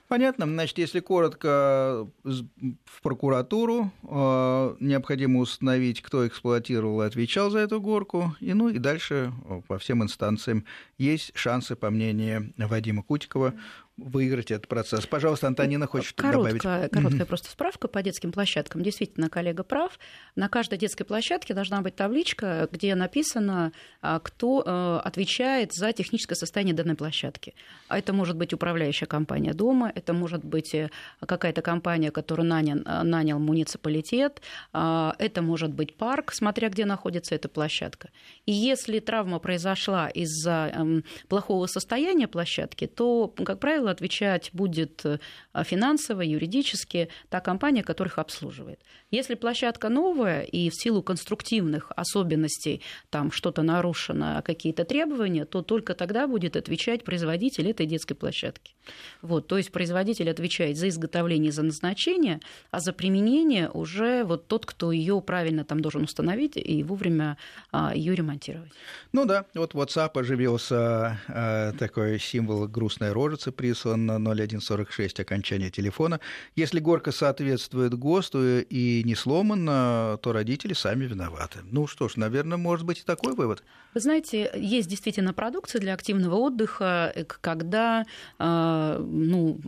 Понятно. 0.08 0.46
Значит, 0.46 0.78
если 0.78 1.00
коротко, 1.00 2.06
в 2.24 3.02
прокуратуру 3.02 3.90
э, 4.02 4.76
необходимо 4.80 5.40
установить, 5.40 6.02
кто 6.02 6.26
эксплуатировал 6.26 7.02
и 7.02 7.06
отвечал 7.06 7.50
за 7.50 7.60
эту 7.60 7.80
горку, 7.80 8.34
и, 8.40 8.52
ну, 8.52 8.68
и 8.68 8.78
дальше 8.78 9.32
э, 9.44 9.62
по 9.66 9.78
всем 9.78 10.02
инстанциям 10.02 10.64
есть 10.98 11.30
шансы, 11.34 11.76
по 11.76 11.90
мнению 11.90 12.52
Вадима 12.56 13.02
Кутикова, 13.02 13.54
выиграть 14.00 14.50
этот 14.50 14.68
процесс. 14.68 15.06
Пожалуйста, 15.06 15.46
Антонина 15.46 15.86
хочет 15.86 16.16
короткая, 16.16 16.58
добавить. 16.58 16.90
Короткая 16.92 17.26
просто 17.26 17.50
справка 17.50 17.88
по 17.88 18.02
детским 18.02 18.32
площадкам. 18.32 18.82
Действительно, 18.82 19.28
коллега 19.28 19.62
прав. 19.62 19.98
На 20.36 20.48
каждой 20.48 20.78
детской 20.78 21.04
площадке 21.04 21.54
должна 21.54 21.80
быть 21.82 21.96
табличка, 21.96 22.68
где 22.72 22.94
написано, 22.94 23.72
а, 24.00 24.18
кто 24.20 24.62
э, 24.64 25.00
отвечает 25.04 25.72
за 25.72 25.92
техническое 25.92 26.34
состояние 26.34 26.74
данной 26.74 26.96
площадки. 26.96 27.54
А 27.88 27.98
это 27.98 28.12
может 28.12 28.36
быть 28.36 28.52
управляющая 28.52 29.06
компания 29.06 29.52
дома, 29.52 29.92
это 29.94 30.12
может 30.12 30.44
быть 30.44 30.74
э, 30.74 30.90
какая-то 31.24 31.62
компания, 31.62 32.10
которую 32.10 32.46
нанял, 32.46 32.78
э, 32.78 33.02
нанял 33.02 33.38
муниципалитет, 33.38 34.40
а, 34.72 35.14
это 35.18 35.42
может 35.42 35.72
быть 35.72 35.96
парк, 35.96 36.32
смотря 36.32 36.68
где 36.68 36.84
находится 36.84 37.34
эта 37.34 37.48
площадка. 37.48 38.08
И 38.46 38.52
если 38.52 38.98
травма 39.00 39.38
произошла 39.38 40.08
из-за 40.08 40.72
эм, 40.74 41.04
плохого 41.28 41.66
состояния 41.66 42.28
площадки, 42.28 42.86
то, 42.86 43.28
как 43.28 43.60
правило, 43.60 43.89
отвечать 43.90 44.50
будет 44.52 45.04
э, 45.04 45.18
финансово, 45.64 46.22
юридически 46.22 47.08
та 47.28 47.40
компания, 47.40 47.82
которая 47.82 48.10
их 48.10 48.18
обслуживает. 48.18 48.80
Если 49.10 49.34
площадка 49.34 49.88
новая 49.88 50.42
и 50.42 50.70
в 50.70 50.74
силу 50.74 51.02
конструктивных 51.02 51.92
особенностей 51.96 52.82
там 53.10 53.32
что-то 53.32 53.62
нарушено, 53.62 54.42
какие-то 54.42 54.84
требования, 54.84 55.44
то 55.44 55.62
только 55.62 55.94
тогда 55.94 56.26
будет 56.26 56.56
отвечать 56.56 57.04
производитель 57.04 57.68
этой 57.68 57.86
детской 57.86 58.14
площадки. 58.14 58.74
Вот, 59.22 59.46
то 59.46 59.56
есть 59.56 59.72
производитель 59.72 60.30
отвечает 60.30 60.76
за 60.76 60.88
изготовление, 60.88 61.52
за 61.52 61.62
назначение, 61.62 62.40
а 62.70 62.80
за 62.80 62.92
применение 62.92 63.68
уже 63.70 64.24
вот 64.24 64.46
тот, 64.48 64.66
кто 64.66 64.92
ее 64.92 65.20
правильно 65.20 65.64
там 65.64 65.80
должен 65.80 66.02
установить 66.02 66.56
и 66.56 66.82
вовремя 66.82 67.36
а, 67.72 67.94
ее 67.94 68.14
ремонтировать. 68.14 68.70
Ну 69.12 69.26
да, 69.26 69.46
вот 69.54 69.74
WhatsApp 69.74 70.18
оживился 70.18 71.20
э, 71.28 71.72
такой 71.78 72.18
символ 72.18 72.66
грустной 72.68 73.12
рожицы 73.12 73.52
при 73.52 73.72
прислан 73.80 74.06
на 74.06 74.18
0146 74.18 75.20
окончание 75.20 75.70
телефона. 75.70 76.20
Если 76.56 76.80
горка 76.80 77.12
соответствует 77.12 77.94
ГОСТу 77.94 78.60
и 78.60 79.02
не 79.04 79.14
сломана, 79.14 80.18
то 80.22 80.32
родители 80.32 80.74
сами 80.74 81.04
виноваты. 81.04 81.60
Ну 81.64 81.86
что 81.86 82.08
ж, 82.08 82.16
наверное, 82.16 82.58
может 82.58 82.86
быть 82.86 83.00
и 83.00 83.02
такой 83.02 83.34
вывод. 83.34 83.62
Вы 83.94 84.00
знаете, 84.00 84.50
есть 84.54 84.88
действительно 84.88 85.32
продукция 85.32 85.80
для 85.80 85.94
активного 85.94 86.36
отдыха, 86.36 87.12
э, 87.14 87.24
когда 87.24 88.04
э, 88.38 89.04
ну, 89.04 89.58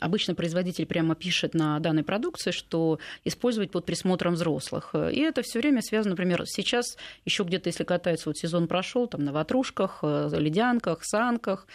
обычно 0.00 0.34
производитель 0.34 0.86
прямо 0.86 1.14
пишет 1.14 1.54
на 1.54 1.78
данной 1.78 2.02
продукции, 2.02 2.50
что 2.50 2.98
использовать 3.24 3.70
под 3.70 3.86
присмотром 3.86 4.34
взрослых. 4.34 4.94
И 4.94 5.20
это 5.20 5.42
все 5.42 5.60
время 5.60 5.82
связано, 5.82 6.10
например, 6.10 6.42
сейчас 6.46 6.96
еще 7.24 7.44
где-то, 7.44 7.68
если 7.68 7.84
катается, 7.84 8.30
вот 8.30 8.36
сезон 8.36 8.66
прошел, 8.66 9.06
там 9.06 9.24
на 9.24 9.32
ватрушках, 9.32 10.00
э, 10.02 10.28
ледянках, 10.32 11.04
санках, 11.04 11.66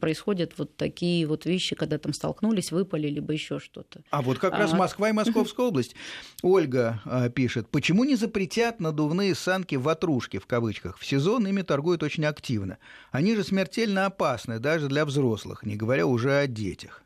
происходят 0.00 0.54
вот 0.56 0.76
такие 0.76 1.26
вот 1.26 1.44
вещи, 1.44 1.74
когда 1.76 1.98
там 1.98 2.12
столкнулись, 2.12 2.72
выпали, 2.72 3.08
либо 3.08 3.32
еще 3.32 3.58
что-то. 3.58 4.00
А 4.10 4.22
вот 4.22 4.38
как 4.38 4.54
раз 4.54 4.72
а, 4.72 4.76
Москва 4.76 5.10
и 5.10 5.12
Московская 5.12 5.66
область. 5.66 5.94
Ольга 6.42 7.00
пишет, 7.34 7.68
почему 7.68 8.04
не 8.04 8.16
запретят 8.16 8.80
надувные 8.80 9.34
санки 9.34 9.74
ватрушки 9.74 10.38
в 10.38 10.46
кавычках 10.46 10.98
в 10.98 11.06
сезон 11.06 11.46
ими 11.46 11.62
торгуют 11.62 12.02
очень 12.02 12.24
активно. 12.24 12.78
Они 13.10 13.34
же 13.34 13.44
смертельно 13.44 14.06
опасны 14.06 14.58
даже 14.58 14.88
для 14.88 15.04
взрослых, 15.04 15.64
не 15.64 15.76
говоря 15.76 16.06
уже 16.06 16.32
о 16.38 16.46
детях. 16.46 17.02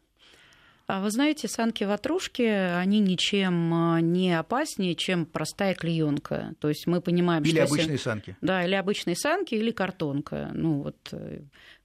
А 0.87 1.01
вы 1.01 1.11
знаете, 1.11 1.48
санки-ватрушки, 1.48 2.42
они 2.42 2.98
ничем 2.98 3.72
а, 3.72 4.01
не 4.01 4.38
опаснее, 4.38 4.94
чем 4.94 5.25
простая 5.25 5.75
клеенка. 5.75 6.55
То 6.61 6.68
есть 6.68 6.87
мы 6.87 7.01
понимаем, 7.01 7.42
или 7.44 7.51
что... 7.51 7.61
Или 7.61 7.66
обычные 7.66 7.92
если... 7.92 8.05
санки. 8.05 8.37
Да, 8.40 8.64
или 8.64 8.75
обычные 8.75 9.16
санки, 9.16 9.55
или 9.55 9.70
картонка. 9.70 10.51
Ну 10.53 10.83
вот 10.83 10.96
э, 11.12 11.40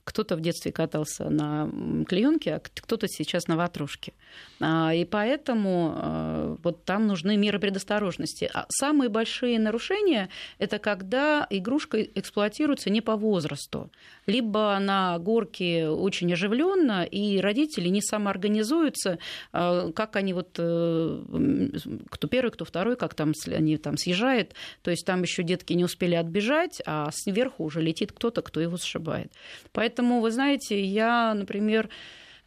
кто-то 0.08 0.38
в 0.38 0.40
детстве 0.40 0.72
катался 0.72 1.30
на 1.30 1.70
клеенке, 2.08 2.56
а 2.56 2.60
кто-то 2.60 3.10
сейчас 3.10 3.50
на 3.50 3.58
ватрушке. 3.58 4.14
А, 4.62 4.94
и 4.94 5.04
поэтому 5.04 5.94
а, 5.96 6.58
вот 6.64 6.86
там 6.86 7.08
нужны 7.08 7.36
меры 7.36 7.60
предосторожности. 7.60 8.50
А 8.54 8.66
самые 8.70 9.10
большие 9.10 9.60
нарушения– 9.60 10.30
это 10.60 10.80
когда 10.80 11.46
игрушка 11.50 12.02
эксплуатируется 12.02 12.90
не 12.90 13.02
по 13.02 13.18
возрасту. 13.18 13.92
Либо 14.28 14.80
на 14.80 15.20
горке 15.20 15.90
очень 15.90 16.32
оживленно, 16.32 17.04
и 17.04 17.40
родители 17.40 17.90
не 17.90 18.02
самоорганизуются, 18.02 19.20
как 19.52 20.16
они 20.16 20.34
вот, 20.34 20.56
э, 20.58 21.70
кто 22.10 22.28
первый, 22.28 22.52
кто 22.52 22.64
второй, 22.64 22.96
как 22.96 23.14
там 23.14 23.34
они 23.48 23.78
там 23.78 23.98
съезжают. 23.98 24.54
То 24.84 24.92
есть 24.92 25.06
там 25.06 25.22
еще 25.22 25.44
детки 25.44 25.74
не 25.74 25.84
успели 25.84 26.16
отбежать, 26.16 26.82
а 26.86 27.10
сверху 27.12 27.66
уже 27.66 27.82
летит 27.82 28.14
кто-то, 28.14 28.42
кто 28.42 28.62
его 28.62 28.78
сшибает. 28.78 29.32
Поэтому 29.74 29.97
Поэтому, 29.98 30.22
вы 30.22 30.30
знаете, 30.30 30.80
я, 30.80 31.34
например, 31.34 31.90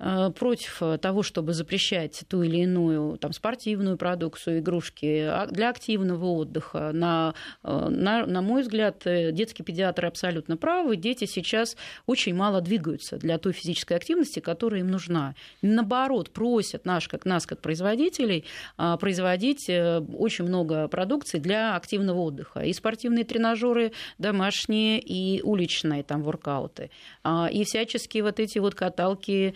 против 0.00 0.82
того, 1.00 1.22
чтобы 1.22 1.52
запрещать 1.52 2.22
ту 2.28 2.42
или 2.42 2.58
иную 2.58 3.18
там, 3.18 3.32
спортивную 3.32 3.96
продукцию, 3.96 4.60
игрушки 4.60 5.26
а, 5.26 5.46
для 5.46 5.70
активного 5.70 6.24
отдыха. 6.26 6.90
На, 6.92 7.34
э, 7.62 7.88
на, 7.88 8.26
на 8.26 8.40
мой 8.40 8.62
взгляд, 8.62 9.06
э, 9.06 9.32
детские 9.32 9.64
педиатры 9.64 10.08
абсолютно 10.08 10.56
правы. 10.56 10.96
Дети 10.96 11.26
сейчас 11.26 11.76
очень 12.06 12.34
мало 12.34 12.60
двигаются 12.60 13.18
для 13.18 13.38
той 13.38 13.52
физической 13.52 13.94
активности, 13.94 14.40
которая 14.40 14.80
им 14.80 14.90
нужна. 14.90 15.34
Наоборот, 15.62 16.30
просят 16.30 16.84
наш, 16.84 17.08
как, 17.08 17.24
нас, 17.24 17.46
как 17.46 17.60
производителей, 17.60 18.44
производить 18.76 19.68
очень 19.68 20.44
много 20.44 20.88
продукции 20.88 21.38
для 21.38 21.76
активного 21.76 22.20
отдыха. 22.20 22.60
И 22.60 22.72
спортивные 22.72 23.24
тренажеры 23.24 23.92
домашние, 24.18 25.00
и 25.00 25.42
уличные 25.42 26.02
там 26.02 26.22
воркауты. 26.22 26.90
А, 27.22 27.48
и 27.50 27.64
всяческие 27.64 28.22
вот 28.22 28.40
эти 28.40 28.58
вот 28.58 28.74
каталки 28.74 29.54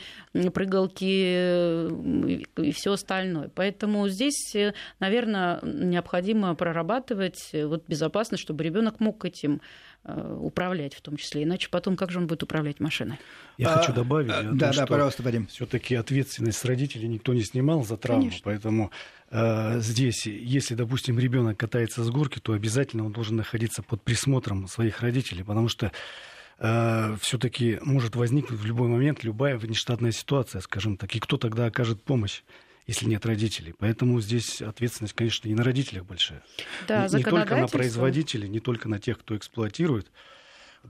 прыгалки 0.52 1.24
э, 1.36 2.40
и 2.56 2.72
все 2.72 2.92
остальное. 2.92 3.50
Поэтому 3.54 4.08
здесь, 4.08 4.54
э, 4.54 4.74
наверное, 4.98 5.60
необходимо 5.62 6.54
прорабатывать 6.54 7.50
э, 7.52 7.66
вот 7.66 7.84
безопасность, 7.86 8.42
чтобы 8.42 8.64
ребенок 8.64 9.00
мог 9.00 9.24
этим 9.24 9.60
управлять 10.06 10.94
в 10.94 11.00
том 11.00 11.16
числе. 11.16 11.44
Иначе 11.44 11.70
потом 11.70 11.96
как 11.96 12.10
же 12.10 12.18
он 12.18 12.26
будет 12.26 12.42
управлять 12.42 12.78
машиной? 12.78 13.16
Я 13.56 13.70
а, 13.70 13.78
хочу 13.78 13.94
добавить, 13.94 14.30
а, 14.30 14.42
том, 14.42 14.58
да, 14.58 14.70
да, 14.70 14.84
пожалуйста, 14.84 15.22
Вадим. 15.22 15.46
Все-таки 15.46 15.94
ответственность 15.94 16.58
с 16.58 16.64
родителей 16.66 17.08
никто 17.08 17.32
не 17.32 17.42
снимал 17.42 17.84
за 17.84 17.96
травму, 17.96 18.24
Конечно. 18.24 18.42
поэтому 18.44 18.90
э, 19.30 19.80
здесь, 19.80 20.26
если, 20.26 20.74
допустим, 20.74 21.18
ребенок 21.18 21.56
катается 21.56 22.04
с 22.04 22.10
горки, 22.10 22.38
то 22.38 22.52
обязательно 22.52 23.06
он 23.06 23.12
должен 23.12 23.36
находиться 23.36 23.82
под 23.82 24.02
присмотром 24.02 24.68
своих 24.68 25.00
родителей, 25.00 25.42
потому 25.42 25.68
что 25.68 25.90
э, 26.58 27.16
все-таки 27.20 27.78
может 27.82 28.16
возникнуть 28.16 28.60
в 28.60 28.64
любой 28.64 28.88
момент 28.88 29.24
любая 29.24 29.56
внештатная 29.58 30.12
ситуация, 30.12 30.60
скажем 30.60 30.96
так, 30.96 31.14
и 31.14 31.20
кто 31.20 31.36
тогда 31.36 31.66
окажет 31.66 32.02
помощь? 32.02 32.42
если 32.86 33.06
нет 33.06 33.24
родителей. 33.24 33.74
Поэтому 33.78 34.20
здесь 34.20 34.60
ответственность, 34.60 35.14
конечно, 35.14 35.48
и 35.48 35.54
на 35.54 35.64
родителях 35.64 36.04
большая. 36.04 36.42
Да, 36.86 37.08
не, 37.08 37.16
не 37.16 37.22
только 37.22 37.56
на 37.56 37.66
производителей, 37.66 38.48
не 38.48 38.60
только 38.60 38.88
на 38.88 38.98
тех, 38.98 39.18
кто 39.18 39.36
эксплуатирует. 39.36 40.10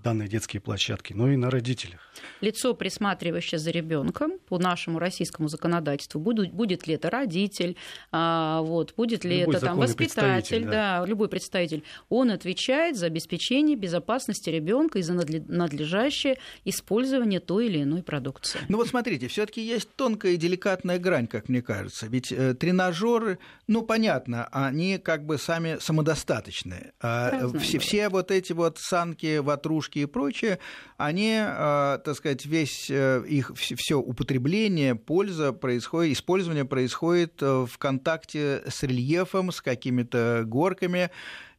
Данные 0.02 0.28
детские 0.28 0.61
площадки, 0.61 1.12
но 1.12 1.30
и 1.30 1.37
на 1.37 1.50
родителях. 1.50 2.00
Лицо, 2.40 2.74
присматривающее 2.74 3.59
за 3.59 3.70
ребенком 3.70 4.38
по 4.48 4.59
нашему 4.59 4.98
российскому 4.98 5.48
законодательству, 5.48 6.20
будет, 6.20 6.52
будет 6.52 6.87
ли 6.87 6.94
это 6.94 7.11
родитель, 7.11 7.76
а, 8.12 8.61
вот, 8.62 8.94
будет 8.96 9.24
ли 9.24 9.40
любой 9.40 9.57
это 9.57 9.66
там 9.66 9.78
воспитатель, 9.78 10.64
да. 10.64 11.00
да, 11.00 11.07
любой 11.07 11.28
представитель, 11.28 11.83
он 12.09 12.30
отвечает 12.30 12.96
за 12.96 13.07
обеспечение 13.07 13.76
безопасности 13.76 14.50
ребенка 14.50 14.98
и 14.98 15.02
за 15.02 15.14
надлежащее 15.14 16.38
использование 16.64 17.40
той 17.40 17.66
или 17.66 17.83
иной 17.83 18.02
продукции. 18.02 18.61
Ну 18.68 18.76
вот 18.76 18.88
смотрите, 18.88 19.28
все-таки 19.28 19.61
есть 19.61 19.88
тонкая 19.96 20.33
и 20.33 20.37
деликатная 20.37 20.98
грань, 20.98 21.26
как 21.26 21.48
мне 21.48 21.62
кажется. 21.62 22.07
Ведь 22.07 22.33
э, 22.33 22.54
тренажеры, 22.54 23.38
ну 23.66 23.83
понятно, 23.83 24.48
они 24.52 24.98
как 24.98 25.24
бы 25.24 25.38
сами 25.38 25.78
самодостаточные. 25.80 26.92
А 27.00 27.48
все, 27.59 27.78
все 27.78 28.09
вот 28.09 28.30
эти 28.30 28.52
вот 28.52 28.78
санки, 28.78 29.38
ватрушки 29.38 29.84
и 29.92 30.07
прочее, 30.07 30.59
они, 30.97 31.37
э, 31.38 31.99
так 32.05 32.14
сказать, 32.14 32.44
весь 32.47 32.90
э, 32.90 33.25
их 33.27 33.53
все 33.55 33.97
употребление, 33.97 34.94
польза 34.94 35.53
происходит, 35.53 36.16
использование 36.16 36.64
происходит 36.64 37.42
э, 37.42 37.66
в 37.68 37.79
контакте 37.79 38.62
с 38.66 38.83
рельефом, 38.83 39.53
с 39.53 39.61
какими-то 39.61 40.42
горками. 40.47 41.11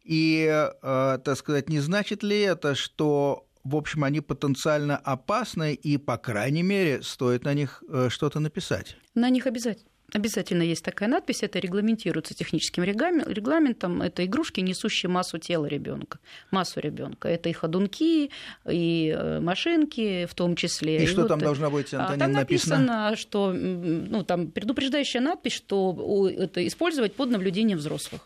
И, 0.03 0.45
э, 0.47 1.19
так 1.23 1.37
сказать, 1.37 1.69
не 1.69 1.79
значит 1.79 2.23
ли 2.23 2.39
это, 2.39 2.75
что 2.75 3.47
в 3.63 3.75
общем, 3.75 4.03
они 4.03 4.21
потенциально 4.21 4.95
опасны, 4.95 5.73
и, 5.73 5.97
по 5.97 6.17
крайней 6.17 6.61
мере, 6.61 7.01
стоит 7.01 7.45
на 7.45 7.55
них 7.55 7.81
что-то 8.09 8.39
написать. 8.39 8.95
На 9.15 9.31
них 9.31 9.47
обязательно. 9.47 9.89
Обязательно 10.13 10.61
есть 10.61 10.83
такая 10.83 11.09
надпись, 11.09 11.43
это 11.43 11.59
регламентируется 11.59 12.33
техническим 12.33 12.83
регламентом. 12.83 14.01
Это 14.01 14.25
игрушки, 14.25 14.61
несущие 14.61 15.09
массу 15.09 15.39
тела 15.39 15.65
ребенка, 15.65 16.19
массу 16.51 16.79
ребенка. 16.79 17.27
Это 17.27 17.49
и 17.49 17.53
ходунки, 17.53 18.29
и 18.69 19.15
э, 19.17 19.39
машинки 19.39 20.25
в 20.25 20.33
том 20.35 20.55
числе. 20.55 20.99
И, 20.99 21.03
и 21.03 21.07
что 21.07 21.21
вот, 21.21 21.29
там 21.29 21.39
должно 21.39 21.71
быть, 21.71 21.93
а, 21.93 22.01
Антонин, 22.01 22.19
там 22.19 22.31
написано? 22.31 22.77
написано, 22.77 23.15
что 23.15 23.51
ну, 23.51 24.23
там 24.23 24.51
предупреждающая 24.51 25.21
надпись, 25.21 25.53
что 25.53 26.29
это 26.29 26.65
использовать 26.65 27.15
под 27.15 27.31
наблюдением 27.31 27.79
взрослых. 27.79 28.21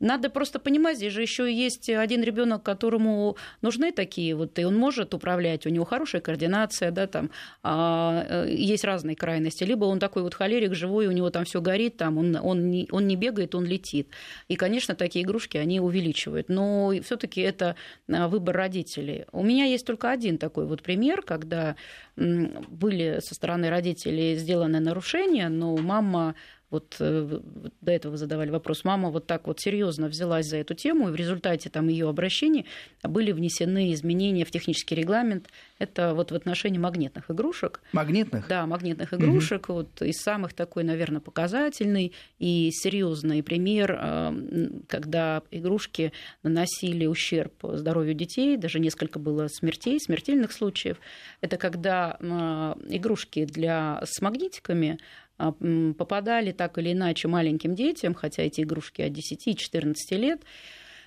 Надо 0.00 0.30
просто 0.30 0.58
понимать, 0.58 0.96
здесь 0.96 1.12
же 1.12 1.22
еще 1.22 1.52
есть 1.52 1.88
один 1.88 2.22
ребенок, 2.22 2.62
которому 2.62 3.36
нужны 3.62 3.92
такие 3.92 4.34
вот, 4.34 4.58
и 4.58 4.64
он 4.64 4.76
может 4.76 5.14
управлять, 5.14 5.66
у 5.66 5.70
него 5.70 5.84
хорошая 5.84 6.20
координация, 6.20 6.90
да, 6.90 7.06
там 7.06 7.30
а, 7.62 8.24
э, 8.28 8.54
есть 8.54 8.84
разные 8.84 9.16
крайности. 9.16 9.64
Либо 9.64 9.84
он 9.84 9.98
такой 9.98 10.22
вот 10.22 10.34
холерик 10.34 10.74
живой, 10.74 11.06
у 11.06 11.12
него 11.12 11.30
там 11.30 11.44
все 11.44 11.60
горит, 11.60 11.96
там 11.96 12.18
он, 12.18 12.36
он, 12.36 12.70
не, 12.70 12.88
он 12.90 13.06
не 13.06 13.16
бегает, 13.16 13.54
он 13.54 13.64
летит. 13.64 14.08
И, 14.48 14.56
конечно, 14.56 14.94
такие 14.94 15.24
игрушки 15.24 15.56
они 15.56 15.80
увеличивают. 15.80 16.48
Но 16.48 16.92
все-таки 17.02 17.40
это 17.40 17.76
а, 18.08 18.28
выбор 18.28 18.56
родителей. 18.56 19.26
У 19.32 19.42
меня 19.42 19.64
есть 19.64 19.86
только 19.86 20.10
один 20.10 20.38
такой 20.38 20.66
вот 20.66 20.82
пример, 20.82 21.22
когда 21.22 21.76
были 22.16 23.20
со 23.20 23.34
стороны 23.34 23.70
родителей 23.70 24.36
сделаны 24.36 24.80
нарушения, 24.80 25.48
но 25.48 25.76
мама 25.76 26.34
вот 26.74 26.96
э, 26.98 27.40
до 27.80 27.92
этого 27.92 28.16
задавали 28.16 28.50
вопрос, 28.50 28.84
мама 28.84 29.10
вот 29.10 29.26
так 29.26 29.46
вот 29.46 29.60
серьезно 29.60 30.08
взялась 30.08 30.46
за 30.46 30.56
эту 30.56 30.74
тему, 30.74 31.08
и 31.08 31.12
в 31.12 31.14
результате 31.14 31.70
там 31.70 31.88
ее 31.88 32.08
обращений 32.08 32.66
были 33.02 33.30
внесены 33.30 33.92
изменения 33.92 34.44
в 34.44 34.50
технический 34.50 34.96
регламент. 34.96 35.48
Это 35.78 36.14
вот 36.14 36.32
в 36.32 36.34
отношении 36.34 36.78
магнитных 36.78 37.30
игрушек. 37.30 37.80
Магнитных? 37.92 38.48
Да, 38.48 38.66
магнитных 38.66 39.14
игрушек. 39.14 39.68
Угу. 39.68 39.72
Вот 39.72 40.02
из 40.02 40.16
самых 40.20 40.52
такой, 40.52 40.82
наверное, 40.82 41.20
показательный 41.20 42.12
и 42.38 42.70
серьезный 42.72 43.42
пример, 43.42 43.96
э, 44.00 44.68
когда 44.88 45.42
игрушки 45.52 46.12
наносили 46.42 47.06
ущерб 47.06 47.52
здоровью 47.62 48.14
детей, 48.14 48.56
даже 48.56 48.80
несколько 48.80 49.18
было 49.20 49.46
смертей, 49.46 50.00
смертельных 50.00 50.50
случаев. 50.50 50.96
Это 51.40 51.56
когда 51.56 52.16
э, 52.18 52.74
игрушки 52.88 53.44
для, 53.44 54.02
с 54.04 54.20
магнитиками 54.20 54.98
попадали 55.36 56.52
так 56.52 56.78
или 56.78 56.92
иначе 56.92 57.28
маленьким 57.28 57.74
детям, 57.74 58.14
хотя 58.14 58.42
эти 58.42 58.60
игрушки 58.62 59.02
от 59.02 59.12
10 59.12 59.46
и 59.48 59.56
14 59.56 60.12
лет, 60.12 60.42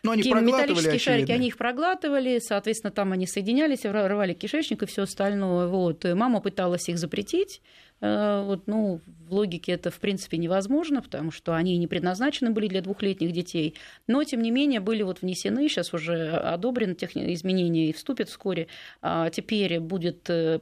но 0.03 0.11
они 0.11 0.23
металлические 0.23 0.95
очевидно. 0.95 0.99
шарики, 0.99 1.31
они 1.31 1.47
их 1.47 1.57
проглатывали, 1.57 2.39
соответственно, 2.39 2.91
там 2.91 3.11
они 3.11 3.27
соединялись, 3.27 3.83
рвали 3.83 4.33
кишечник 4.33 4.83
и 4.83 4.85
все 4.85 5.03
остальное. 5.03 5.67
Вот. 5.67 6.05
И 6.05 6.13
мама 6.13 6.39
пыталась 6.39 6.87
их 6.89 6.97
запретить. 6.97 7.61
Э, 7.99 8.43
вот, 8.45 8.67
ну, 8.67 9.01
в 9.27 9.33
логике 9.33 9.71
это, 9.73 9.89
в 9.89 9.99
принципе, 9.99 10.37
невозможно, 10.37 11.01
потому 11.01 11.31
что 11.31 11.55
они 11.55 11.77
не 11.77 11.87
предназначены 11.87 12.51
были 12.51 12.67
для 12.67 12.81
двухлетних 12.81 13.31
детей. 13.31 13.75
Но, 14.05 14.23
тем 14.23 14.41
не 14.41 14.51
менее, 14.51 14.79
были 14.79 15.03
вот 15.03 15.21
внесены, 15.21 15.67
сейчас 15.67 15.93
уже 15.93 16.29
одобрены 16.29 16.93
техни- 16.93 17.33
изменения 17.33 17.89
и 17.89 17.93
вступят 17.93 18.29
вскоре. 18.29 18.67
А 19.01 19.29
теперь 19.29 19.79
будет 19.79 20.29
э, 20.29 20.59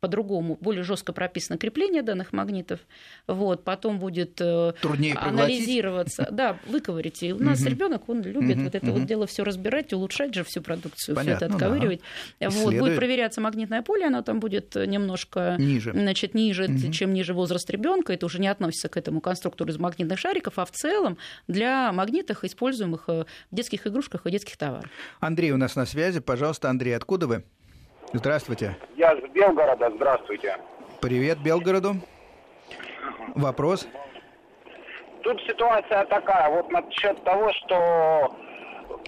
по-другому, 0.00 0.56
более 0.60 0.84
жестко 0.84 1.12
прописано 1.12 1.58
крепление 1.58 2.02
данных 2.02 2.32
магнитов. 2.32 2.80
Вот, 3.26 3.64
потом 3.64 3.98
будет 3.98 4.40
э, 4.40 4.72
Труднее 4.80 5.14
анализироваться. 5.14 6.28
Да, 6.30 6.58
выковырить. 6.66 7.22
И 7.22 7.32
у 7.32 7.42
нас 7.42 7.64
ребенок, 7.64 8.08
он 8.08 8.22
любит 8.22 8.58
вот 8.58 8.74
это 8.74 8.90
вот 8.92 9.04
дело 9.06 9.26
все 9.26 9.44
разбирать, 9.44 9.92
улучшать 9.92 10.34
же 10.34 10.44
всю 10.44 10.62
продукцию, 10.62 11.16
все 11.16 11.30
это 11.32 11.46
отковыривать. 11.46 12.00
Вот, 12.40 12.74
будет 12.74 12.96
проверяться 12.96 13.40
магнитное 13.40 13.82
поле, 13.82 14.06
оно 14.06 14.22
там 14.22 14.40
будет 14.40 14.74
немножко 14.74 15.56
ниже, 15.58 15.92
значит, 15.92 16.34
ниже 16.34 16.68
чем 16.90 17.12
ниже 17.12 17.34
возраст 17.34 17.68
ребенка. 17.70 18.12
Это 18.12 18.26
уже 18.26 18.40
не 18.40 18.48
относится 18.48 18.88
к 18.88 18.96
этому 18.96 19.20
конструктору 19.20 19.70
из 19.70 19.78
магнитных 19.78 20.18
шариков, 20.18 20.58
а 20.58 20.64
в 20.64 20.70
целом 20.70 21.18
для 21.46 21.92
магнитов, 21.92 22.44
используемых 22.44 23.04
э, 23.08 23.24
в 23.50 23.54
детских 23.54 23.86
игрушках 23.86 24.26
и 24.26 24.30
детских 24.30 24.56
товарах. 24.56 24.90
Андрей 25.20 25.52
у 25.52 25.56
нас 25.56 25.76
на 25.76 25.86
связи. 25.86 26.20
Пожалуйста, 26.20 26.70
Андрей, 26.70 26.96
откуда 26.96 27.26
вы? 27.26 27.44
Здравствуйте. 28.12 28.74
Я 28.96 29.14
с 29.16 29.20
Белгорода, 29.34 29.90
здравствуйте. 29.94 30.56
Привет 31.00 31.38
Белгороду. 31.38 31.96
Вопрос? 33.34 33.86
Тут 35.22 35.40
ситуация 35.42 36.04
такая, 36.06 36.48
вот 36.50 36.70
насчет 36.70 37.22
того, 37.24 37.52
что 37.52 38.34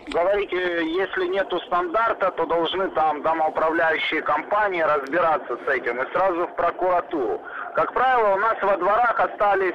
говорите, 0.08 0.56
если 0.84 1.28
нету 1.28 1.58
стандарта, 1.60 2.30
то 2.32 2.44
должны 2.44 2.90
там 2.90 3.22
домоуправляющие 3.22 4.20
компании 4.20 4.82
разбираться 4.82 5.56
с 5.64 5.68
этим 5.68 6.02
и 6.02 6.12
сразу 6.12 6.46
в 6.46 6.56
прокуратуру. 6.56 7.40
Как 7.74 7.94
правило, 7.94 8.34
у 8.34 8.38
нас 8.38 8.56
во 8.60 8.76
дворах 8.76 9.18
остались 9.18 9.74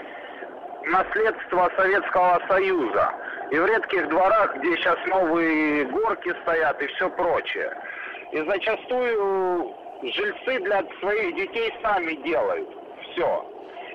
наследства 0.84 1.72
Советского 1.76 2.42
Союза. 2.48 3.12
И 3.50 3.58
в 3.58 3.66
редких 3.66 4.08
дворах, 4.10 4.56
где 4.58 4.76
сейчас 4.78 4.98
новые 5.08 5.86
горки 5.86 6.34
стоят 6.44 6.80
и 6.82 6.88
все 6.88 7.10
прочее. 7.10 7.76
И 8.36 8.38
зачастую 8.38 9.74
жильцы 10.04 10.60
для 10.66 10.84
своих 11.00 11.36
детей 11.38 11.72
сами 11.82 12.22
делают 12.22 12.68
все. 13.02 13.46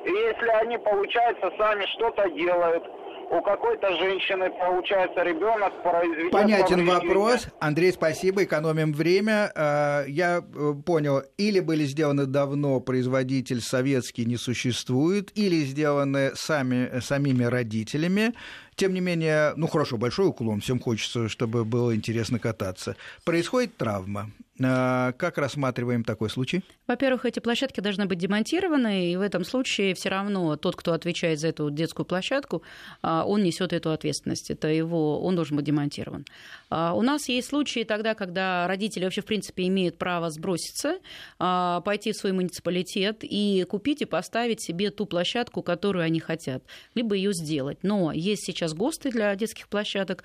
И 0.07 0.11
если 0.11 0.49
они, 0.63 0.79
получается, 0.79 1.53
сами 1.59 1.85
что-то 1.95 2.27
делают, 2.31 2.83
у 3.31 3.43
какой-то 3.43 3.95
женщины 3.99 4.51
получается 4.51 5.23
ребенок 5.23 5.83
произведен... 5.83 6.31
Понятен 6.31 6.87
вопрос. 6.87 7.49
Андрей, 7.61 7.93
спасибо, 7.93 8.43
экономим 8.45 8.95
время. 8.95 9.53
А, 9.55 10.05
я 10.07 10.39
э, 10.39 10.75
понял, 10.87 11.23
или 11.37 11.61
были 11.61 11.85
сделаны 11.85 12.25
давно, 12.25 12.81
производитель 12.81 13.61
советский 13.61 14.25
не 14.25 14.37
существует, 14.37 15.31
или 15.37 15.57
сделаны 15.57 16.33
сами, 16.35 16.99
самими 17.01 17.45
родителями. 17.45 18.33
Тем 18.81 18.95
не 18.95 19.01
менее, 19.01 19.53
ну 19.57 19.67
хорошо, 19.67 19.99
большой 19.99 20.29
уклон, 20.29 20.63
всем 20.63 20.81
хочется, 20.81 21.29
чтобы 21.29 21.67
было 21.67 21.95
интересно 21.95 22.39
кататься. 22.39 22.97
Происходит 23.25 23.77
травма. 23.77 24.31
А, 24.63 25.13
как 25.13 25.39
рассматриваем 25.39 26.05
такой 26.05 26.29
случай? 26.29 26.63
Во-первых, 26.87 27.25
эти 27.25 27.41
площадки 27.41 27.81
должны 27.81 28.07
быть 28.07 28.19
демонтированы, 28.19 29.13
и 29.13 29.17
в 29.17 29.21
этом 29.21 29.45
случае 29.45 29.95
все 29.95 30.11
равно 30.11 30.57
тот, 30.57 30.77
кто 30.77 30.93
отвечает 30.93 31.41
за 31.41 31.49
эту 31.49 31.71
детскую 31.71 32.05
площадку, 32.05 32.63
а, 33.01 33.25
он 33.25 33.43
несет 33.43 33.73
эту 33.73 33.91
ответственность. 33.91 34.51
Это 34.51 34.69
его, 34.69 35.23
он 35.23 35.35
должен 35.35 35.57
быть 35.57 35.65
демонтирован. 35.65 36.25
А, 36.69 36.95
у 36.95 37.03
нас 37.03 37.29
есть 37.29 37.49
случаи 37.49 37.85
тогда, 37.85 38.15
когда 38.15 38.67
родители 38.67 39.05
вообще, 39.05 39.23
в 39.23 39.27
принципе, 39.27 39.67
имеют 39.69 39.97
право 39.97 40.31
сброситься, 40.31 40.99
пойти 41.39 42.13
в 42.13 42.17
свой 42.17 42.33
муниципалитет 42.33 43.19
и 43.23 43.65
купить 43.69 44.03
и 44.03 44.05
поставить 44.05 44.63
себе 44.63 44.91
ту 44.91 45.07
площадку, 45.07 45.63
которую 45.63 46.05
они 46.05 46.21
хотят, 46.21 46.63
либо 46.95 47.15
ее 47.15 47.33
сделать. 47.33 47.79
Но 47.83 48.13
есть 48.13 48.45
сейчас 48.45 48.70
ГОСТы 48.75 49.11
для 49.11 49.35
детских 49.37 49.69
площадок. 49.69 50.25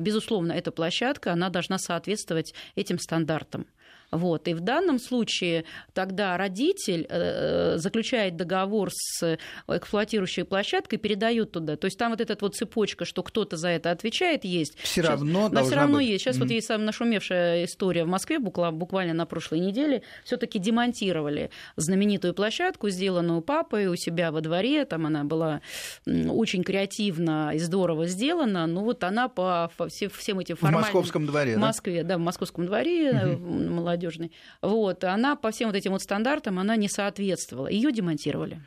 Безусловно, 0.00 0.52
эта 0.52 0.70
площадка, 0.70 1.32
она 1.32 1.48
должна 1.48 1.78
соответствовать 1.78 2.54
этим 2.74 2.98
стандартам. 2.98 3.66
Вот. 4.14 4.46
И 4.48 4.54
в 4.54 4.60
данном 4.60 4.98
случае 4.98 5.64
тогда 5.92 6.36
родитель 6.36 7.06
э, 7.08 7.78
заключает 7.78 8.36
договор 8.36 8.90
с 8.92 9.38
эксплуатирующей 9.68 10.44
площадкой, 10.44 10.98
передает 10.98 11.50
туда. 11.52 11.76
То 11.76 11.86
есть 11.86 11.98
там 11.98 12.12
вот 12.12 12.20
эта 12.20 12.36
вот 12.40 12.54
цепочка, 12.54 13.04
что 13.04 13.22
кто-то 13.22 13.56
за 13.56 13.68
это 13.68 13.90
отвечает, 13.90 14.44
есть. 14.44 14.78
Все 14.78 15.02
равно 15.02 15.48
да, 15.48 15.64
все 15.64 15.74
равно 15.74 15.96
быть. 15.96 16.08
есть. 16.08 16.24
Сейчас 16.24 16.36
mm-hmm. 16.36 16.40
вот 16.40 16.50
есть 16.50 16.66
самая 16.66 16.86
нашумевшая 16.86 17.64
история 17.64 18.04
в 18.04 18.08
Москве, 18.08 18.38
буквально 18.38 19.14
на 19.14 19.26
прошлой 19.26 19.58
неделе, 19.58 20.02
все-таки 20.24 20.58
демонтировали 20.58 21.50
знаменитую 21.76 22.34
площадку, 22.34 22.88
сделанную 22.90 23.42
папой 23.42 23.86
у 23.88 23.96
себя 23.96 24.30
во 24.30 24.40
дворе. 24.40 24.84
Там 24.84 25.06
она 25.06 25.24
была 25.24 25.60
очень 26.06 26.62
креативно 26.62 27.50
и 27.52 27.58
здорово 27.58 28.06
сделана. 28.06 28.66
Но 28.66 28.84
вот 28.84 29.02
она 29.02 29.28
по 29.28 29.70
всем 29.88 30.38
этим 30.38 30.56
формальным... 30.56 30.82
В 30.82 30.94
московском 30.94 31.26
дворе, 31.26 31.56
В 31.56 31.58
Москве, 31.58 32.02
да, 32.02 32.10
да 32.10 32.18
в 32.18 32.20
московском 32.20 32.66
дворе 32.66 33.10
mm-hmm. 33.10 33.70
Молодежный. 34.04 34.32
Вот. 34.62 35.04
Она 35.04 35.36
по 35.36 35.50
всем 35.50 35.68
вот 35.68 35.76
этим 35.76 35.92
вот 35.92 36.02
стандартам 36.02 36.58
она 36.58 36.76
не 36.76 36.88
соответствовала. 36.88 37.68
Ее 37.68 37.92
демонтировали. 37.92 38.60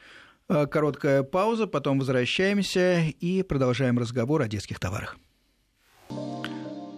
Э, 0.50 0.66
короткая 0.66 1.24
пауза, 1.24 1.68
потом 1.68 2.00
возвращаемся 2.00 3.04
и 3.20 3.44
продолжаем 3.44 4.00
разговор 4.00 4.42
о 4.42 4.48
детских 4.48 4.80
товарах. 4.80 5.18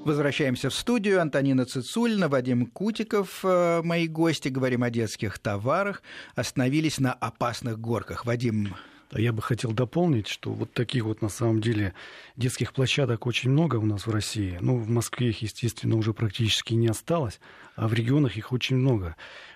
Возвращаемся 0.05 0.69
в 0.69 0.73
студию. 0.73 1.21
Антонина 1.21 1.65
Цицульна, 1.65 2.29
Вадим 2.29 2.65
Кутиков, 2.65 3.41
э, 3.43 3.81
мои 3.83 4.07
гости. 4.07 4.49
Говорим 4.49 4.83
о 4.83 4.89
детских 4.89 5.39
товарах. 5.39 6.01
Остановились 6.35 6.99
на 6.99 7.13
опасных 7.13 7.79
горках. 7.79 8.25
Вадим, 8.25 8.75
я 9.17 9.33
бы 9.33 9.41
хотел 9.41 9.71
дополнить, 9.71 10.27
что 10.27 10.51
вот 10.51 10.71
таких 10.73 11.03
вот 11.03 11.21
на 11.21 11.29
самом 11.29 11.61
деле 11.61 11.93
детских 12.35 12.73
площадок 12.73 13.25
очень 13.25 13.49
много 13.49 13.77
у 13.77 13.85
нас 13.85 14.05
в 14.05 14.11
России. 14.11 14.57
Ну, 14.61 14.77
в 14.77 14.89
Москве 14.89 15.29
их, 15.29 15.41
естественно, 15.41 15.95
уже 15.95 16.13
практически 16.13 16.73
не 16.73 16.87
осталось, 16.87 17.39
а 17.75 17.87
в 17.87 17.93
регионах 17.93 18.37
их 18.37 18.51
очень 18.51 18.75
много. 18.75 19.15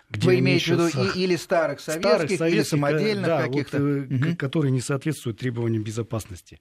Где 0.10 0.28
Вы 0.28 0.40
имеете 0.40 0.76
в 0.76 0.80
виду 0.80 0.88
и, 0.88 1.20
или 1.24 1.36
старых 1.36 1.80
советских, 1.80 2.10
старых 2.10 2.32
советских 2.32 2.54
или 2.54 2.64
самодельных 2.64 3.26
да, 3.26 3.44
каких-то? 3.44 3.80
Вот, 3.80 4.12
угу. 4.12 4.36
которые 4.38 4.72
не 4.72 4.82
соответствуют 4.82 5.40
требованиям 5.40 5.84
безопасности. 5.84 6.60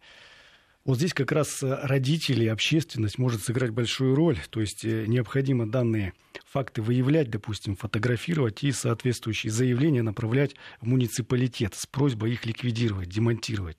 Вот 0.84 0.96
здесь 0.96 1.14
как 1.14 1.30
раз 1.30 1.62
э, 1.62 1.78
родители, 1.82 2.46
общественность 2.46 3.16
может 3.16 3.44
сыграть 3.44 3.70
большую 3.70 4.16
роль. 4.16 4.38
То 4.50 4.60
есть 4.60 4.84
э, 4.84 5.04
необходимо 5.06 5.70
данные 5.70 6.12
факты 6.44 6.82
выявлять, 6.82 7.30
допустим, 7.30 7.76
фотографировать 7.76 8.64
и 8.64 8.72
соответствующие 8.72 9.52
заявления 9.52 10.02
направлять 10.02 10.56
в 10.80 10.88
муниципалитет 10.88 11.74
с 11.76 11.86
просьбой 11.86 12.32
их 12.32 12.46
ликвидировать, 12.46 13.08
демонтировать. 13.08 13.76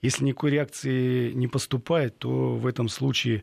Если 0.00 0.24
никакой 0.24 0.52
реакции 0.52 1.32
не 1.32 1.48
поступает, 1.48 2.18
то 2.18 2.54
в 2.54 2.66
этом 2.68 2.88
случае 2.88 3.42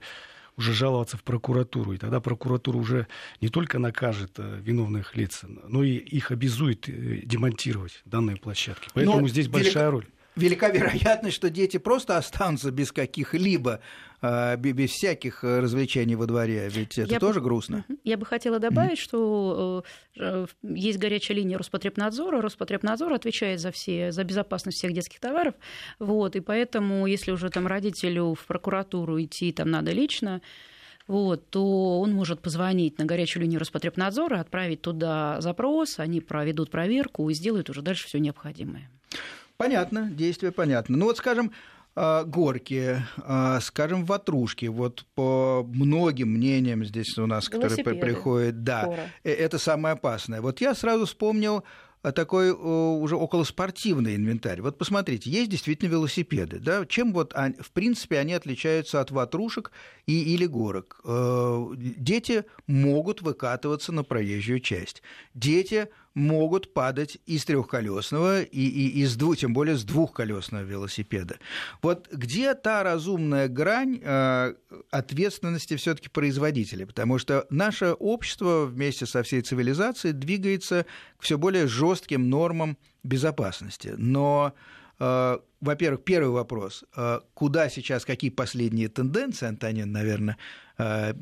уже 0.56 0.74
жаловаться 0.74 1.18
в 1.18 1.24
прокуратуру. 1.24 1.94
И 1.94 1.98
тогда 1.98 2.22
прокуратура 2.22 2.78
уже 2.78 3.08
не 3.42 3.50
только 3.50 3.78
накажет 3.78 4.36
э, 4.38 4.62
виновных 4.62 5.18
лиц, 5.18 5.42
но 5.68 5.84
и 5.84 5.96
их 5.96 6.32
обязует 6.32 6.86
демонтировать 7.28 8.02
данные 8.06 8.38
площадки. 8.38 8.88
Поэтому 8.94 9.20
но 9.20 9.28
здесь 9.28 9.50
большая 9.50 9.90
велик... 9.90 10.06
роль 10.06 10.08
велика 10.36 10.70
вероятность, 10.70 11.36
что 11.36 11.50
дети 11.50 11.78
просто 11.78 12.18
останутся 12.18 12.72
без 12.72 12.92
каких-либо, 12.92 13.82
а, 14.22 14.56
без 14.56 14.92
всяких 14.92 15.44
э, 15.44 15.60
развлечений 15.60 16.16
во 16.16 16.26
дворе. 16.26 16.70
Ведь 16.70 16.98
это 16.98 17.12
я 17.12 17.20
тоже 17.20 17.40
бы, 17.40 17.46
грустно. 17.46 17.86
Я 18.04 18.18
бы 18.18 18.26
хотела 18.26 18.60
добавить, 18.60 19.00
mm-hmm. 19.00 19.04
что 19.04 19.84
э, 20.18 20.46
есть 20.64 21.00
горячая 21.00 21.38
линия 21.38 21.58
Роспотребнадзора. 21.58 22.42
Роспотребнадзор 22.42 23.14
отвечает 23.14 23.60
за, 23.60 23.72
все, 23.72 24.12
за 24.12 24.24
безопасность 24.24 24.78
всех 24.78 24.94
детских 24.94 25.20
товаров. 25.20 25.56
Вот, 26.00 26.36
и 26.36 26.40
поэтому, 26.40 27.08
если 27.08 27.32
уже 27.32 27.50
там 27.50 27.68
родителю 27.68 28.34
в 28.34 28.46
прокуратуру 28.46 29.22
идти 29.22 29.52
там 29.52 29.70
надо 29.70 29.92
лично, 29.92 30.42
вот, 31.08 31.50
то 31.50 32.00
он 32.00 32.14
может 32.14 32.42
позвонить 32.42 32.98
на 33.00 33.06
горячую 33.06 33.44
линию 33.44 33.60
Роспотребнадзора, 33.60 34.40
отправить 34.40 34.82
туда 34.82 35.42
запрос, 35.42 36.00
они 36.00 36.22
проведут 36.22 36.70
проверку 36.70 37.30
и 37.30 37.34
сделают 37.34 37.70
уже 37.70 37.82
дальше 37.82 38.08
все 38.08 38.20
необходимое. 38.20 38.90
Понятно, 39.62 40.10
действие 40.12 40.52
понятно. 40.52 40.98
Ну 40.98 41.06
вот, 41.06 41.18
скажем, 41.18 41.52
а, 41.94 42.24
горки, 42.24 43.04
а, 43.18 43.60
скажем, 43.60 44.06
ватрушки, 44.06 44.68
вот 44.68 45.06
по 45.14 45.68
многим 45.68 46.30
мнениям 46.30 46.86
здесь 46.86 47.18
у 47.18 47.26
нас, 47.26 47.50
которые 47.50 47.84
приходят, 47.84 48.64
да, 48.64 48.84
Скоро. 48.84 49.02
Э, 49.26 49.32
это 49.32 49.58
самое 49.58 49.94
опасное. 49.94 50.40
Вот 50.42 50.62
я 50.62 50.74
сразу 50.74 51.06
вспомнил 51.06 51.66
такой 52.02 52.52
уже 52.52 53.16
околоспортивный 53.16 54.16
инвентарь. 54.16 54.62
Вот 54.62 54.78
посмотрите, 54.80 55.30
есть 55.30 55.52
действительно 55.52 55.90
велосипеды. 55.90 56.58
Да? 56.58 56.84
Чем 56.88 57.14
вот, 57.14 57.34
в 57.34 57.72
принципе, 57.74 58.18
они 58.18 58.34
отличаются 58.34 59.02
от 59.02 59.12
ватрушек 59.12 59.72
и, 60.08 60.34
или 60.34 60.48
горок? 60.48 61.00
Э, 61.04 61.68
дети 61.76 62.46
могут 62.66 63.22
выкатываться 63.22 63.92
на 63.92 64.04
проезжую 64.04 64.62
часть. 64.62 65.04
Дети 65.36 65.90
могут 66.14 66.74
падать 66.74 67.18
из 67.26 67.46
трехколесного 67.46 68.44
и, 68.44 68.62
и 68.62 69.02
из 69.02 69.16
двух, 69.16 69.38
тем 69.38 69.54
более 69.54 69.78
с 69.78 69.84
двухколесного 69.84 70.64
велосипеда. 70.64 71.38
Вот 71.82 72.10
где 72.12 72.54
та 72.54 72.84
разумная 72.84 73.48
грань 73.48 74.00
э, 74.04 74.54
ответственности 74.90 75.76
все-таки 75.78 76.10
производителя? 76.10 76.86
Потому 76.86 77.18
что 77.18 77.46
наше 77.50 77.94
общество 77.94 78.66
вместе 78.66 79.06
со 79.06 79.24
всей 79.24 79.42
цивилизацией 79.42 80.14
двигается 80.14 80.86
к 81.18 81.24
все 81.24 81.38
более 81.38 81.68
жестким 81.68 82.30
нормам 82.30 82.78
безопасности. 83.04 83.94
Но 83.98 84.54
э, 85.00 85.40
во-первых, 85.62 86.04
первый 86.04 86.32
вопрос. 86.32 86.84
Э, 86.98 87.20
куда 87.34 87.70
сейчас, 87.70 88.04
какие 88.04 88.32
последние 88.32 88.90
тенденции, 88.90 89.48
Антонин, 89.48 89.92
наверное, 89.92 90.38
э, 90.78 91.14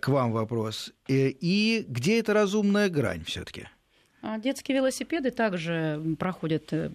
к 0.00 0.08
вам 0.08 0.32
вопрос. 0.32 0.92
И 1.06 1.84
где 1.86 2.18
эта 2.18 2.34
разумная 2.34 2.88
грань 2.88 3.24
все-таки? 3.24 3.62
А 3.62 3.68
детские 4.38 4.76
велосипеды 4.76 5.30
также 5.30 6.16
проходят 6.18 6.72
э, 6.72 6.90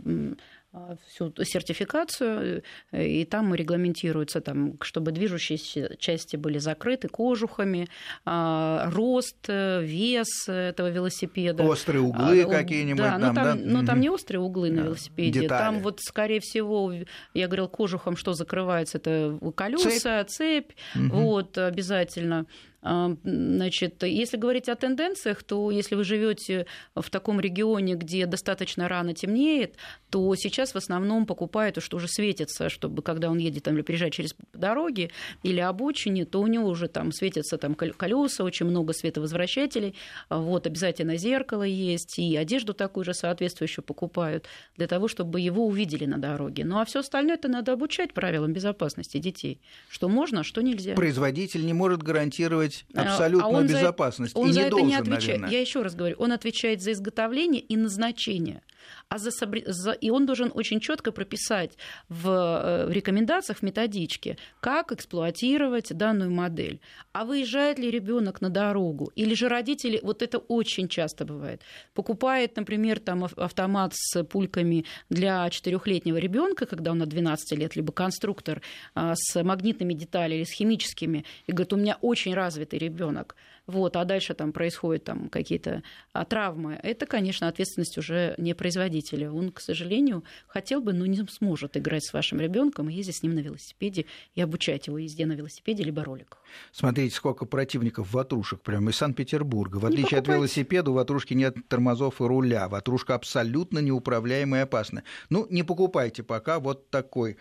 а, 0.72 0.96
всю 1.08 1.34
сертификацию, 1.44 2.62
э, 2.92 3.08
и 3.08 3.26
там 3.26 3.56
регламентируется, 3.56 4.40
там, 4.40 4.78
чтобы 4.82 5.12
движущиеся 5.12 5.96
части 5.98 6.36
были 6.36 6.60
закрыты 6.60 7.08
кожухами, 7.08 7.88
а, 8.24 8.88
рост, 8.92 9.46
э, 9.48 9.82
вес 9.84 10.48
этого 10.48 10.92
велосипеда. 10.92 11.64
Острые 11.64 12.04
углы 12.04 12.46
какие-нибудь 12.46 13.02
да, 13.02 13.18
там, 13.18 13.22
ну, 13.22 13.34
там, 13.34 13.44
да? 13.44 13.56
Ну, 13.56 13.86
там 13.86 14.00
не 14.00 14.10
острые 14.12 14.42
углы 14.42 14.70
на 14.70 14.82
велосипеде, 14.82 15.42
Детали. 15.42 15.60
там 15.60 15.80
вот, 15.80 16.02
скорее 16.02 16.40
всего, 16.40 16.94
я 17.34 17.48
говорил, 17.48 17.68
кожухом 17.68 18.16
что 18.16 18.34
закрывается, 18.34 19.00
это 19.00 19.40
колеса, 19.56 20.24
цепь, 20.26 20.30
цепь 20.30 20.72
угу. 20.96 21.18
вот, 21.18 21.58
обязательно. 21.58 22.46
Значит, 22.82 24.04
если 24.04 24.38
говорить 24.38 24.70
о 24.70 24.76
тенденциях, 24.76 25.44
то 25.44 25.70
если 25.72 25.96
вы 25.96 26.04
живете 26.04 26.66
в 26.96 27.10
таком 27.10 27.40
регионе, 27.40 27.96
где 27.96 28.26
достаточно 28.26 28.88
рано 28.88 29.14
темнеет, 29.14 29.76
то 30.10 30.34
сейчас 30.36 30.74
в 30.74 30.78
основном 30.78 31.26
покупают 31.26 31.76
то, 31.76 31.82
что 31.82 31.98
уже 31.98 32.08
светится, 32.08 32.70
чтобы 32.70 33.02
когда 33.02 33.30
он 33.30 33.38
едет 33.38 33.64
там, 33.64 33.76
или 33.76 33.82
приезжает 33.82 34.14
через 34.14 34.36
дороги 34.54 35.12
или 35.44 35.60
обочине, 35.60 36.26
то 36.26 36.42
у 36.42 36.48
него 36.48 36.70
уже 36.70 36.88
там 36.88 37.12
светятся 37.12 37.58
там 37.58 37.76
колеса, 37.76 38.44
очень 38.44 38.66
много 38.66 38.94
световозвращателей, 38.94 39.96
вот 40.30 40.66
обязательно 40.66 41.18
зеркало 41.18 41.64
есть, 41.64 42.18
и 42.18 42.36
одежду 42.36 42.74
такую 42.74 43.04
же 43.04 43.14
соответствующую 43.14 43.84
покупают 43.84 44.48
для 44.78 44.88
того, 44.88 45.08
чтобы 45.08 45.42
его 45.42 45.66
увидели 45.68 46.06
на 46.06 46.18
дороге. 46.18 46.66
Ну 46.66 46.80
а 46.80 46.86
все 46.86 47.00
остальное 47.00 47.36
это 47.36 47.48
надо 47.50 47.74
обучать 47.74 48.14
правилам 48.14 48.54
безопасности 48.54 49.18
детей, 49.18 49.60
что 49.90 50.10
можно, 50.10 50.42
а 50.42 50.44
что 50.44 50.62
нельзя. 50.62 50.96
Производитель 50.96 51.66
не 51.66 51.74
может 51.74 52.02
гарантировать 52.04 52.69
гарантировать 52.94 53.10
абсолютную 53.10 53.56
а 53.56 53.58
он 53.58 53.68
безопасность. 53.68 54.34
За, 54.34 54.40
он 54.40 54.50
и 54.50 54.54
за 54.54 54.60
не 54.60 54.66
это 54.66 54.72
должен, 54.72 54.88
не 54.88 54.96
отвечает. 54.96 55.28
Наверное. 55.28 55.50
Я 55.50 55.62
еще 55.62 55.82
раз 55.82 55.96
говорю, 55.96 56.16
он 56.20 56.32
отвечает 56.32 56.82
за 56.82 56.92
изготовление 56.92 57.62
и 57.62 57.78
назначение 57.78 58.62
а 59.08 59.18
за, 59.18 59.32
за, 59.32 59.92
и 59.92 60.10
он 60.10 60.26
должен 60.26 60.52
очень 60.54 60.80
четко 60.80 61.12
прописать 61.12 61.78
в, 62.10 62.28
э, 62.30 62.92
рекомендациях, 62.92 63.60
в 63.60 63.64
методичке, 63.64 64.38
как 64.60 64.92
эксплуатировать 64.92 65.94
данную 65.96 66.32
модель. 66.32 66.80
А 67.12 67.26
выезжает 67.26 67.80
ли 67.80 67.92
ребенок 67.92 68.42
на 68.42 68.50
дорогу? 68.50 69.12
Или 69.16 69.34
же 69.34 69.50
родители, 69.50 70.00
вот 70.04 70.22
это 70.22 70.38
очень 70.38 70.88
часто 70.88 71.26
бывает, 71.26 71.62
покупает, 71.94 72.56
например, 72.56 73.00
там 73.00 73.24
автомат 73.24 73.94
с 73.96 74.24
пульками 74.24 74.86
для 75.10 75.50
четырехлетнего 75.50 76.18
ребенка, 76.18 76.66
когда 76.66 76.92
он 76.92 77.00
на 77.00 77.06
12 77.06 77.58
лет, 77.58 77.76
либо 77.76 77.92
конструктор 77.92 78.62
а, 78.96 79.14
с 79.16 79.44
магнитными 79.44 79.94
деталями 79.94 80.40
или 80.40 80.44
с 80.44 80.52
химическими, 80.52 81.26
и 81.48 81.52
говорит, 81.52 81.74
у 81.74 81.78
меня 81.78 81.98
очень 82.02 82.34
развитый 82.34 82.80
ребенок 82.80 83.36
вот, 83.70 83.96
а 83.96 84.06
дальше 84.06 84.34
там 84.34 84.52
происходят 84.52 85.04
там 85.04 85.30
какие-то 85.30 85.84
а, 86.12 86.26
травмы, 86.26 86.80
это, 86.82 87.06
конечно, 87.06 87.48
ответственность 87.48 87.98
уже 87.98 88.34
не 88.38 88.54
производителя. 88.56 89.32
Он, 89.32 89.52
к 89.52 89.60
сожалению, 89.60 90.24
хотел 90.48 90.82
бы, 90.82 90.94
но 90.94 91.06
не 91.06 91.26
сможет 91.30 91.78
играть 91.78 92.04
с 92.04 92.14
вашим 92.14 92.40
ребенком 92.40 92.90
и 92.90 92.94
ездить 92.94 93.18
с 93.18 93.24
ним 93.24 93.36
на 93.36 93.40
велосипеде 93.40 94.06
и 94.34 94.42
обучать 94.42 94.88
его 94.88 94.98
езде 94.98 95.26
на 95.26 95.34
велосипеде 95.34 95.84
либо 95.84 96.04
роликах. 96.04 96.42
Смотрите, 96.72 97.16
сколько 97.16 97.46
противников 97.46 98.12
ватрушек 98.12 98.62
прямо 98.62 98.90
из 98.90 98.96
Санкт-Петербурга. 98.96 99.78
В 99.78 99.86
отличие 99.86 100.20
от 100.20 100.28
велосипеда, 100.28 100.92
у 100.92 100.96
ватрушки 100.96 101.34
нет 101.36 101.56
тормозов 101.68 102.22
и 102.22 102.24
руля. 102.24 102.68
Ватрушка 102.68 103.16
абсолютно 103.16 103.80
неуправляемая 103.80 104.62
и 104.62 104.64
опасна. 104.64 105.04
Ну, 105.30 105.46
не 105.50 105.64
покупайте 105.64 106.24
пока 106.24 106.60
вот 106.60 106.90
такой 106.90 107.38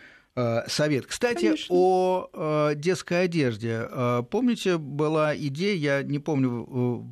совет. 0.68 1.06
Кстати, 1.06 1.46
Конечно. 1.46 1.66
о 1.70 2.30
э, 2.32 2.74
детской 2.76 3.24
одежде. 3.24 3.88
Э, 3.90 4.22
помните, 4.30 4.78
была 4.78 5.36
идея, 5.36 5.98
я 5.98 6.02
не 6.02 6.18
помню, 6.18 6.64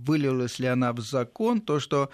вылилась 0.06 0.58
ли 0.58 0.66
она 0.66 0.92
в 0.92 1.00
закон, 1.00 1.60
то, 1.60 1.80
что 1.80 2.10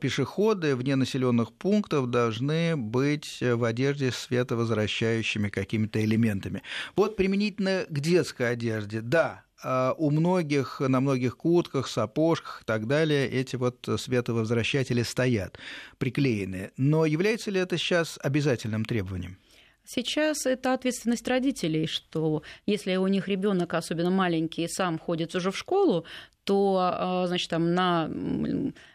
пешеходы 0.00 0.76
вне 0.76 0.94
населенных 0.94 1.52
пунктов 1.52 2.08
должны 2.08 2.76
быть 2.76 3.38
в 3.40 3.64
одежде 3.64 4.12
световозвращающими 4.12 5.48
какими-то 5.48 6.04
элементами. 6.04 6.62
Вот 6.94 7.16
применительно 7.16 7.84
к 7.88 7.98
детской 7.98 8.52
одежде, 8.52 9.00
да, 9.00 9.42
у 9.98 10.10
многих, 10.10 10.78
на 10.78 11.00
многих 11.00 11.36
куртках, 11.36 11.88
сапожках 11.88 12.62
и 12.62 12.64
так 12.64 12.86
далее 12.86 13.28
эти 13.28 13.56
вот 13.56 13.88
световозвращатели 13.98 15.02
стоят, 15.02 15.58
приклеенные. 15.98 16.70
Но 16.76 17.04
является 17.04 17.50
ли 17.50 17.58
это 17.58 17.76
сейчас 17.76 18.16
обязательным 18.22 18.84
требованием? 18.84 19.38
Сейчас 19.84 20.46
это 20.46 20.72
ответственность 20.72 21.28
родителей, 21.28 21.86
что 21.86 22.42
если 22.64 22.96
у 22.96 23.06
них 23.06 23.28
ребенок, 23.28 23.74
особенно 23.74 24.10
маленький, 24.10 24.66
сам 24.66 24.98
ходит 24.98 25.34
уже 25.34 25.50
в 25.50 25.58
школу, 25.58 26.06
то 26.44 26.78
а, 26.80 27.26
значит, 27.26 27.50
там 27.50 27.74
на 27.74 28.10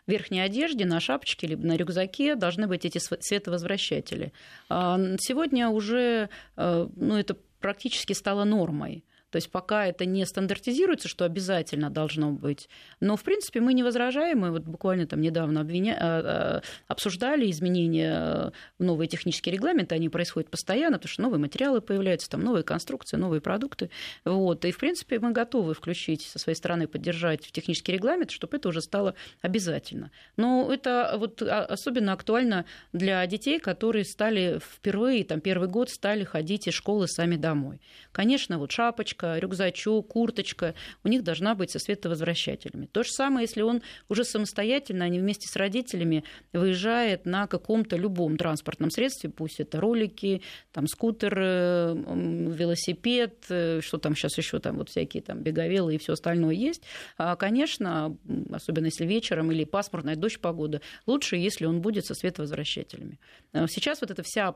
верхней 0.08 0.40
одежде, 0.40 0.86
на 0.86 1.00
шапочке 1.00 1.48
либо 1.48 1.66
на 1.66 1.76
рюкзаке 1.76 2.36
должны 2.36 2.68
быть 2.68 2.86
эти 2.86 3.00
световозвращатели. 3.00 4.34
А, 4.70 5.00
сегодня 5.20 5.70
уже 5.70 6.30
а, 6.56 6.90
ну, 6.96 7.18
это 7.18 7.36
практически 7.60 8.14
стало 8.14 8.44
нормой. 8.44 9.04
То 9.32 9.38
есть 9.38 9.52
пока 9.52 9.86
это 9.86 10.06
не 10.06 10.26
стандартизируется, 10.26 11.08
что 11.08 11.26
обязательно 11.26 11.90
должно 11.90 12.32
быть. 12.32 12.70
Но, 13.00 13.16
в 13.16 13.24
принципе, 13.24 13.60
мы 13.60 13.74
не 13.74 13.84
возражаем. 13.84 14.40
Мы 14.40 14.52
вот 14.52 14.64
буквально 14.64 15.08
там 15.08 15.22
недавно 15.22 15.62
обвиня... 15.62 15.98
А, 16.00 16.20
а, 16.20 16.62
обсуждали 16.88 17.50
изменения 17.52 18.52
в 18.78 18.84
новые 18.84 19.08
технические 19.08 19.54
регламенты. 19.54 19.96
Они 19.96 20.10
происходят 20.10 20.50
постоянно, 20.50 20.98
потому 20.98 21.10
что 21.10 21.22
новые 21.22 21.40
материалы 21.40 21.82
появляются, 21.82 22.30
там 22.30 22.42
новые 22.42 22.64
конструкции, 22.64 23.18
новые 23.18 23.42
продукты. 23.42 23.90
Вот. 24.26 24.66
И, 24.66 24.72
в 24.72 24.78
принципе, 24.78 25.20
мы 25.20 25.32
готовы 25.32 25.74
включить 25.74 26.24
со 26.24 26.40
своей 26.40 26.56
стороны, 26.56 26.88
поддержать 26.88 27.46
в 27.46 27.52
технический 27.52 27.92
регламент, 27.92 28.32
чтобы 28.32 28.58
это 28.58 28.70
уже 28.70 28.82
стало 28.82 29.16
обязательно. 29.42 30.12
Но 30.38 30.72
это 30.72 31.16
вот 31.18 31.42
особенно 31.42 32.14
актуально 32.14 32.66
для 32.94 33.26
детей, 33.28 33.60
которые 33.60 34.06
стали 34.06 34.60
впервые, 34.60 35.24
там, 35.24 35.42
первый 35.42 35.68
год 35.68 35.90
стали 35.90 36.24
ходить 36.24 36.68
из 36.68 36.74
школы 36.74 37.08
сами 37.08 37.36
домой. 37.36 37.82
Конечно, 38.12 38.58
вот 38.58 38.72
шапочка, 38.72 39.19
шапочка, 39.20 39.38
рюкзачок, 39.40 40.08
курточка 40.08 40.74
у 41.04 41.08
них 41.08 41.24
должна 41.24 41.56
быть 41.56 41.72
со 41.72 41.80
световозвращателями. 41.80 42.86
То 42.86 43.04
же 43.04 43.12
самое, 43.12 43.46
если 43.46 43.62
он 43.62 43.82
уже 44.10 44.24
самостоятельно, 44.24 45.06
а 45.06 45.10
не 45.10 45.20
вместе 45.20 45.48
с 45.48 45.56
родителями, 45.56 46.24
выезжает 46.54 47.26
на 47.26 47.48
каком-то 47.48 47.98
любом 47.98 48.38
транспортном 48.38 48.92
средстве, 48.92 49.30
пусть 49.30 49.60
это 49.60 49.80
ролики, 49.80 50.42
там 50.72 50.88
скутер, 50.88 51.38
э, 51.38 51.96
велосипед, 51.96 53.46
э, 53.50 53.82
что 53.82 53.98
там 53.98 54.16
сейчас 54.16 54.38
еще 54.38 54.60
там 54.60 54.78
вот 54.78 54.90
всякие 54.90 55.22
там 55.24 55.42
беговелы 55.42 55.96
и 55.96 55.98
все 55.98 56.14
остальное 56.14 56.56
есть. 56.56 56.84
А, 57.18 57.36
конечно, 57.36 58.18
особенно 58.52 58.86
если 58.86 59.06
вечером 59.06 59.52
или 59.52 59.66
пасмурная 59.66 60.16
дождь 60.16 60.40
погода, 60.40 60.82
лучше, 61.06 61.36
если 61.36 61.66
он 61.66 61.82
будет 61.82 62.06
со 62.06 62.14
световозвращателями. 62.14 63.20
Э, 63.54 63.68
сейчас 63.68 64.02
вот 64.02 64.12
эта 64.12 64.24
вся, 64.24 64.56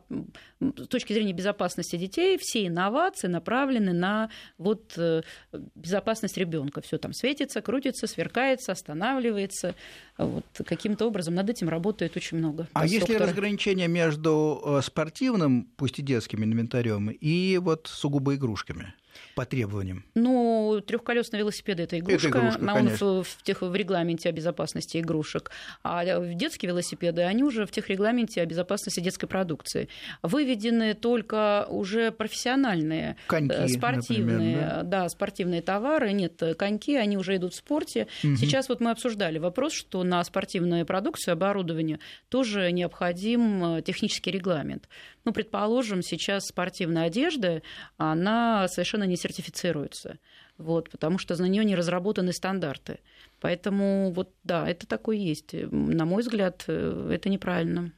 с 0.59 0.87
точки 0.87 1.13
зрения 1.13 1.33
безопасности 1.33 1.97
детей, 1.97 2.37
все 2.39 2.67
инновации 2.67 3.27
направлены 3.27 3.93
на 3.93 4.29
вот 4.63 4.93
э, 4.97 5.21
безопасность 5.75 6.37
ребенка. 6.37 6.81
Все 6.81 6.97
там 6.97 7.13
светится, 7.13 7.61
крутится, 7.61 8.07
сверкается, 8.07 8.71
останавливается. 8.71 9.75
Вот 10.17 10.45
каким-то 10.65 11.05
образом 11.07 11.35
над 11.35 11.49
этим 11.49 11.69
работает 11.69 12.15
очень 12.17 12.37
много. 12.37 12.67
А 12.73 12.85
есть 12.85 13.09
ли 13.09 13.17
разграничение 13.17 13.87
между 13.87 14.61
э, 14.65 14.81
спортивным, 14.83 15.69
пусть 15.77 15.99
и 15.99 16.01
детским 16.01 16.43
инвентарем, 16.43 17.09
и 17.09 17.57
вот 17.57 17.87
сугубо 17.87 18.35
игрушками? 18.35 18.93
По 19.35 19.45
требованиям? 19.45 20.05
Ну, 20.15 20.81
трехколесные 20.85 21.39
велосипеды 21.39 21.83
это 21.83 21.99
игрушка, 21.99 22.27
это 22.29 22.39
игрушка 22.39 22.73
он 22.73 22.89
в, 22.89 23.23
в, 23.23 23.43
тех, 23.43 23.61
в 23.61 23.75
регламенте 23.75 24.29
о 24.29 24.31
безопасности 24.31 24.97
игрушек. 24.97 25.51
А 25.83 26.03
детские 26.33 26.69
велосипеды, 26.69 27.21
они 27.21 27.43
уже 27.43 27.65
в 27.65 27.71
тех 27.71 27.89
регламенте 27.89 28.41
о 28.41 28.45
безопасности 28.45 28.99
детской 28.99 29.27
продукции. 29.27 29.89
Выведены 30.21 30.93
только 30.93 31.65
уже 31.69 32.11
профессиональные 32.11 33.17
коньки, 33.27 33.55
э, 33.55 33.67
спортивные, 33.67 34.55
например, 34.55 34.69
да? 34.83 34.83
да, 34.83 35.09
спортивные 35.09 35.61
товары. 35.61 36.11
Нет, 36.13 36.41
коньки, 36.57 36.95
они 36.95 37.17
уже 37.17 37.35
идут 37.37 37.53
в 37.53 37.57
спорте. 37.57 38.07
Угу. 38.23 38.35
Сейчас 38.37 38.69
вот 38.69 38.79
мы 38.79 38.91
обсуждали 38.91 39.39
вопрос, 39.39 39.73
что 39.73 40.03
на 40.03 40.23
спортивную 40.23 40.85
продукцию, 40.85 41.33
оборудование 41.33 41.99
тоже 42.29 42.71
необходим 42.71 43.77
э, 43.77 43.81
технический 43.81 44.31
регламент. 44.31 44.87
Ну, 45.25 45.31
предположим, 45.31 46.01
сейчас 46.01 46.47
спортивная 46.47 47.05
одежда, 47.05 47.61
она 47.97 48.67
совершенно 48.67 49.05
не 49.05 49.15
сертифицируется, 49.15 50.19
вот, 50.57 50.89
потому 50.89 51.17
что 51.17 51.39
на 51.41 51.45
нее 51.45 51.63
не 51.63 51.75
разработаны 51.75 52.33
стандарты. 52.33 52.99
Поэтому 53.39 54.11
вот 54.11 54.33
да, 54.43 54.67
это 54.67 54.87
такое 54.87 55.17
есть. 55.17 55.53
На 55.53 56.05
мой 56.05 56.23
взгляд, 56.23 56.65
э, 56.67 57.11
это 57.13 57.29
неправильно. 57.29 57.91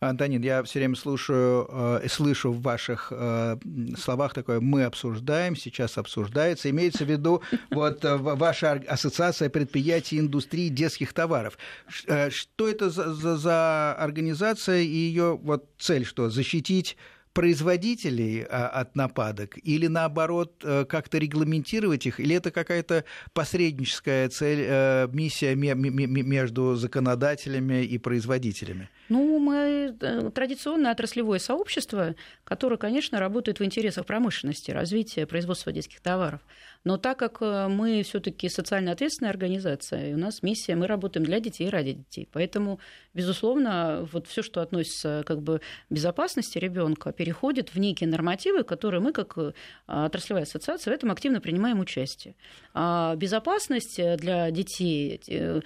Антонин, 0.00 0.40
я 0.40 0.62
все 0.62 0.78
время 0.78 0.96
слушаю, 0.96 1.68
э, 1.70 2.08
слышу 2.08 2.52
в 2.52 2.62
ваших 2.62 3.08
э, 3.10 3.58
словах 3.98 4.32
такое 4.32 4.58
«мы 4.58 4.84
обсуждаем», 4.84 5.54
«сейчас 5.54 5.98
обсуждается». 5.98 6.70
Имеется 6.70 7.04
в 7.04 7.10
виду 7.10 7.42
вот 7.70 8.02
э, 8.02 8.16
ваша 8.16 8.82
ассоциация 8.88 9.50
предприятий 9.50 10.18
индустрии 10.18 10.68
детских 10.68 11.12
товаров. 11.12 11.58
Что 11.86 12.66
это 12.66 12.88
за, 12.88 13.12
за, 13.12 13.36
за 13.36 13.92
организация 13.92 14.80
и 14.80 14.86
ее 14.86 15.36
вот 15.36 15.68
цель, 15.78 16.06
что 16.06 16.30
защитить 16.30 16.96
производителей 17.32 18.42
а, 18.42 18.68
от 18.68 18.96
нападок 18.96 19.56
или 19.62 19.86
наоборот 19.86 20.62
э, 20.64 20.84
как-то 20.84 21.18
регламентировать 21.18 22.06
их, 22.06 22.18
или 22.18 22.34
это 22.34 22.50
какая-то 22.50 23.04
посредническая 23.32 24.28
цель, 24.28 24.64
э, 24.66 25.08
миссия 25.12 25.54
между 25.54 26.74
законодателями 26.74 27.84
и 27.84 27.98
производителями? 27.98 28.90
Ну, 29.08 29.38
мы 29.38 29.96
э, 30.00 30.30
традиционное 30.34 30.92
отраслевое 30.92 31.38
сообщество, 31.38 32.14
которое, 32.44 32.76
конечно, 32.76 33.20
работает 33.20 33.60
в 33.60 33.64
интересах 33.64 34.06
промышленности, 34.06 34.72
развития 34.72 35.26
производства 35.26 35.72
детских 35.72 36.00
товаров. 36.00 36.40
Но 36.84 36.96
так 36.96 37.18
как 37.18 37.40
мы 37.40 38.02
все-таки 38.02 38.48
социально 38.48 38.92
ответственная 38.92 39.30
организация, 39.30 40.10
и 40.10 40.14
у 40.14 40.18
нас 40.18 40.42
миссия, 40.42 40.76
мы 40.76 40.86
работаем 40.86 41.26
для 41.26 41.40
детей 41.40 41.66
и 41.66 41.70
ради 41.70 41.92
детей. 41.92 42.28
Поэтому, 42.32 42.80
безусловно, 43.12 44.08
вот 44.12 44.26
все, 44.26 44.42
что 44.42 44.62
относится 44.62 45.22
как 45.26 45.42
бы, 45.42 45.60
безопасности 45.90 46.58
ребенка, 46.58 47.12
переходит 47.12 47.74
в 47.74 47.78
некие 47.78 48.08
нормативы, 48.08 48.64
которые 48.64 49.00
мы, 49.00 49.12
как 49.12 49.36
э, 49.36 49.52
отраслевая 49.86 50.44
ассоциация, 50.44 50.92
в 50.92 50.94
этом 50.94 51.10
активно 51.10 51.40
принимаем 51.40 51.80
участие. 51.80 52.34
А 52.72 53.14
безопасность 53.16 54.00
для 54.16 54.50
детей, 54.50 55.20
э, 55.28 55.60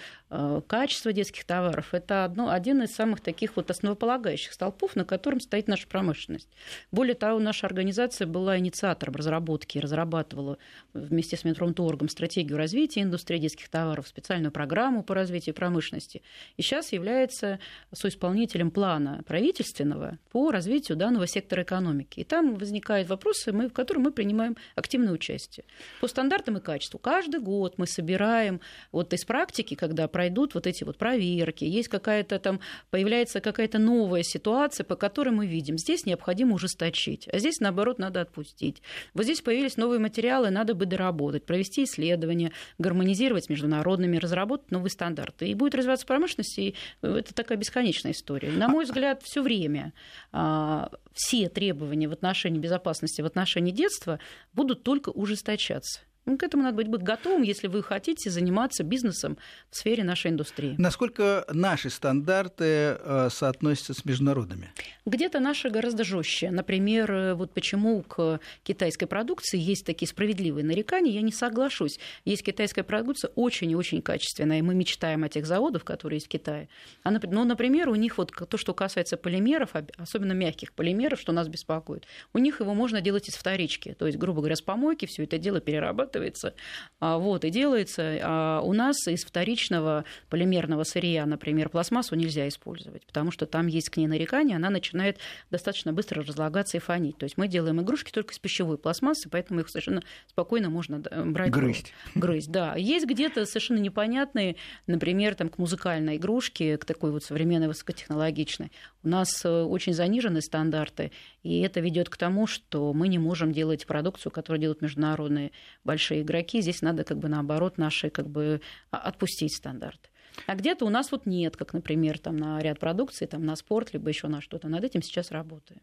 качество 0.66 1.12
детских 1.12 1.44
товаров– 1.44 1.88
это 1.92 2.24
одно, 2.24 2.50
один 2.50 2.82
из 2.82 2.94
самых 2.94 3.20
таких 3.20 3.56
вот 3.56 3.70
основополагающих 3.70 4.52
столпов, 4.52 4.96
на 4.96 5.04
котором 5.04 5.40
стоит 5.40 5.68
наша 5.68 5.86
промышленность. 5.86 6.48
Более 6.90 7.14
того, 7.14 7.38
наша 7.38 7.66
организация 7.66 8.26
была 8.26 8.58
инициатором 8.58 9.14
разработки, 9.14 9.78
разрабатывала 9.78 10.58
вместе 11.04 11.36
с 11.36 11.44
Минпромторгом 11.44 12.08
стратегию 12.08 12.58
развития 12.58 13.02
индустрии 13.02 13.38
детских 13.38 13.68
товаров, 13.68 14.08
специальную 14.08 14.52
программу 14.52 15.02
по 15.02 15.14
развитию 15.14 15.54
промышленности. 15.54 16.22
И 16.56 16.62
сейчас 16.62 16.92
является 16.92 17.58
соисполнителем 17.92 18.70
плана 18.70 19.22
правительственного 19.26 20.18
по 20.32 20.50
развитию 20.50 20.96
данного 20.96 21.26
сектора 21.26 21.62
экономики. 21.62 22.20
И 22.20 22.24
там 22.24 22.56
возникают 22.56 23.08
вопросы, 23.08 23.52
мы, 23.52 23.68
в 23.68 23.72
которых 23.72 24.04
мы 24.04 24.12
принимаем 24.12 24.56
активное 24.74 25.12
участие. 25.12 25.64
По 26.00 26.08
стандартам 26.08 26.58
и 26.58 26.60
качеству. 26.60 26.98
Каждый 26.98 27.40
год 27.40 27.78
мы 27.78 27.86
собираем 27.86 28.60
вот 28.92 29.12
из 29.12 29.24
практики, 29.24 29.74
когда 29.74 30.08
пройдут 30.08 30.54
вот 30.54 30.66
эти 30.66 30.84
вот 30.84 30.98
проверки, 30.98 31.64
есть 31.64 31.88
какая-то 31.88 32.38
там, 32.38 32.60
появляется 32.90 33.40
какая-то 33.40 33.78
новая 33.78 34.22
ситуация, 34.22 34.84
по 34.84 34.96
которой 34.96 35.30
мы 35.30 35.46
видим, 35.46 35.78
здесь 35.78 36.06
необходимо 36.06 36.54
ужесточить, 36.54 37.28
а 37.32 37.38
здесь, 37.38 37.60
наоборот, 37.60 37.98
надо 37.98 38.20
отпустить. 38.20 38.82
Вот 39.12 39.24
здесь 39.24 39.40
появились 39.40 39.76
новые 39.76 39.98
материалы, 39.98 40.50
надо 40.50 40.74
бы 40.74 40.86
доработать, 40.94 41.44
провести 41.44 41.84
исследования, 41.84 42.52
гармонизировать 42.78 43.48
международными, 43.48 44.16
разработать 44.16 44.70
новые 44.70 44.90
стандарты. 44.90 45.48
И 45.48 45.54
будет 45.54 45.74
развиваться 45.74 46.06
промышленность, 46.06 46.58
и 46.58 46.74
это 47.02 47.34
такая 47.34 47.58
бесконечная 47.58 48.12
история. 48.12 48.50
На 48.50 48.68
мой 48.68 48.84
взгляд, 48.84 49.22
все 49.22 49.42
время 49.42 49.92
а, 50.32 50.90
все 51.12 51.48
требования 51.48 52.08
в 52.08 52.12
отношении 52.12 52.58
безопасности, 52.58 53.22
в 53.22 53.26
отношении 53.26 53.72
детства 53.72 54.18
будут 54.52 54.82
только 54.82 55.10
ужесточаться. 55.10 56.00
Ну, 56.26 56.38
к 56.38 56.42
этому 56.42 56.62
надо 56.62 56.76
быть 56.76 57.02
готовым, 57.02 57.42
если 57.42 57.66
вы 57.66 57.82
хотите 57.82 58.30
заниматься 58.30 58.82
бизнесом 58.82 59.36
в 59.70 59.76
сфере 59.76 60.04
нашей 60.04 60.30
индустрии. 60.30 60.74
Насколько 60.78 61.44
наши 61.52 61.90
стандарты 61.90 62.64
э, 62.98 63.28
соотносятся 63.30 63.92
с 63.92 64.06
международными? 64.06 64.72
Где-то 65.04 65.40
наши 65.40 65.68
гораздо 65.68 66.02
жестче. 66.02 66.50
Например, 66.50 67.12
э, 67.12 67.34
вот 67.34 67.52
почему 67.52 68.02
к 68.02 68.40
китайской 68.62 69.04
продукции 69.04 69.58
есть 69.58 69.84
такие 69.84 70.08
справедливые 70.08 70.64
нарекания, 70.64 71.12
я 71.12 71.20
не 71.20 71.32
соглашусь. 71.32 71.98
Есть 72.24 72.42
китайская 72.42 72.84
продукция 72.84 73.30
очень 73.34 73.70
и 73.70 73.76
очень 73.76 74.00
качественная, 74.00 74.60
и 74.60 74.62
мы 74.62 74.74
мечтаем 74.74 75.24
о 75.24 75.28
тех 75.28 75.44
заводах, 75.44 75.84
которые 75.84 76.16
есть 76.16 76.26
в 76.26 76.30
Китае. 76.30 76.70
А, 77.02 77.10
ну, 77.10 77.44
например, 77.44 77.90
у 77.90 77.96
них 77.96 78.16
вот 78.16 78.32
то, 78.32 78.56
что 78.56 78.72
касается 78.72 79.18
полимеров, 79.18 79.74
особенно 79.98 80.32
мягких 80.32 80.72
полимеров, 80.72 81.20
что 81.20 81.32
нас 81.32 81.48
беспокоит, 81.48 82.06
у 82.32 82.38
них 82.38 82.60
его 82.60 82.72
можно 82.72 83.02
делать 83.02 83.28
из 83.28 83.34
вторички. 83.34 83.94
То 83.98 84.06
есть, 84.06 84.16
грубо 84.16 84.38
говоря, 84.38 84.56
с 84.56 84.62
помойки 84.62 85.04
все 85.04 85.24
это 85.24 85.36
дело 85.36 85.60
перерабатывать 85.60 86.13
обрабатывается, 86.14 86.54
а, 87.00 87.18
вот, 87.18 87.44
и 87.44 87.50
делается. 87.50 88.18
А 88.22 88.60
у 88.62 88.72
нас 88.72 89.06
из 89.06 89.24
вторичного 89.24 90.04
полимерного 90.30 90.84
сырья, 90.84 91.26
например, 91.26 91.68
пластмассу 91.68 92.14
нельзя 92.14 92.48
использовать, 92.48 93.04
потому 93.06 93.30
что 93.30 93.46
там 93.46 93.66
есть 93.66 93.90
к 93.90 93.96
ней 93.96 94.06
нарекания, 94.06 94.56
она 94.56 94.70
начинает 94.70 95.18
достаточно 95.50 95.92
быстро 95.92 96.22
разлагаться 96.22 96.76
и 96.76 96.80
фонить. 96.80 97.18
То 97.18 97.24
есть 97.24 97.36
мы 97.36 97.48
делаем 97.48 97.80
игрушки 97.80 98.10
только 98.10 98.32
из 98.32 98.38
пищевой 98.38 98.78
пластмассы, 98.78 99.28
поэтому 99.28 99.60
их 99.60 99.68
совершенно 99.68 100.02
спокойно 100.28 100.70
можно 100.70 100.98
брать. 100.98 101.50
Грызть. 101.50 101.92
Грызть, 102.14 102.50
да. 102.50 102.74
Есть 102.76 103.06
где-то 103.06 103.44
совершенно 103.46 103.78
непонятные, 103.78 104.56
например, 104.86 105.34
там, 105.34 105.48
к 105.48 105.58
музыкальной 105.58 106.16
игрушке, 106.16 106.78
к 106.78 106.84
такой 106.84 107.10
вот 107.10 107.24
современной 107.24 107.68
высокотехнологичной. 107.68 108.70
У 109.02 109.08
нас 109.08 109.44
э, 109.44 109.62
очень 109.62 109.92
занижены 109.92 110.40
стандарты, 110.40 111.12
и 111.42 111.60
это 111.60 111.80
ведет 111.80 112.08
к 112.08 112.16
тому, 112.16 112.46
что 112.46 112.92
мы 112.92 113.08
не 113.08 113.18
можем 113.18 113.52
делать 113.52 113.86
продукцию, 113.86 114.32
которую 114.32 114.60
делают 114.60 114.80
международные 114.80 115.52
большие 115.84 116.03
игроки. 116.12 116.60
Здесь 116.60 116.82
надо 116.82 117.04
как 117.04 117.18
бы 117.18 117.28
наоборот 117.28 117.78
наши 117.78 118.10
как 118.10 118.28
бы 118.28 118.60
а, 118.90 118.98
отпустить 118.98 119.54
стандарты. 119.54 120.08
А 120.46 120.54
где-то 120.54 120.84
у 120.84 120.90
нас 120.90 121.12
вот 121.12 121.26
нет, 121.26 121.56
как, 121.56 121.72
например, 121.72 122.18
там 122.18 122.36
на 122.36 122.60
ряд 122.60 122.78
продукции, 122.78 123.26
там 123.26 123.44
на 123.44 123.56
спорт, 123.56 123.92
либо 123.92 124.08
еще 124.08 124.28
на 124.28 124.40
что-то. 124.40 124.68
Над 124.68 124.84
этим 124.84 125.02
сейчас 125.02 125.30
работаем. 125.30 125.80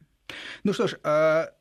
Ну 0.64 0.74
что 0.74 0.88
ж, 0.88 0.98
а 1.04 1.54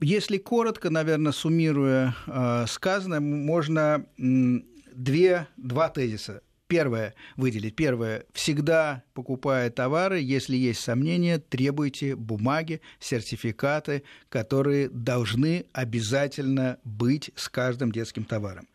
если 0.00 0.38
коротко, 0.38 0.90
наверное, 0.90 1.32
суммируя 1.32 2.14
а, 2.26 2.66
сказанное, 2.66 3.20
можно 3.20 4.06
две, 4.16 5.46
два 5.56 5.88
тезиса 5.88 6.42
Первое 6.66 7.14
выделить. 7.36 7.76
Первое. 7.76 8.24
Всегда 8.32 9.04
покупая 9.12 9.68
товары, 9.70 10.20
если 10.20 10.56
есть 10.56 10.80
сомнения, 10.80 11.38
требуйте 11.38 12.16
бумаги, 12.16 12.80
сертификаты, 13.00 14.02
которые 14.30 14.88
должны 14.88 15.66
обязательно 15.72 16.78
быть 16.84 17.30
с 17.36 17.50
каждым 17.50 17.92
детским 17.92 18.24
товаром. 18.24 18.66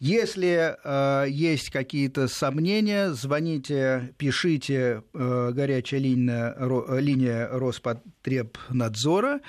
Если 0.00 0.76
э, 0.82 1.28
есть 1.28 1.70
какие-то 1.70 2.26
сомнения, 2.28 3.10
звоните, 3.12 4.14
пишите 4.18 5.02
э, 5.14 5.50
горячая 5.52 6.00
линия, 6.00 6.54
ро, 6.58 6.98
линия 6.98 7.48
Роспотребнадзора 7.48 9.40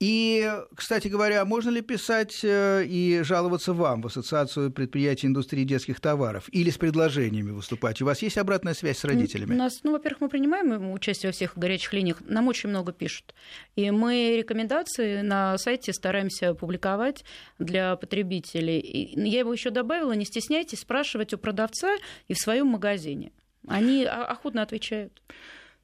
и, 0.00 0.50
кстати 0.74 1.08
говоря, 1.08 1.44
можно 1.44 1.68
ли 1.68 1.82
писать 1.82 2.40
э, 2.42 2.86
и 2.86 3.20
жаловаться 3.22 3.74
вам 3.74 4.00
в 4.00 4.06
Ассоциацию 4.06 4.70
предприятий 4.70 5.26
индустрии 5.26 5.64
детских 5.64 6.00
товаров 6.00 6.48
или 6.52 6.70
с 6.70 6.78
предложениями 6.78 7.50
выступать? 7.50 8.00
У 8.00 8.06
вас 8.06 8.22
есть 8.22 8.38
обратная 8.38 8.72
связь 8.72 8.96
с 8.96 9.04
родителями? 9.04 9.52
У 9.52 9.58
нас, 9.58 9.80
ну, 9.82 9.92
во-первых, 9.92 10.22
мы 10.22 10.28
принимаем 10.30 10.90
участие 10.92 11.28
во 11.28 11.32
всех 11.34 11.58
горячих 11.58 11.92
линиях, 11.92 12.22
нам 12.26 12.48
очень 12.48 12.70
много 12.70 12.92
пишут. 12.92 13.34
И 13.76 13.90
мы 13.90 14.36
рекомендации 14.38 15.20
на 15.20 15.58
сайте 15.58 15.92
стараемся 15.92 16.54
публиковать 16.54 17.22
для 17.58 17.94
потребителей. 17.96 18.78
И 18.78 19.20
я 19.28 19.40
его 19.40 19.52
еще 19.52 19.68
добавила, 19.68 20.12
не 20.12 20.24
стесняйтесь 20.24 20.80
спрашивать 20.80 21.34
у 21.34 21.38
продавца 21.38 21.94
и 22.26 22.32
в 22.32 22.38
своем 22.38 22.68
магазине. 22.68 23.32
Они 23.68 24.06
охотно 24.06 24.62
отвечают. 24.62 25.20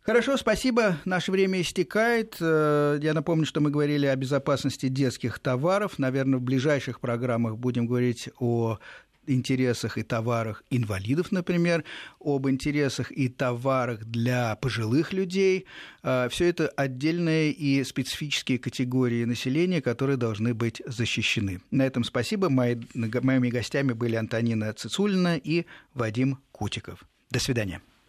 Хорошо, 0.07 0.36
спасибо. 0.36 0.98
Наше 1.04 1.32
время 1.32 1.61
истекает. 1.61 2.36
Э, 2.40 2.96
я 3.02 3.12
напомню, 3.12 3.44
что 3.44 3.61
мы 3.61 3.70
говорили 3.70 4.07
о 4.07 4.14
безопасности 4.14 4.86
детских 4.86 5.40
товаров. 5.40 5.98
Наверное, 5.98 6.38
в 6.38 6.42
ближайших 6.42 7.00
программах 7.00 7.57
будем 7.57 7.88
говорить 7.88 8.28
о 8.38 8.78
интересах 9.26 9.98
и 9.98 10.04
товарах 10.04 10.62
инвалидов, 10.70 11.32
например, 11.32 11.82
об 12.20 12.48
интересах 12.48 13.11
и 13.11 13.28
товарах 13.28 14.04
для 14.04 14.54
пожилых 14.54 15.12
людей. 15.12 15.66
Э, 16.04 16.28
Все 16.30 16.50
это 16.50 16.68
отдельные 16.68 17.50
и 17.50 17.82
специфические 17.82 18.61
категории 18.61 19.24
населения, 19.24 19.82
которые 19.82 20.16
должны 20.16 20.54
быть 20.54 20.80
защищены. 20.86 21.61
На 21.72 21.82
этом 21.82 22.04
спасибо. 22.04 22.48
Моими 22.48 23.50
гостями 23.50 23.92
были 23.92 24.14
Антонина 24.14 24.72
Цицулина 24.72 25.36
и 25.36 25.64
Вадим 25.94 26.38
Кутиков. 26.52 27.04
До 27.32 27.40
свидания. 27.40 27.82